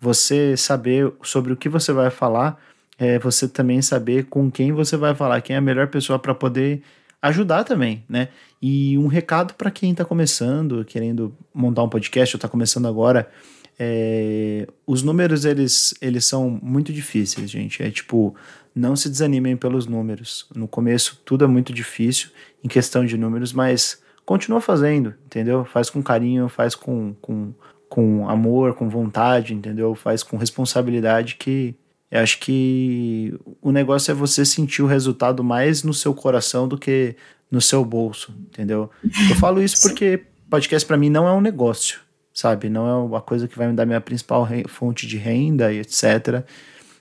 você 0.00 0.56
saber 0.56 1.12
sobre 1.24 1.52
o 1.52 1.56
que 1.56 1.68
você 1.68 1.92
vai 1.92 2.08
falar, 2.08 2.56
é 2.96 3.18
você 3.18 3.48
também 3.48 3.82
saber 3.82 4.26
com 4.26 4.48
quem 4.48 4.70
você 4.72 4.96
vai 4.96 5.12
falar, 5.12 5.40
quem 5.40 5.54
é 5.54 5.58
a 5.58 5.62
melhor 5.62 5.88
pessoa 5.88 6.20
para 6.20 6.34
poder 6.34 6.82
ajudar 7.28 7.64
também, 7.64 8.04
né? 8.08 8.28
E 8.60 8.96
um 8.98 9.08
recado 9.08 9.54
para 9.54 9.70
quem 9.70 9.90
está 9.90 10.04
começando, 10.04 10.84
querendo 10.84 11.34
montar 11.52 11.82
um 11.82 11.88
podcast 11.88 12.36
ou 12.36 12.38
está 12.38 12.48
começando 12.48 12.86
agora, 12.86 13.28
É, 13.76 14.68
os 14.86 15.02
números, 15.02 15.44
eles, 15.44 15.94
eles 16.00 16.24
são 16.24 16.48
muito 16.62 16.92
difíceis, 16.92 17.50
gente. 17.50 17.82
É 17.82 17.90
tipo, 17.90 18.36
não 18.72 18.94
se 18.94 19.08
desanimem 19.08 19.56
pelos 19.56 19.86
números. 19.86 20.46
No 20.54 20.68
começo, 20.68 21.20
tudo 21.24 21.44
é 21.44 21.48
muito 21.48 21.72
difícil 21.72 22.28
em 22.62 22.68
questão 22.68 23.04
de 23.04 23.16
números, 23.18 23.52
mas 23.52 24.00
continua 24.24 24.60
fazendo, 24.60 25.14
entendeu? 25.26 25.64
Faz 25.64 25.90
com 25.90 26.00
carinho, 26.02 26.48
faz 26.48 26.76
com, 26.76 27.14
com, 27.20 27.52
com 27.88 28.28
amor, 28.28 28.74
com 28.74 28.88
vontade, 28.88 29.54
entendeu? 29.54 29.92
Faz 29.96 30.22
com 30.22 30.36
responsabilidade 30.36 31.34
que 31.34 31.74
eu 32.14 32.20
acho 32.20 32.38
que 32.38 33.36
o 33.60 33.72
negócio 33.72 34.12
é 34.12 34.14
você 34.14 34.44
sentir 34.44 34.82
o 34.82 34.86
resultado 34.86 35.42
mais 35.42 35.82
no 35.82 35.92
seu 35.92 36.14
coração 36.14 36.68
do 36.68 36.78
que 36.78 37.16
no 37.50 37.60
seu 37.60 37.84
bolso, 37.84 38.32
entendeu? 38.38 38.88
Eu 39.28 39.34
falo 39.34 39.60
isso 39.60 39.82
porque 39.82 40.22
podcast 40.48 40.86
para 40.86 40.96
mim 40.96 41.10
não 41.10 41.26
é 41.26 41.32
um 41.32 41.40
negócio, 41.40 41.98
sabe? 42.32 42.68
Não 42.68 42.88
é 42.88 42.94
uma 42.94 43.20
coisa 43.20 43.48
que 43.48 43.58
vai 43.58 43.66
me 43.66 43.74
dar 43.74 43.84
minha 43.84 44.00
principal 44.00 44.46
fonte 44.68 45.08
de 45.08 45.16
renda 45.16 45.72
e 45.72 45.80
etc. 45.80 46.44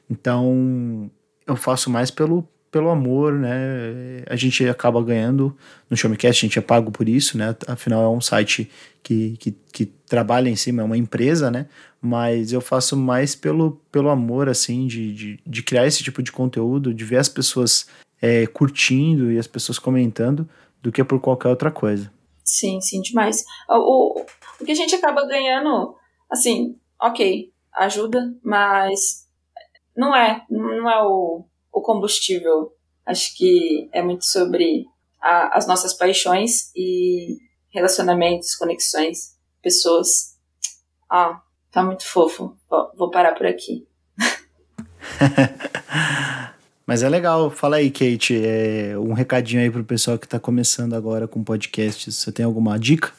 Então, 0.09 1.11
eu 1.45 1.55
faço 1.55 1.91
mais 1.91 2.09
pelo, 2.09 2.49
pelo 2.73 2.89
amor, 2.89 3.33
né? 3.33 4.23
A 4.27 4.35
gente 4.35 4.67
acaba 4.67 5.01
ganhando 5.03 5.55
no 5.87 5.95
Showmecast, 5.95 6.43
a 6.43 6.47
gente 6.47 6.57
é 6.57 6.61
pago 6.61 6.91
por 6.91 7.07
isso, 7.07 7.37
né? 7.37 7.55
Afinal, 7.67 8.03
é 8.03 8.09
um 8.09 8.19
site 8.19 8.67
que, 9.03 9.37
que, 9.37 9.51
que 9.71 9.85
trabalha 9.85 10.49
em 10.49 10.55
cima, 10.55 10.81
é 10.81 10.85
uma 10.85 10.97
empresa, 10.97 11.51
né? 11.51 11.67
Mas 12.01 12.51
eu 12.51 12.59
faço 12.59 12.97
mais 12.97 13.35
pelo, 13.35 13.79
pelo 13.91 14.09
amor, 14.09 14.49
assim, 14.49 14.87
de, 14.87 15.13
de, 15.13 15.39
de 15.45 15.61
criar 15.61 15.85
esse 15.85 16.03
tipo 16.03 16.23
de 16.23 16.31
conteúdo, 16.31 16.95
de 16.95 17.05
ver 17.05 17.17
as 17.17 17.29
pessoas 17.29 17.87
é, 18.19 18.47
curtindo 18.47 19.31
e 19.31 19.37
as 19.37 19.45
pessoas 19.45 19.77
comentando, 19.77 20.49
do 20.81 20.91
que 20.91 21.03
por 21.03 21.19
qualquer 21.19 21.49
outra 21.49 21.69
coisa. 21.69 22.11
Sim, 22.43 22.81
sim, 22.81 23.01
demais. 23.01 23.45
O, 23.69 23.75
o, 24.19 24.25
o 24.59 24.65
que 24.65 24.71
a 24.71 24.75
gente 24.75 24.95
acaba 24.95 25.27
ganhando, 25.27 25.95
assim, 26.27 26.75
ok, 26.99 27.51
ajuda, 27.75 28.33
mas 28.43 29.27
não 29.95 30.15
é, 30.15 30.43
não 30.49 30.89
é 30.89 31.03
o, 31.03 31.45
o 31.73 31.81
combustível. 31.81 32.71
Acho 33.05 33.35
que 33.35 33.89
é 33.91 34.01
muito 34.01 34.23
sobre 34.25 34.85
a, 35.19 35.57
as 35.57 35.67
nossas 35.67 35.93
paixões 35.93 36.71
e 36.75 37.37
relacionamentos, 37.69 38.55
conexões, 38.55 39.35
pessoas. 39.61 40.37
Ah, 41.09 41.41
tá 41.71 41.83
muito 41.83 42.05
fofo. 42.05 42.55
Vou 42.95 43.09
parar 43.09 43.33
por 43.33 43.47
aqui. 43.47 43.85
Mas 46.85 47.01
é 47.01 47.09
legal. 47.09 47.49
Fala 47.49 47.77
aí, 47.77 47.89
Kate, 47.89 48.39
é, 48.45 48.97
um 48.97 49.13
recadinho 49.13 49.61
aí 49.61 49.71
pro 49.71 49.83
pessoal 49.83 50.19
que 50.19 50.27
tá 50.27 50.39
começando 50.39 50.93
agora 50.93 51.27
com 51.27 51.43
podcasts. 51.43 52.15
Você 52.15 52.31
tem 52.31 52.45
alguma 52.45 52.77
dica? 52.77 53.11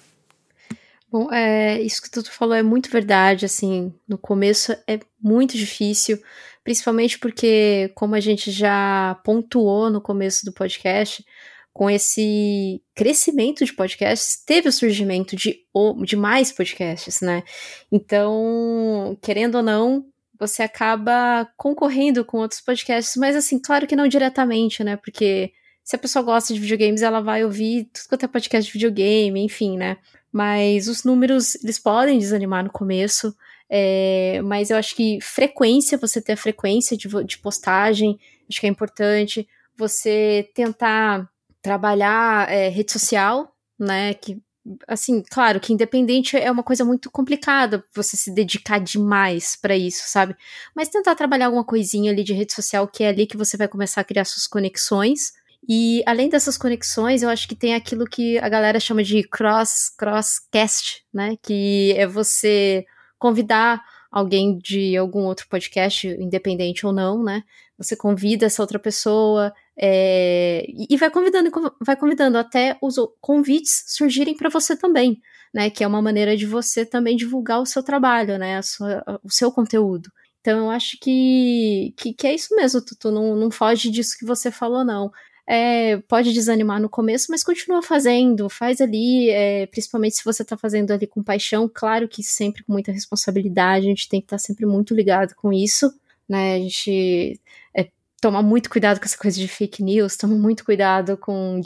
Bom, 1.10 1.32
é, 1.32 1.80
isso 1.80 2.02
que 2.02 2.10
tu 2.10 2.24
falou 2.30 2.54
é 2.54 2.62
muito 2.62 2.90
verdade, 2.90 3.44
assim, 3.44 3.94
no 4.06 4.18
começo 4.18 4.72
é 4.84 4.98
muito 5.24 5.56
difícil, 5.56 6.22
principalmente 6.62 7.18
porque, 7.18 7.90
como 7.94 8.14
a 8.14 8.20
gente 8.20 8.50
já 8.50 9.18
pontuou 9.24 9.90
no 9.90 10.00
começo 10.00 10.44
do 10.44 10.52
podcast, 10.52 11.24
com 11.72 11.90
esse 11.90 12.80
crescimento 12.94 13.64
de 13.64 13.72
podcasts, 13.72 14.36
teve 14.44 14.68
o 14.68 14.72
surgimento 14.72 15.34
de, 15.34 15.58
de 16.04 16.14
mais 16.16 16.52
podcasts, 16.52 17.20
né? 17.20 17.42
Então, 17.90 19.18
querendo 19.20 19.56
ou 19.56 19.62
não, 19.62 20.04
você 20.38 20.62
acaba 20.62 21.48
concorrendo 21.56 22.24
com 22.24 22.38
outros 22.38 22.60
podcasts, 22.60 23.16
mas 23.16 23.34
assim, 23.34 23.58
claro 23.58 23.86
que 23.86 23.96
não 23.96 24.06
diretamente, 24.06 24.84
né? 24.84 24.96
Porque 24.96 25.52
se 25.82 25.96
a 25.96 25.98
pessoa 25.98 26.22
gosta 26.22 26.54
de 26.54 26.60
videogames, 26.60 27.02
ela 27.02 27.20
vai 27.20 27.44
ouvir 27.44 27.90
tudo 27.92 28.08
quanto 28.08 28.24
é 28.24 28.28
podcast 28.28 28.66
de 28.66 28.72
videogame, 28.72 29.40
enfim, 29.40 29.76
né? 29.76 29.96
Mas 30.32 30.86
os 30.86 31.04
números, 31.04 31.56
eles 31.56 31.78
podem 31.78 32.18
desanimar 32.18 32.64
no 32.64 32.70
começo, 32.70 33.34
é, 33.76 34.40
mas 34.42 34.70
eu 34.70 34.76
acho 34.76 34.94
que 34.94 35.18
frequência, 35.20 35.98
você 35.98 36.22
ter 36.22 36.34
a 36.34 36.36
frequência 36.36 36.96
de, 36.96 37.08
de 37.24 37.38
postagem, 37.38 38.16
acho 38.48 38.60
que 38.60 38.68
é 38.68 38.70
importante. 38.70 39.48
Você 39.76 40.48
tentar 40.54 41.28
trabalhar 41.60 42.48
é, 42.48 42.68
rede 42.68 42.92
social, 42.92 43.52
né? 43.76 44.14
Que, 44.14 44.40
assim, 44.86 45.24
claro 45.28 45.58
que 45.58 45.72
independente 45.72 46.36
é 46.36 46.48
uma 46.52 46.62
coisa 46.62 46.84
muito 46.84 47.10
complicada 47.10 47.82
você 47.92 48.16
se 48.16 48.32
dedicar 48.32 48.78
demais 48.78 49.56
para 49.60 49.76
isso, 49.76 50.04
sabe? 50.06 50.36
Mas 50.72 50.88
tentar 50.88 51.16
trabalhar 51.16 51.46
alguma 51.46 51.64
coisinha 51.64 52.12
ali 52.12 52.22
de 52.22 52.32
rede 52.32 52.52
social 52.52 52.86
que 52.86 53.02
é 53.02 53.08
ali 53.08 53.26
que 53.26 53.36
você 53.36 53.56
vai 53.56 53.66
começar 53.66 54.02
a 54.02 54.04
criar 54.04 54.24
suas 54.24 54.46
conexões. 54.46 55.32
E 55.68 56.00
além 56.06 56.28
dessas 56.28 56.56
conexões, 56.56 57.24
eu 57.24 57.28
acho 57.28 57.48
que 57.48 57.56
tem 57.56 57.74
aquilo 57.74 58.04
que 58.04 58.38
a 58.38 58.48
galera 58.48 58.78
chama 58.78 59.02
de 59.02 59.24
cross 59.24 59.90
crosscast, 59.98 61.02
né? 61.12 61.36
Que 61.42 61.92
é 61.96 62.06
você 62.06 62.86
convidar 63.24 63.82
alguém 64.12 64.58
de 64.58 64.94
algum 64.98 65.20
outro 65.20 65.48
podcast, 65.48 66.06
independente 66.06 66.84
ou 66.84 66.92
não, 66.92 67.24
né? 67.24 67.42
Você 67.78 67.96
convida 67.96 68.44
essa 68.44 68.60
outra 68.62 68.78
pessoa, 68.78 69.50
é, 69.80 70.66
e 70.68 70.94
vai 70.98 71.10
convidando, 71.10 71.50
vai 71.80 71.96
convidando 71.96 72.36
até 72.36 72.76
os 72.82 72.96
convites 73.22 73.84
surgirem 73.86 74.36
para 74.36 74.50
você 74.50 74.76
também, 74.76 75.22
né? 75.54 75.70
Que 75.70 75.82
é 75.82 75.86
uma 75.86 76.02
maneira 76.02 76.36
de 76.36 76.44
você 76.44 76.84
também 76.84 77.16
divulgar 77.16 77.62
o 77.62 77.66
seu 77.66 77.82
trabalho, 77.82 78.36
né? 78.36 78.60
Sua, 78.60 79.02
o 79.24 79.30
seu 79.30 79.50
conteúdo. 79.50 80.10
Então 80.42 80.58
eu 80.58 80.70
acho 80.70 80.98
que, 81.00 81.94
que, 81.96 82.12
que, 82.12 82.26
é 82.26 82.34
isso 82.34 82.54
mesmo, 82.54 82.84
Tutu. 82.84 83.10
Não, 83.10 83.34
não 83.34 83.50
foge 83.50 83.90
disso 83.90 84.18
que 84.18 84.26
você 84.26 84.50
falou, 84.50 84.84
não. 84.84 85.10
É, 85.46 85.98
pode 86.08 86.32
desanimar 86.32 86.80
no 86.80 86.88
começo, 86.88 87.26
mas 87.30 87.44
continua 87.44 87.82
fazendo, 87.82 88.48
faz 88.48 88.80
ali, 88.80 89.28
é, 89.28 89.66
principalmente 89.66 90.16
se 90.16 90.24
você 90.24 90.42
está 90.42 90.56
fazendo 90.56 90.90
ali 90.90 91.06
com 91.06 91.22
paixão, 91.22 91.70
claro 91.72 92.08
que 92.08 92.22
sempre 92.22 92.64
com 92.64 92.72
muita 92.72 92.90
responsabilidade, 92.90 93.86
a 93.86 93.88
gente 93.90 94.08
tem 94.08 94.20
que 94.20 94.26
estar 94.26 94.38
tá 94.38 94.42
sempre 94.42 94.64
muito 94.64 94.94
ligado 94.94 95.34
com 95.34 95.52
isso, 95.52 95.92
né? 96.26 96.54
A 96.54 96.58
gente 96.58 97.38
é, 97.76 97.88
tomar 98.20 98.42
muito 98.42 98.70
cuidado 98.70 98.98
com 98.98 99.04
essa 99.04 99.18
coisa 99.18 99.38
de 99.38 99.46
fake 99.46 99.82
news, 99.82 100.16
toma 100.16 100.34
muito 100.34 100.64
cuidado 100.64 101.16
com 101.18 101.60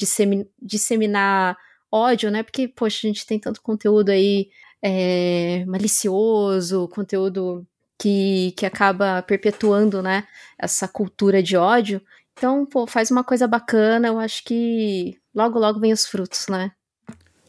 disseminar 0.60 1.56
ódio, 1.90 2.30
né? 2.30 2.42
Porque, 2.42 2.68
poxa, 2.68 3.06
a 3.06 3.08
gente 3.08 3.26
tem 3.26 3.38
tanto 3.38 3.62
conteúdo 3.62 4.10
aí 4.10 4.48
é, 4.82 5.64
malicioso, 5.66 6.88
conteúdo 6.88 7.66
que, 7.98 8.52
que 8.56 8.64
acaba 8.64 9.22
perpetuando, 9.22 10.00
né, 10.00 10.26
essa 10.58 10.86
cultura 10.86 11.42
de 11.42 11.56
ódio. 11.56 12.00
Então, 12.38 12.64
pô, 12.64 12.86
faz 12.86 13.10
uma 13.10 13.24
coisa 13.24 13.48
bacana, 13.48 14.08
eu 14.08 14.18
acho 14.18 14.44
que 14.44 15.18
logo, 15.34 15.58
logo 15.58 15.80
vem 15.80 15.92
os 15.92 16.06
frutos, 16.06 16.46
né? 16.48 16.70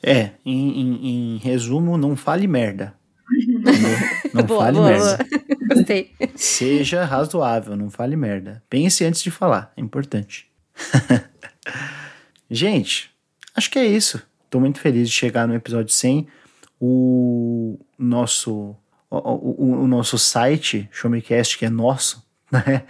É, 0.02 0.32
em, 0.44 0.82
em, 0.82 1.36
em 1.36 1.38
resumo, 1.38 1.98
não 1.98 2.16
fale 2.16 2.48
merda. 2.48 2.96
Não, 4.34 4.44
boa, 4.44 4.64
fale 4.64 4.78
boa, 4.78 4.90
merda. 4.90 5.18
Boa. 5.18 5.76
Gostei. 5.76 6.12
Seja 6.36 7.06
razoável, 7.06 7.76
não 7.76 7.92
fale 7.92 8.16
merda. 8.16 8.64
Pense 8.68 9.06
antes 9.06 9.22
de 9.22 9.30
falar, 9.30 9.72
é 9.78 9.82
importante. 9.82 10.50
Gente, 12.50 13.12
acho 13.56 13.70
que 13.70 13.78
é 13.78 13.86
isso. 13.86 14.22
Tô 14.50 14.60
muito 14.60 14.80
feliz 14.80 15.08
de 15.08 15.14
chegar 15.14 15.48
no 15.48 15.54
episódio 15.54 15.94
100. 15.94 16.28
O 16.82 17.78
nosso 17.98 18.76
o, 19.10 19.18
o, 19.18 19.84
o 19.84 19.88
nosso 19.88 20.18
site, 20.18 20.88
Showmecast, 20.92 21.58
que 21.58 21.66
é 21.66 21.70
nosso, 21.70 22.24
né? 22.52 22.84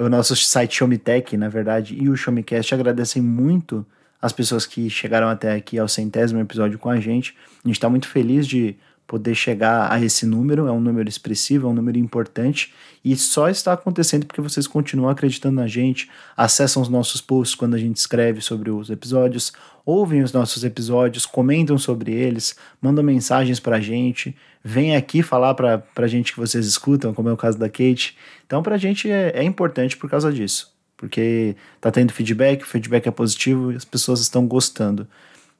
O 0.00 0.08
nosso 0.08 0.34
site 0.34 0.76
Showmetech, 0.76 1.36
na 1.36 1.50
verdade, 1.50 1.94
e 1.94 2.08
o 2.08 2.16
Showmecast 2.16 2.74
agradecem 2.74 3.20
muito 3.20 3.84
as 4.20 4.32
pessoas 4.32 4.64
que 4.64 4.88
chegaram 4.88 5.28
até 5.28 5.54
aqui 5.54 5.78
ao 5.78 5.86
centésimo 5.86 6.40
episódio 6.40 6.78
com 6.78 6.88
a 6.88 6.98
gente. 6.98 7.36
A 7.62 7.68
gente 7.68 7.76
está 7.76 7.90
muito 7.90 8.08
feliz 8.08 8.46
de 8.46 8.76
poder 9.10 9.34
chegar 9.34 9.90
a 9.90 10.00
esse 10.00 10.24
número, 10.24 10.68
é 10.68 10.70
um 10.70 10.78
número 10.78 11.08
expressivo, 11.08 11.66
é 11.66 11.70
um 11.70 11.74
número 11.74 11.98
importante 11.98 12.72
e 13.04 13.16
só 13.16 13.48
está 13.48 13.72
acontecendo 13.72 14.24
porque 14.24 14.40
vocês 14.40 14.68
continuam 14.68 15.10
acreditando 15.10 15.56
na 15.56 15.66
gente, 15.66 16.08
acessam 16.36 16.80
os 16.80 16.88
nossos 16.88 17.20
posts 17.20 17.56
quando 17.56 17.74
a 17.74 17.78
gente 17.78 17.96
escreve 17.96 18.40
sobre 18.40 18.70
os 18.70 18.88
episódios, 18.88 19.52
ouvem 19.84 20.22
os 20.22 20.32
nossos 20.32 20.62
episódios, 20.62 21.26
comentam 21.26 21.76
sobre 21.76 22.12
eles, 22.12 22.54
mandam 22.80 23.02
mensagens 23.02 23.58
pra 23.58 23.80
gente, 23.80 24.36
vêm 24.62 24.94
aqui 24.94 25.24
falar 25.24 25.54
pra, 25.54 25.78
pra 25.78 26.06
gente 26.06 26.32
que 26.32 26.38
vocês 26.38 26.64
escutam, 26.64 27.12
como 27.12 27.28
é 27.28 27.32
o 27.32 27.36
caso 27.36 27.58
da 27.58 27.68
Kate. 27.68 28.16
Então 28.46 28.62
pra 28.62 28.78
gente 28.78 29.10
é, 29.10 29.32
é 29.34 29.42
importante 29.42 29.96
por 29.96 30.08
causa 30.08 30.32
disso, 30.32 30.72
porque 30.96 31.56
tá 31.80 31.90
tendo 31.90 32.12
feedback, 32.12 32.62
o 32.62 32.66
feedback 32.66 33.08
é 33.08 33.10
positivo 33.10 33.72
e 33.72 33.74
as 33.74 33.84
pessoas 33.84 34.20
estão 34.20 34.46
gostando. 34.46 35.08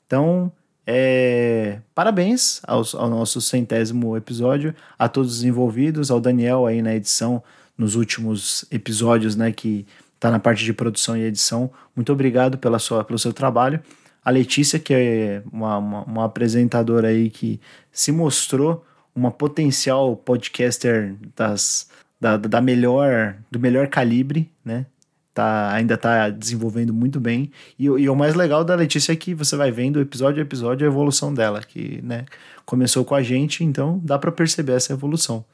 Então, 0.07 0.53
é, 0.87 1.81
parabéns 1.95 2.61
ao 2.64 3.09
nosso 3.09 3.41
centésimo 3.41 4.16
episódio, 4.16 4.74
a 4.99 5.09
todos 5.09 5.39
os 5.39 5.45
envolvidos, 5.45 6.11
ao 6.11 6.20
Daniel 6.20 6.66
aí 6.66 6.83
na 6.83 6.95
edição, 6.95 7.43
nos 7.76 7.95
últimos 7.95 8.64
episódios, 8.70 9.37
né, 9.37 9.53
que 9.53 9.87
está 10.14 10.31
na 10.31 10.39
parte 10.39 10.64
de 10.64 10.72
produção 10.72 11.16
e 11.16 11.22
edição. 11.22 11.70
Muito 11.95 12.12
obrigado 12.12 12.59
pela 12.59 12.78
sua, 12.78 13.05
pelo 13.05 13.18
seu 13.18 13.33
trabalho. 13.33 13.81
A 14.22 14.31
Letícia, 14.31 14.78
que 14.78 14.93
é 14.93 15.43
uma, 15.51 15.78
uma, 15.78 16.03
uma 16.05 16.24
apresentadora 16.24 17.09
aí 17.09 17.31
que 17.31 17.59
se 17.91 18.12
mostrou 18.12 18.85
uma 19.14 19.31
potencial 19.31 20.14
podcaster 20.16 21.14
das, 21.35 21.89
da, 22.20 22.37
da 22.37 22.61
melhor, 22.61 23.37
do 23.51 23.59
melhor 23.59 23.89
calibre, 23.89 24.51
né? 24.64 24.87
Tá, 25.35 25.72
ainda 25.72 25.97
tá 25.97 26.28
desenvolvendo 26.31 26.93
muito 26.93 27.20
bem. 27.20 27.51
E, 27.78 27.85
e, 27.85 28.09
o 28.09 28.16
mais 28.16 28.35
legal 28.35 28.64
da 28.64 28.74
Letícia 28.74 29.12
é 29.12 29.16
que 29.16 29.35
você 29.35 29.57
vai 29.57 29.70
vendo 29.70 30.01
episódio 30.01 30.41
a 30.41 30.43
episódio 30.43 30.87
a 30.87 30.91
evolução 30.91 31.33
dela, 31.33 31.61
que 31.61 32.01
né, 32.03 32.24
começou 32.64 33.05
com 33.05 33.14
a 33.14 33.22
gente, 33.22 33.64
então 33.64 34.01
dá 34.03 34.18
para 34.18 34.33
perceber 34.33 34.72
essa 34.72 34.93
evolução. 34.93 35.45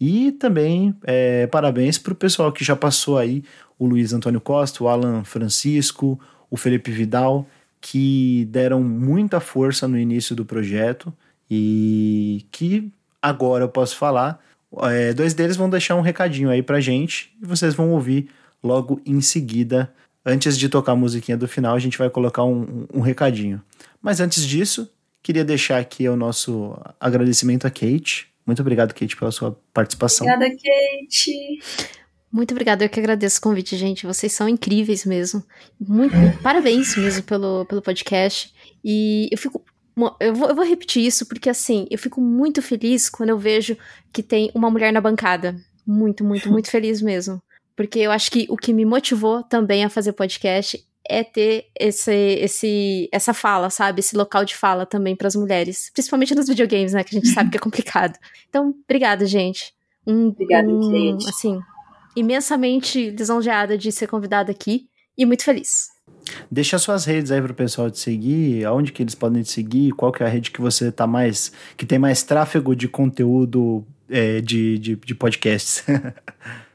E 0.00 0.32
também 0.32 0.94
é, 1.04 1.46
parabéns 1.46 1.98
para 1.98 2.12
o 2.12 2.16
pessoal 2.16 2.50
que 2.50 2.64
já 2.64 2.74
passou 2.74 3.18
aí, 3.18 3.44
o 3.78 3.86
Luiz 3.86 4.12
Antônio 4.12 4.40
Costa, 4.40 4.82
o 4.82 4.88
Alan 4.88 5.24
Francisco, 5.24 6.18
o 6.50 6.56
Felipe 6.56 6.90
Vidal, 6.90 7.46
que 7.80 8.46
deram 8.50 8.82
muita 8.82 9.40
força 9.40 9.86
no 9.86 9.98
início 9.98 10.34
do 10.34 10.44
projeto 10.44 11.12
e 11.50 12.46
que 12.50 12.90
agora 13.20 13.64
eu 13.64 13.68
posso 13.68 13.96
falar. 13.96 14.40
É, 14.82 15.12
dois 15.12 15.34
deles 15.34 15.56
vão 15.56 15.68
deixar 15.68 15.96
um 15.96 16.00
recadinho 16.00 16.48
aí 16.48 16.62
pra 16.62 16.80
gente 16.80 17.34
e 17.42 17.46
vocês 17.46 17.74
vão 17.74 17.90
ouvir 17.90 18.28
logo 18.62 19.00
em 19.04 19.20
seguida. 19.20 19.92
Antes 20.24 20.58
de 20.58 20.68
tocar 20.68 20.92
a 20.92 20.96
musiquinha 20.96 21.36
do 21.36 21.48
final, 21.48 21.74
a 21.74 21.78
gente 21.78 21.96
vai 21.96 22.10
colocar 22.10 22.44
um, 22.44 22.86
um 22.92 23.00
recadinho. 23.00 23.62
Mas 24.02 24.20
antes 24.20 24.46
disso, 24.46 24.88
queria 25.22 25.44
deixar 25.44 25.78
aqui 25.78 26.08
o 26.08 26.16
nosso 26.16 26.76
agradecimento 26.98 27.66
a 27.66 27.70
Kate. 27.70 28.28
Muito 28.46 28.60
obrigado, 28.60 28.94
Kate, 28.94 29.16
pela 29.16 29.30
sua 29.30 29.58
participação. 29.72 30.26
Obrigada, 30.26 30.54
Kate. 30.54 31.58
Muito 32.32 32.52
obrigada, 32.52 32.84
eu 32.84 32.88
que 32.88 33.00
agradeço 33.00 33.38
o 33.38 33.42
convite, 33.42 33.76
gente. 33.76 34.06
Vocês 34.06 34.32
são 34.32 34.48
incríveis 34.48 35.04
mesmo. 35.04 35.42
Muito, 35.80 36.14
parabéns 36.42 36.96
mesmo 36.96 37.24
pelo, 37.24 37.64
pelo 37.64 37.82
podcast. 37.82 38.52
E 38.84 39.28
eu 39.32 39.38
fico. 39.38 39.64
Eu 40.20 40.34
vou, 40.34 40.48
eu 40.48 40.54
vou 40.54 40.64
repetir 40.64 41.04
isso 41.04 41.26
porque, 41.26 41.50
assim, 41.50 41.86
eu 41.90 41.98
fico 41.98 42.20
muito 42.20 42.62
feliz 42.62 43.10
quando 43.10 43.30
eu 43.30 43.38
vejo 43.38 43.76
que 44.12 44.22
tem 44.22 44.50
uma 44.54 44.70
mulher 44.70 44.92
na 44.92 45.00
bancada. 45.00 45.56
Muito, 45.86 46.24
muito, 46.24 46.48
muito 46.50 46.70
feliz 46.70 47.02
mesmo. 47.02 47.42
Porque 47.80 48.00
eu 48.00 48.10
acho 48.10 48.30
que 48.30 48.46
o 48.50 48.58
que 48.58 48.74
me 48.74 48.84
motivou 48.84 49.42
também 49.42 49.82
a 49.86 49.88
fazer 49.88 50.12
podcast 50.12 50.86
é 51.08 51.24
ter 51.24 51.68
esse, 51.74 52.12
esse, 52.12 53.08
essa 53.10 53.32
fala, 53.32 53.70
sabe? 53.70 54.00
Esse 54.00 54.14
local 54.14 54.44
de 54.44 54.54
fala 54.54 54.84
também 54.84 55.16
para 55.16 55.26
as 55.26 55.34
mulheres. 55.34 55.90
Principalmente 55.94 56.34
nos 56.34 56.46
videogames, 56.46 56.92
né? 56.92 57.02
Que 57.02 57.16
a 57.16 57.18
gente 57.18 57.32
sabe 57.32 57.48
que 57.48 57.56
é 57.56 57.58
complicado. 57.58 58.18
Então, 58.50 58.74
obrigada, 58.84 59.24
gente. 59.24 59.72
Um, 60.06 60.28
Obrigada, 60.28 60.68
um, 60.68 60.92
gente. 60.92 61.26
Assim, 61.26 61.58
imensamente 62.14 63.08
lisonjeada 63.12 63.78
de 63.78 63.90
ser 63.90 64.08
convidada 64.08 64.50
aqui 64.50 64.86
e 65.16 65.24
muito 65.24 65.42
feliz. 65.42 65.88
Deixa 66.50 66.78
suas 66.78 67.06
redes 67.06 67.32
aí 67.32 67.40
para 67.40 67.52
o 67.52 67.54
pessoal 67.54 67.90
te 67.90 67.98
seguir, 67.98 68.62
aonde 68.66 68.92
que 68.92 69.02
eles 69.02 69.14
podem 69.14 69.42
te 69.42 69.50
seguir, 69.50 69.92
qual 69.92 70.12
que 70.12 70.22
é 70.22 70.26
a 70.26 70.28
rede 70.28 70.50
que 70.50 70.60
você 70.60 70.92
tá 70.92 71.06
mais, 71.06 71.50
que 71.78 71.86
tem 71.86 71.98
mais 71.98 72.22
tráfego 72.22 72.76
de 72.76 72.88
conteúdo 72.88 73.86
é, 74.10 74.42
de, 74.42 74.78
de, 74.78 74.96
de 74.96 75.14
podcasts. 75.14 75.82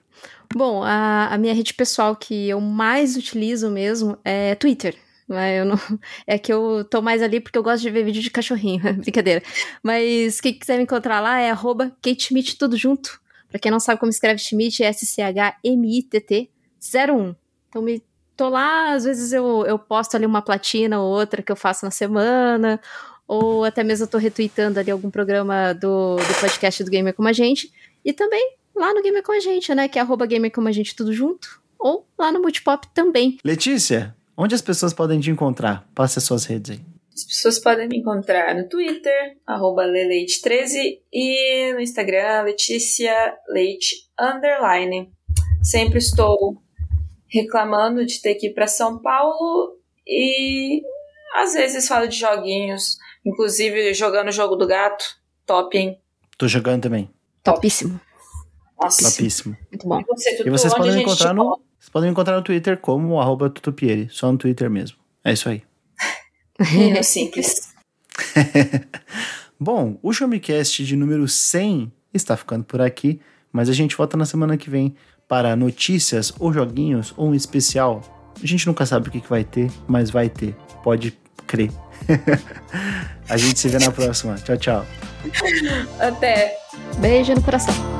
Bom, 0.54 0.84
a, 0.84 1.28
a 1.34 1.38
minha 1.38 1.54
rede 1.54 1.74
pessoal 1.74 2.16
que 2.16 2.50
eu 2.50 2.60
mais 2.60 3.16
utilizo 3.16 3.70
mesmo 3.70 4.18
é 4.24 4.56
Twitter. 4.56 4.96
Eu 5.28 5.66
não, 5.66 5.76
é 6.28 6.38
que 6.38 6.54
eu 6.54 6.86
tô 6.90 7.02
mais 7.02 7.22
ali 7.22 7.40
porque 7.40 7.58
eu 7.58 7.64
gosto 7.64 7.82
de 7.82 7.90
ver 7.90 8.04
vídeo 8.04 8.22
de 8.22 8.30
cachorrinho, 8.30 8.82
brincadeira. 9.02 9.42
Mas 9.82 10.40
quem 10.40 10.54
quiser 10.54 10.78
me 10.78 10.84
encontrar 10.84 11.20
lá 11.20 11.40
é 11.40 11.50
arroba 11.50 11.92
Schmidt, 12.18 12.58
tudo 12.58 12.78
junto. 12.78 13.20
Pra 13.50 13.60
quem 13.60 13.72
não 13.72 13.80
sabe 13.80 14.00
como 14.00 14.10
escreve 14.10 14.40
Schmidt, 14.40 14.84
é 14.84 14.88
S-C-H-M-I-T-T 14.88 16.50
01. 16.94 17.36
Então 17.70 17.82
me 17.82 18.04
tô 18.36 18.50
lá, 18.50 18.94
às 18.94 19.06
vezes 19.06 19.32
eu, 19.32 19.66
eu 19.66 19.80
posto 19.80 20.16
ali 20.16 20.26
uma 20.26 20.42
platina 20.42 21.00
ou 21.00 21.10
outra 21.10 21.42
que 21.42 21.52
eu 21.52 21.56
faço 21.56 21.86
na 21.86 21.92
semana, 21.92 22.82
ou 23.28 23.64
até 23.64 23.84
mesmo 23.84 24.04
eu 24.04 24.10
tô 24.10 24.18
retweetando 24.18 24.80
ali 24.80 24.92
algum 24.92 25.10
programa 25.10 25.74
do, 25.74 26.18
do 26.18 26.40
podcast 26.40 26.84
do 26.84 26.92
Gamer 26.92 27.14
Como 27.14 27.30
a 27.30 27.34
Gente. 27.34 27.72
E 28.04 28.14
também 28.14 28.56
lá 28.76 28.94
no 28.94 29.02
Gamer 29.02 29.24
com 29.24 29.32
a 29.32 29.40
gente, 29.40 29.74
né? 29.74 29.88
Que 29.88 29.98
é 29.98 30.02
arroba 30.02 30.26
Gamer 30.26 30.52
Como 30.52 30.68
a 30.68 30.72
gente 30.72 30.96
tudo 30.96 31.14
junto. 31.14 31.62
Ou 31.80 32.08
lá 32.18 32.32
no 32.32 32.42
Multipop 32.42 32.88
também. 32.94 33.38
Letícia, 33.44 34.16
onde 34.36 34.56
as 34.56 34.62
pessoas 34.62 34.94
podem 34.94 35.20
te 35.20 35.30
encontrar? 35.30 35.88
Passe 35.94 36.20
as 36.20 36.26
suas 36.26 36.46
redes 36.46 36.72
aí. 36.72 36.96
As 37.14 37.24
pessoas 37.24 37.60
podem 37.60 37.88
me 37.88 38.00
encontrar 38.00 38.54
no 38.54 38.68
Twitter, 38.68 39.38
arroba 39.48 39.86
leleite13 39.86 41.00
e 41.14 41.72
no 41.74 41.80
Instagram, 41.80 42.42
Letícia 42.42 43.14
Leite 43.48 43.96
Underline. 44.20 45.10
Sempre 45.64 46.00
estou 46.00 46.62
reclamando 47.28 48.06
de 48.06 48.22
ter 48.22 48.36
que 48.36 48.48
ir 48.48 48.54
para 48.54 48.68
São 48.68 49.02
Paulo 49.02 49.78
e 50.06 50.82
às 51.36 51.54
vezes 51.54 51.88
falo 51.88 52.08
de 52.08 52.18
joguinhos, 52.18 52.98
inclusive 53.26 53.94
jogando 53.94 54.28
o 54.28 54.34
jogo 54.34 54.58
do 54.58 54.68
gato. 54.68 55.06
Top, 55.46 55.78
hein? 55.78 55.98
Tô 56.38 56.48
jogando 56.48 56.84
também. 56.84 57.10
Topíssimo. 57.44 58.00
Nossa. 58.80 59.10
Topíssimo. 59.10 59.56
Muito 59.72 59.88
bom. 59.88 60.00
E, 60.00 60.04
você, 60.04 60.38
Tutu, 60.38 60.48
e 60.48 60.52
vocês 60.52 60.74
podem 60.74 60.96
me 60.96 61.02
encontrar 61.02 61.34
no. 61.34 61.62
Vocês 61.80 61.90
podem 61.90 62.10
me 62.10 62.12
encontrar 62.12 62.36
no 62.36 62.42
Twitter 62.42 62.78
como 62.78 63.20
arroba 63.20 63.50
tutupieri. 63.50 64.08
Só 64.12 64.32
no 64.32 64.38
Twitter 64.38 64.70
mesmo. 64.70 64.98
É 65.24 65.34
isso 65.34 65.50
aí. 65.50 65.64
É 66.60 67.02
simples. 67.04 67.74
bom, 69.60 69.98
o 70.02 70.14
Showmecast 70.14 70.86
de 70.86 70.96
número 70.96 71.28
100 71.28 71.92
está 72.14 72.38
ficando 72.38 72.64
por 72.64 72.82
aqui, 72.82 73.20
mas 73.52 73.70
a 73.70 73.74
gente 73.74 73.96
volta 73.96 74.16
na 74.16 74.26
semana 74.26 74.58
que 74.58 74.70
vem 74.70 74.96
para 75.28 75.56
notícias 75.56 76.34
ou 76.40 76.54
joguinhos 76.54 77.14
ou 77.18 77.30
um 77.30 77.36
especial. 77.36 78.02
A 78.42 78.46
gente 78.46 78.68
nunca 78.68 78.86
sabe 78.86 79.10
o 79.10 79.12
que, 79.12 79.22
que 79.22 79.30
vai 79.30 79.44
ter, 79.44 79.72
mas 79.88 80.10
vai 80.10 80.30
ter. 80.30 80.56
Pode 80.84 81.18
crer. 81.48 81.72
a 83.30 83.38
gente 83.38 83.60
se 83.60 83.68
vê 83.70 83.80
na 83.80 83.92
próxima. 83.92 84.36
Tchau, 84.36 84.58
tchau. 84.58 84.86
Até. 86.00 86.58
Beijo 87.00 87.34
no 87.34 87.42
coração. 87.42 87.95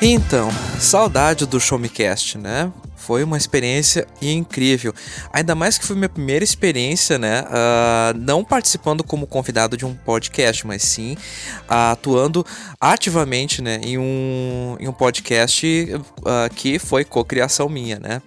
Então, 0.00 0.50
saudade 0.78 1.46
do 1.46 1.58
Show 1.58 1.78
Me 1.78 1.88
Cast, 1.88 2.36
né? 2.36 2.70
Foi 2.96 3.24
uma 3.24 3.38
experiência 3.38 4.06
incrível. 4.20 4.92
Ainda 5.32 5.54
mais 5.54 5.78
que 5.78 5.86
foi 5.86 5.96
minha 5.96 6.08
primeira 6.08 6.44
experiência, 6.44 7.18
né? 7.18 7.42
Uh, 7.42 8.18
não 8.18 8.44
participando 8.44 9.02
como 9.02 9.26
convidado 9.26 9.74
de 9.74 9.86
um 9.86 9.94
podcast, 9.94 10.66
mas 10.66 10.82
sim 10.82 11.14
uh, 11.62 11.92
atuando 11.92 12.44
ativamente 12.78 13.62
né, 13.62 13.80
em, 13.82 13.96
um, 13.96 14.76
em 14.78 14.86
um 14.86 14.92
podcast 14.92 15.66
uh, 15.94 16.54
que 16.54 16.78
foi 16.78 17.02
cocriação 17.02 17.68
minha, 17.68 17.98
né? 17.98 18.20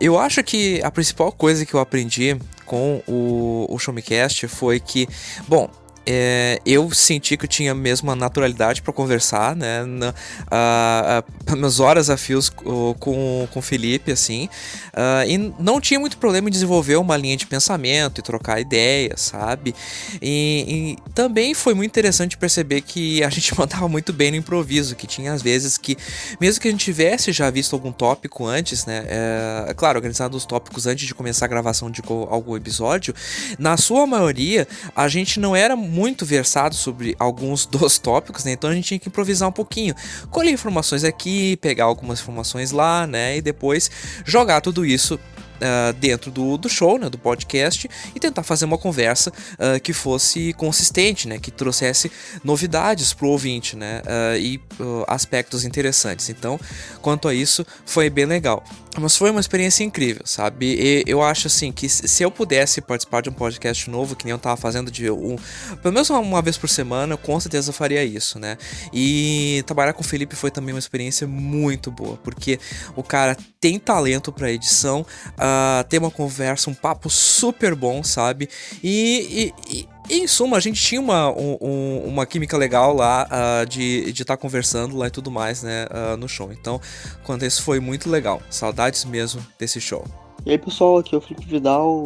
eu 0.00 0.18
acho 0.18 0.42
que 0.42 0.80
a 0.82 0.90
principal 0.90 1.30
coisa 1.32 1.66
que 1.66 1.74
eu 1.74 1.80
aprendi 1.80 2.38
com 2.64 3.02
o, 3.06 3.66
o 3.68 3.78
Showmecast 3.78 4.48
foi 4.48 4.80
que, 4.80 5.06
bom, 5.46 5.68
é, 6.08 6.60
eu 6.64 6.88
senti 6.92 7.36
que 7.36 7.44
eu 7.44 7.48
tinha 7.48 7.74
mesmo 7.74 8.10
a 8.12 8.16
naturalidade 8.16 8.80
para 8.80 8.92
conversar, 8.92 9.56
né? 9.56 9.84
Na, 9.84 10.14
a, 10.48 11.24
a, 11.48 11.82
horas 11.82 12.08
a 12.08 12.16
fios 12.16 12.48
com, 12.48 12.94
com 12.96 13.58
o 13.58 13.62
Felipe, 13.62 14.12
assim. 14.12 14.48
Uh, 14.94 15.28
e 15.28 15.52
não 15.58 15.80
tinha 15.80 15.98
muito 15.98 16.16
problema 16.16 16.48
em 16.48 16.52
desenvolver 16.52 16.96
uma 16.96 17.16
linha 17.16 17.36
de 17.36 17.46
pensamento 17.46 18.20
e 18.20 18.22
trocar 18.22 18.60
ideias, 18.60 19.20
sabe? 19.20 19.74
E, 20.22 20.96
e, 20.96 21.12
também 21.12 21.54
foi 21.54 21.74
muito 21.74 21.90
interessante 21.90 22.36
perceber 22.36 22.82
que 22.82 23.24
a 23.24 23.28
gente 23.30 23.58
mandava 23.58 23.88
muito 23.88 24.12
bem 24.12 24.30
no 24.30 24.36
improviso, 24.36 24.94
que 24.94 25.08
tinha 25.08 25.32
às 25.32 25.42
vezes 25.42 25.76
que, 25.76 25.96
mesmo 26.40 26.60
que 26.60 26.68
a 26.68 26.70
gente 26.70 26.84
tivesse 26.84 27.32
já 27.32 27.50
visto 27.50 27.74
algum 27.74 27.90
tópico 27.90 28.46
antes, 28.46 28.86
né? 28.86 29.04
É, 29.08 29.70
é 29.70 29.74
claro, 29.74 29.98
organizado 29.98 30.36
os 30.36 30.44
tópicos 30.44 30.86
antes 30.86 31.06
de 31.06 31.14
começar 31.14 31.46
a 31.46 31.48
gravação 31.48 31.90
de 31.90 32.00
algum 32.06 32.56
episódio, 32.56 33.12
na 33.58 33.76
sua 33.76 34.06
maioria 34.06 34.68
a 34.94 35.08
gente 35.08 35.40
não 35.40 35.56
era 35.56 35.74
muito 35.74 35.95
versado 36.24 36.74
sobre 36.74 37.14
alguns 37.18 37.64
dos 37.66 37.98
tópicos, 37.98 38.44
né? 38.44 38.52
Então 38.52 38.70
a 38.70 38.74
gente 38.74 38.86
tinha 38.86 38.98
que 38.98 39.08
improvisar 39.08 39.48
um 39.48 39.52
pouquinho, 39.52 39.94
colher 40.30 40.52
informações 40.52 41.04
aqui, 41.04 41.56
pegar 41.56 41.84
algumas 41.84 42.20
informações 42.20 42.70
lá, 42.70 43.06
né? 43.06 43.38
E 43.38 43.42
depois 43.42 43.90
jogar 44.24 44.60
tudo 44.60 44.84
isso 44.84 45.18
Uh, 45.56 45.90
dentro 45.94 46.30
do, 46.30 46.58
do 46.58 46.68
show, 46.68 46.98
né, 46.98 47.08
do 47.08 47.16
podcast, 47.16 47.88
e 48.14 48.20
tentar 48.20 48.42
fazer 48.42 48.66
uma 48.66 48.76
conversa 48.76 49.32
uh, 49.54 49.80
que 49.80 49.94
fosse 49.94 50.52
consistente, 50.52 51.26
né, 51.26 51.38
que 51.38 51.50
trouxesse 51.50 52.12
novidades 52.44 53.14
para 53.14 53.26
o 53.26 53.30
ouvinte 53.30 53.74
né, 53.74 54.02
uh, 54.04 54.36
e 54.36 54.60
aspectos 55.06 55.64
interessantes. 55.64 56.28
Então, 56.28 56.60
quanto 57.00 57.26
a 57.26 57.32
isso, 57.32 57.66
foi 57.86 58.10
bem 58.10 58.26
legal. 58.26 58.62
Mas 59.00 59.16
foi 59.16 59.30
uma 59.30 59.40
experiência 59.40 59.84
incrível, 59.84 60.22
sabe? 60.24 60.66
E 60.66 61.04
eu 61.06 61.22
acho 61.22 61.46
assim 61.46 61.70
que 61.70 61.88
se 61.88 62.22
eu 62.22 62.30
pudesse 62.30 62.80
participar 62.80 63.22
de 63.22 63.28
um 63.28 63.32
podcast 63.32 63.88
novo, 63.90 64.16
que 64.16 64.24
nem 64.24 64.32
eu 64.32 64.38
tava 64.38 64.56
fazendo 64.56 64.90
de 64.90 65.10
um. 65.10 65.36
Pelo 65.82 65.94
menos 65.94 66.10
uma 66.10 66.42
vez 66.42 66.56
por 66.56 66.68
semana, 66.68 67.14
eu 67.14 67.18
com 67.18 67.38
certeza 67.38 67.72
faria 67.72 68.04
isso, 68.04 68.38
né? 68.38 68.56
E 68.92 69.62
trabalhar 69.66 69.92
com 69.92 70.02
o 70.02 70.04
Felipe 70.04 70.34
foi 70.34 70.50
também 70.50 70.74
uma 70.74 70.78
experiência 70.78 71.26
muito 71.26 71.90
boa, 71.90 72.16
porque 72.22 72.58
o 72.94 73.02
cara 73.02 73.36
tem 73.60 73.78
talento 73.78 74.32
para 74.32 74.50
edição, 74.50 75.04
uh, 75.32 75.84
tem 75.88 75.98
uma 75.98 76.10
conversa, 76.10 76.70
um 76.70 76.74
papo 76.74 77.10
super 77.10 77.74
bom, 77.74 78.02
sabe? 78.02 78.48
E, 78.82 79.52
e, 79.68 79.78
e 79.78 79.88
em 80.08 80.26
suma, 80.26 80.56
a 80.56 80.60
gente 80.60 80.80
tinha 80.80 81.00
uma, 81.00 81.30
um, 81.30 82.02
uma 82.06 82.26
química 82.26 82.56
legal 82.56 82.94
lá 82.94 83.26
uh, 83.26 83.66
de 83.66 84.10
estar 84.10 84.24
tá 84.24 84.36
conversando 84.36 84.96
lá 84.96 85.08
e 85.08 85.10
tudo 85.10 85.30
mais, 85.30 85.62
né, 85.62 85.86
uh, 85.86 86.16
no 86.16 86.28
show. 86.28 86.52
Então, 86.52 86.80
quanto 87.24 87.44
a 87.44 87.48
isso 87.48 87.62
foi 87.62 87.80
muito 87.80 88.08
legal. 88.08 88.40
Saudades 88.50 89.04
mesmo 89.04 89.44
desse 89.58 89.80
show. 89.80 90.04
E 90.44 90.50
aí, 90.50 90.58
pessoal, 90.58 90.98
aqui 90.98 91.14
é 91.14 91.18
o 91.18 91.20
Felipe 91.20 91.46
Vidal. 91.46 92.04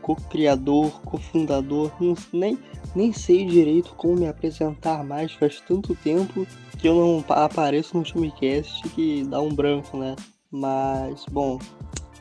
co-criador, 0.00 1.00
cofundador, 1.02 1.92
nem, 2.32 2.58
nem 2.94 3.12
sei 3.12 3.46
direito 3.46 3.94
como 3.96 4.16
me 4.16 4.26
apresentar 4.26 5.04
mais, 5.04 5.32
faz 5.32 5.60
tanto 5.60 5.94
tempo 5.94 6.46
que 6.78 6.88
eu 6.88 6.94
não 6.94 7.24
apareço 7.28 7.96
no 7.96 8.04
Filmecast 8.04 8.82
que 8.90 9.24
dá 9.24 9.40
um 9.40 9.54
branco, 9.54 9.96
né? 9.96 10.16
Mas, 10.50 11.24
bom, 11.30 11.58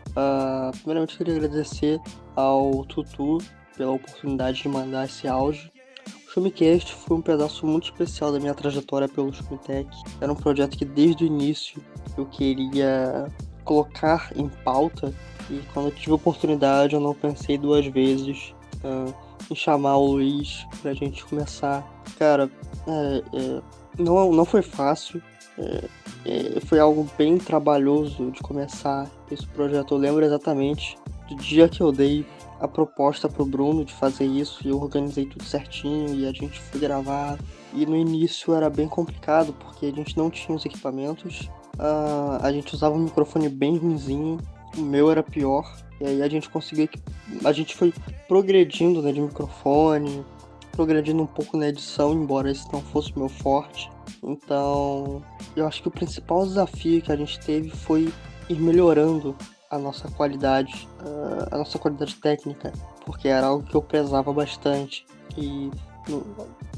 uh, 0.09 0.71
primeiramente 0.77 1.17
queria 1.17 1.35
agradecer 1.37 1.99
ao 2.35 2.85
Tutu 2.85 3.39
pela 3.75 3.91
oportunidade 3.91 4.61
de 4.61 4.69
mandar 4.69 5.05
esse 5.05 5.27
áudio. 5.27 5.69
O 6.25 6.33
Filmecast 6.33 6.95
foi 6.95 7.17
um 7.17 7.21
pedaço 7.21 7.65
muito 7.65 7.85
especial 7.85 8.31
da 8.31 8.39
minha 8.39 8.53
trajetória 8.53 9.07
pelo 9.07 9.33
Filmetech. 9.33 9.89
Era 10.19 10.31
um 10.31 10.35
projeto 10.35 10.77
que 10.77 10.85
desde 10.85 11.23
o 11.23 11.27
início 11.27 11.83
eu 12.17 12.25
queria 12.25 13.27
colocar 13.63 14.31
em 14.35 14.47
pauta 14.63 15.13
e 15.49 15.61
quando 15.73 15.87
eu 15.87 15.91
tive 15.91 16.11
a 16.11 16.15
oportunidade 16.15 16.95
eu 16.95 16.99
não 16.99 17.13
pensei 17.13 17.57
duas 17.57 17.85
vezes 17.85 18.53
uh, 18.83 19.13
em 19.49 19.55
chamar 19.55 19.97
o 19.97 20.13
Luiz 20.13 20.65
pra 20.81 20.93
gente 20.93 21.25
começar. 21.25 21.85
Cara, 22.17 22.49
é, 22.87 23.23
é, 23.33 23.61
não, 23.97 24.31
não 24.31 24.45
foi 24.45 24.61
fácil, 24.61 25.21
é, 25.57 25.85
é, 26.25 26.59
foi 26.61 26.79
algo 26.79 27.07
bem 27.17 27.37
trabalhoso 27.37 28.31
de 28.31 28.39
começar 28.39 29.09
esse 29.29 29.45
projeto. 29.47 29.93
Eu 29.93 29.97
lembro 29.97 30.23
exatamente 30.23 30.97
do 31.27 31.35
dia 31.35 31.67
que 31.67 31.81
eu 31.81 31.91
dei 31.91 32.25
a 32.61 32.67
proposta 32.67 33.27
pro 33.27 33.43
Bruno 33.43 33.83
de 33.83 33.91
fazer 33.91 34.25
isso 34.25 34.59
e 34.63 34.69
eu 34.69 34.79
organizei 34.79 35.25
tudo 35.25 35.43
certinho 35.43 36.13
e 36.13 36.27
a 36.27 36.31
gente 36.31 36.61
foi 36.61 36.79
gravar. 36.79 37.39
E 37.73 37.85
no 37.87 37.95
início 37.95 38.53
era 38.53 38.69
bem 38.69 38.87
complicado 38.87 39.51
porque 39.53 39.87
a 39.87 39.91
gente 39.91 40.15
não 40.15 40.29
tinha 40.29 40.55
os 40.55 40.63
equipamentos, 40.63 41.49
uh, 41.79 42.37
a 42.39 42.51
gente 42.51 42.73
usava 42.73 42.95
um 42.95 42.99
microfone 42.99 43.49
bem 43.49 43.77
ruimzinho, 43.77 44.37
o 44.77 44.81
meu 44.81 45.09
era 45.09 45.23
pior. 45.23 45.75
E 45.99 46.05
aí 46.05 46.21
a 46.21 46.29
gente 46.29 46.49
conseguiu. 46.49 46.87
A 47.43 47.51
gente 47.51 47.75
foi 47.75 47.93
progredindo 48.27 49.01
né, 49.01 49.11
de 49.11 49.21
microfone, 49.21 50.23
progredindo 50.71 51.21
um 51.21 51.27
pouco 51.27 51.57
na 51.57 51.67
edição, 51.67 52.13
embora 52.13 52.49
esse 52.49 52.71
não 52.71 52.81
fosse 52.81 53.11
o 53.15 53.19
meu 53.19 53.29
forte. 53.29 53.89
Então, 54.23 55.23
eu 55.55 55.67
acho 55.67 55.81
que 55.81 55.87
o 55.87 55.91
principal 55.91 56.45
desafio 56.45 57.01
que 57.01 57.11
a 57.11 57.15
gente 57.15 57.39
teve 57.39 57.69
foi 57.69 58.11
ir 58.49 58.59
melhorando 58.59 59.35
a 59.71 59.77
nossa 59.79 60.11
qualidade, 60.11 60.87
a 61.49 61.57
nossa 61.57 61.79
qualidade 61.79 62.15
técnica, 62.15 62.73
porque 63.05 63.29
era 63.29 63.47
algo 63.47 63.65
que 63.65 63.73
eu 63.73 63.81
prezava 63.81 64.31
bastante. 64.33 65.05
E 65.37 65.71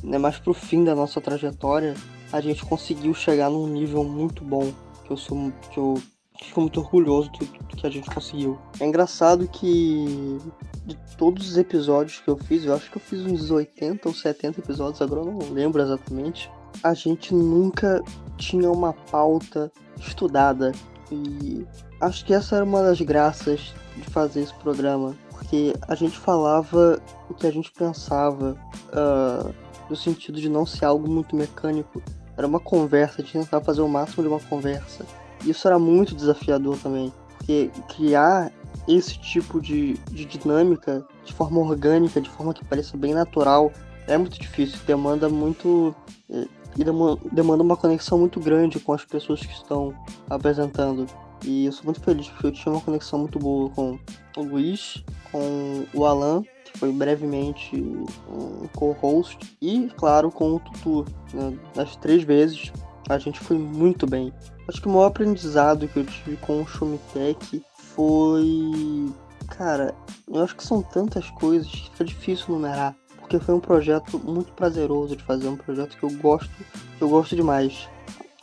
né, 0.03 0.19
mais 0.19 0.37
pro 0.37 0.53
fim 0.53 0.83
da 0.83 0.93
nossa 0.93 1.19
trajetória, 1.19 1.95
a 2.31 2.39
gente 2.39 2.63
conseguiu 2.63 3.13
chegar 3.13 3.49
num 3.49 3.67
nível 3.67 4.03
muito 4.03 4.43
bom, 4.43 4.71
que 5.03 5.11
eu 5.11 5.17
sou 5.17 5.51
que 5.71 5.79
eu 5.79 6.01
fico 6.41 6.61
muito 6.61 6.79
orgulhoso 6.79 7.31
do, 7.31 7.45
do 7.45 7.75
que 7.75 7.87
a 7.87 7.89
gente 7.89 8.09
conseguiu. 8.09 8.59
É 8.79 8.85
engraçado 8.85 9.47
que 9.47 10.37
de 10.85 10.95
todos 11.17 11.49
os 11.49 11.57
episódios 11.57 12.19
que 12.19 12.29
eu 12.29 12.37
fiz, 12.37 12.65
eu 12.65 12.75
acho 12.75 12.91
que 12.91 12.97
eu 12.97 13.01
fiz 13.01 13.21
uns 13.21 13.49
80 13.49 14.07
ou 14.07 14.13
70 14.13 14.59
episódios, 14.59 15.01
agora 15.01 15.21
eu 15.21 15.31
não 15.31 15.51
lembro 15.51 15.81
exatamente. 15.81 16.51
A 16.83 16.93
gente 16.93 17.33
nunca 17.33 18.03
tinha 18.37 18.69
uma 18.69 18.93
pauta 18.93 19.71
estudada. 19.97 20.71
E 21.11 21.65
acho 22.04 22.26
que 22.26 22.34
essa 22.34 22.58
era 22.58 22.66
uma 22.66 22.84
das 22.84 22.99
graças 23.01 23.74
de 23.95 24.04
fazer 24.10 24.41
esse 24.41 24.54
programa. 24.56 25.16
Porque 25.30 25.74
a 25.88 25.95
gente 25.95 26.18
falava 26.18 27.01
o 27.30 27.34
que 27.34 27.47
a 27.47 27.51
gente 27.51 27.72
pensava, 27.72 28.58
uh, 28.89 29.54
no 29.89 29.95
sentido 29.95 30.39
de 30.39 30.49
não 30.49 30.66
ser 30.66 30.86
algo 30.86 31.10
muito 31.10 31.36
mecânico. 31.36 32.01
Era 32.38 32.47
uma 32.47 32.60
conversa, 32.60 33.22
de 33.22 33.32
tentar 33.32 33.62
fazer 33.62 33.82
o 33.82 33.88
máximo 33.88 34.24
de 34.24 34.30
uma 34.30 34.39
conversa. 34.39 35.06
Isso 35.45 35.68
era 35.68 35.78
muito 35.78 36.16
desafiador 36.16 36.78
também. 36.78 37.12
Porque 37.38 37.70
criar 37.95 38.51
esse 38.88 39.20
tipo 39.20 39.62
de, 39.62 39.93
de 40.12 40.26
dinâmica 40.26 41.06
de 41.24 41.34
forma 41.34 41.60
orgânica, 41.60 42.20
de 42.20 42.30
forma 42.30 42.54
que 42.54 42.66
pareça 42.66 42.97
bem 42.97 43.14
natural, 43.14 43.72
é 44.08 44.18
muito 44.18 44.39
difícil. 44.39 44.80
Demanda 44.86 45.30
muito. 45.30 45.95
Eh, 46.30 46.47
e 46.76 46.84
demanda 47.32 47.62
uma 47.62 47.78
conexão 47.78 48.18
muito 48.18 48.39
grande 48.39 48.80
com 48.80 48.93
as 48.93 49.06
pessoas 49.06 49.41
que 49.41 49.54
estão 49.54 49.93
apresentando. 50.28 51.06
E 51.43 51.65
eu 51.65 51.71
sou 51.71 51.85
muito 51.85 51.99
feliz 52.01 52.27
porque 52.29 52.47
eu 52.47 52.51
tinha 52.51 52.73
uma 52.73 52.81
conexão 52.81 53.19
muito 53.19 53.37
boa 53.39 53.69
com 53.71 53.99
o 54.37 54.41
Luiz, 54.41 55.03
com 55.31 55.85
o 55.93 56.05
Alan, 56.05 56.43
que 56.65 56.77
foi 56.79 56.91
brevemente 56.91 57.75
um 57.75 58.67
co-host, 58.75 59.37
e, 59.61 59.89
claro, 59.97 60.31
com 60.31 60.55
o 60.55 60.59
Tutu. 60.59 61.05
Né? 61.33 61.57
Três 62.01 62.23
vezes 62.23 62.71
a 63.09 63.17
gente 63.17 63.39
foi 63.39 63.57
muito 63.57 64.07
bem. 64.07 64.33
Acho 64.67 64.81
que 64.81 64.87
o 64.87 64.91
maior 64.91 65.07
aprendizado 65.07 65.87
que 65.87 65.97
eu 65.97 66.05
tive 66.05 66.37
com 66.37 66.61
o 66.61 66.67
Shumitech 66.67 67.63
foi. 67.75 69.11
Cara, 69.49 69.93
eu 70.27 70.41
acho 70.41 70.55
que 70.55 70.63
são 70.63 70.81
tantas 70.81 71.29
coisas 71.31 71.69
que 71.69 71.89
fica 71.89 72.05
difícil 72.05 72.55
numerar. 72.55 72.95
Porque 73.19 73.39
foi 73.39 73.55
um 73.55 73.59
projeto 73.59 74.19
muito 74.19 74.51
prazeroso 74.53 75.15
de 75.15 75.23
fazer, 75.23 75.47
um 75.47 75.55
projeto 75.55 75.97
que 75.97 76.03
eu 76.03 76.09
gosto, 76.17 76.51
que 76.97 77.01
eu 77.01 77.09
gosto 77.09 77.35
demais. 77.35 77.89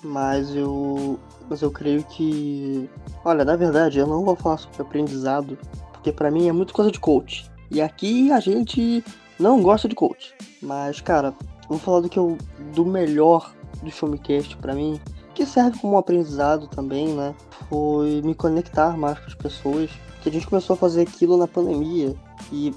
Mas 0.03 0.55
eu. 0.55 1.19
Mas 1.51 1.61
eu 1.61 1.71
creio 1.71 2.05
que. 2.05 2.89
Olha, 3.25 3.45
na 3.45 3.57
verdade, 3.57 3.99
eu 3.99 4.07
não 4.07 4.25
vou 4.25 4.37
falar 4.37 4.57
sobre 4.57 4.81
aprendizado, 4.81 5.59
porque 5.93 6.13
para 6.13 6.31
mim 6.31 6.49
é 6.49 6.53
muito 6.53 6.73
coisa 6.73 6.91
de 6.91 7.01
coach. 7.01 7.51
E 7.71 7.83
aqui 7.83 8.31
a 8.31 8.39
gente 8.41 9.05
não 9.39 9.61
gosta 9.61 9.89
de 9.89 9.95
coach. 9.95 10.33
Mas, 10.63 11.01
cara, 11.01 11.35
vou 11.69 11.79
falar 11.79 12.01
do 12.01 12.09
que 12.09 12.19
eu. 12.19 12.39
do 12.75 12.87
melhor 12.87 13.53
do 13.83 13.91
Showmecast 13.91 14.57
para 14.59 14.75
mim 14.75 15.01
que 15.35 15.47
serve 15.47 15.79
como 15.79 15.95
um 15.95 15.99
aprendizado 15.99 16.67
também, 16.69 17.09
né? 17.09 17.35
Foi 17.69 18.21
me 18.23 18.35
conectar 18.35 18.97
mais 18.97 19.19
com 19.19 19.27
as 19.27 19.35
pessoas. 19.35 19.91
Que 20.21 20.29
a 20.29 20.33
gente 20.33 20.47
começou 20.47 20.75
a 20.75 20.77
fazer 20.77 21.03
aquilo 21.03 21.39
na 21.39 21.49
pandemia 21.49 22.15
e, 22.53 22.75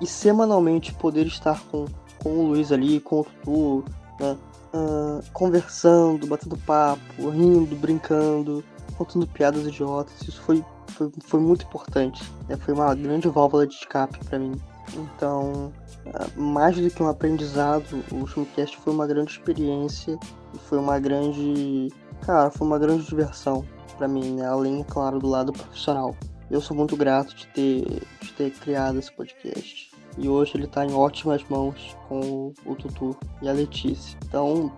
e 0.00 0.06
semanalmente 0.06 0.92
poder 0.92 1.26
estar 1.26 1.62
com, 1.70 1.86
com 2.22 2.28
o 2.28 2.48
Luiz 2.48 2.70
ali, 2.70 3.00
com 3.00 3.20
o 3.20 3.24
Tutu, 3.24 3.84
né? 4.20 4.36
Uh, 4.72 5.22
conversando, 5.32 6.26
batendo 6.26 6.56
papo, 6.58 7.30
rindo, 7.30 7.74
brincando, 7.76 8.62
contando 8.96 9.26
piadas 9.26 9.66
idiotas. 9.66 10.20
Isso 10.22 10.40
foi, 10.42 10.64
foi, 10.88 11.10
foi 11.20 11.40
muito 11.40 11.64
importante. 11.64 12.22
Né? 12.48 12.56
Foi 12.56 12.74
uma 12.74 12.94
grande 12.94 13.28
válvula 13.28 13.66
de 13.66 13.74
escape 13.74 14.18
para 14.26 14.38
mim. 14.38 14.60
Então, 14.94 15.72
uh, 16.06 16.40
mais 16.40 16.76
do 16.76 16.90
que 16.90 17.02
um 17.02 17.08
aprendizado, 17.08 18.04
o 18.12 18.26
Showcast 18.26 18.76
foi 18.78 18.92
uma 18.92 19.06
grande 19.06 19.32
experiência 19.32 20.18
e 20.54 20.58
foi 20.58 20.78
uma 20.78 20.98
grande. 20.98 21.92
Cara, 22.22 22.50
foi 22.50 22.66
uma 22.66 22.78
grande 22.78 23.06
diversão 23.06 23.64
para 23.96 24.08
mim, 24.08 24.34
né? 24.34 24.46
Além, 24.46 24.84
claro, 24.84 25.18
do 25.18 25.28
lado 25.28 25.52
profissional. 25.52 26.14
Eu 26.50 26.60
sou 26.62 26.76
muito 26.76 26.96
grato 26.96 27.34
de 27.34 27.46
ter, 27.48 28.02
de 28.22 28.32
ter 28.32 28.50
criado 28.52 28.98
esse 28.98 29.12
podcast. 29.12 29.87
E 30.18 30.28
hoje 30.28 30.52
ele 30.54 30.66
tá 30.66 30.84
em 30.84 30.92
ótimas 30.92 31.42
mãos 31.48 31.96
com 32.08 32.52
o, 32.66 32.74
Tutu 32.74 33.16
e 33.40 33.48
a 33.48 33.52
Letícia. 33.52 34.18
Então, 34.26 34.72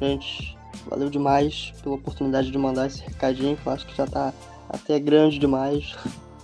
gente, 0.00 0.56
valeu 0.88 1.10
demais 1.10 1.72
pela 1.82 1.96
oportunidade 1.96 2.50
de 2.50 2.58
mandar 2.58 2.86
esse 2.86 3.02
recadinho, 3.02 3.56
que 3.56 3.66
eu 3.66 3.72
acho 3.72 3.86
que 3.86 3.96
já 3.96 4.06
tá 4.06 4.32
até 4.68 4.98
grande 4.98 5.38
demais. 5.38 5.94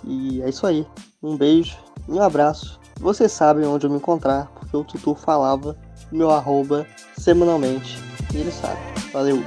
E 0.05 0.43
é 0.43 0.49
isso 0.49 0.67
aí. 0.67 0.87
Um 1.23 1.37
beijo 1.37 1.77
e 2.09 2.13
um 2.13 2.23
abraço. 2.23 2.81
Vocês 2.99 3.31
sabem 3.31 3.67
onde 3.67 3.87
eu 3.87 3.91
me 3.91 3.97
encontrar, 3.97 4.51
porque 4.55 4.77
o 4.77 4.85
Tutu 4.85 5.15
falava 5.15 5.77
meu 6.11 6.31
arroba 6.31 6.87
semanalmente. 7.17 7.99
E 8.35 8.39
ele 8.39 8.51
sabe. 8.51 8.81
Valeu! 9.13 9.39